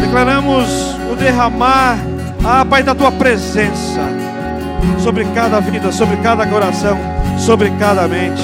declaramos 0.00 0.96
o 1.12 1.14
derramar 1.14 1.98
ah, 2.42 2.64
Pai, 2.64 2.82
da 2.82 2.94
tua 2.94 3.12
presença 3.12 4.00
sobre 4.98 5.26
cada 5.34 5.60
vida, 5.60 5.92
sobre 5.92 6.16
cada 6.22 6.46
coração, 6.46 6.96
sobre 7.36 7.70
cada 7.72 8.08
mente. 8.08 8.42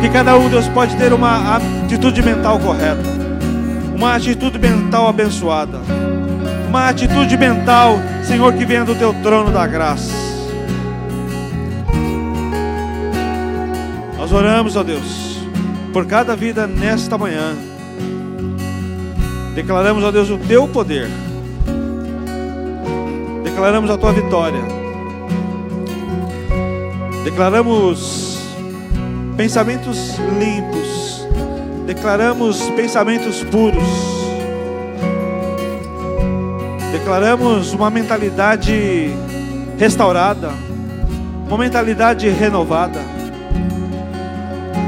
Que 0.00 0.08
cada 0.08 0.36
um, 0.36 0.48
Deus, 0.48 0.66
pode 0.66 0.96
ter 0.96 1.12
uma 1.12 1.56
atitude 1.56 2.20
mental 2.20 2.58
correta, 2.58 3.15
uma 3.96 4.14
atitude 4.14 4.58
mental 4.58 5.08
abençoada, 5.08 5.80
uma 6.68 6.88
atitude 6.88 7.36
mental, 7.36 7.98
Senhor, 8.22 8.52
que 8.52 8.66
venha 8.66 8.84
do 8.84 8.94
teu 8.94 9.14
trono 9.22 9.50
da 9.50 9.66
graça. 9.66 10.12
Nós 14.18 14.30
oramos, 14.32 14.76
ó 14.76 14.82
Deus, 14.82 15.38
por 15.92 16.06
cada 16.06 16.36
vida 16.36 16.66
nesta 16.66 17.16
manhã. 17.16 17.54
Declaramos, 19.54 20.04
ó 20.04 20.12
Deus, 20.12 20.28
o 20.28 20.36
teu 20.36 20.68
poder 20.68 21.08
declaramos 23.56 23.90
a 23.90 23.96
tua 23.96 24.12
vitória. 24.12 24.60
Declaramos 27.24 28.38
pensamentos 29.34 30.18
limpos. 30.38 31.15
Declaramos 31.86 32.60
pensamentos 32.70 33.44
puros. 33.44 33.88
Declaramos 36.90 37.72
uma 37.72 37.88
mentalidade 37.90 39.14
restaurada, 39.78 40.50
uma 41.46 41.56
mentalidade 41.56 42.28
renovada. 42.28 42.98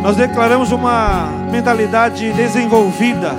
Nós 0.03 0.17
declaramos 0.17 0.73
uma 0.73 1.29
mentalidade 1.53 2.33
desenvolvida. 2.33 3.31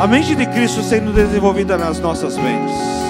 A 0.00 0.06
mente 0.06 0.34
de 0.34 0.46
Cristo 0.46 0.82
sendo 0.82 1.12
desenvolvida 1.12 1.76
nas 1.76 2.00
nossas 2.00 2.38
mentes. 2.38 3.05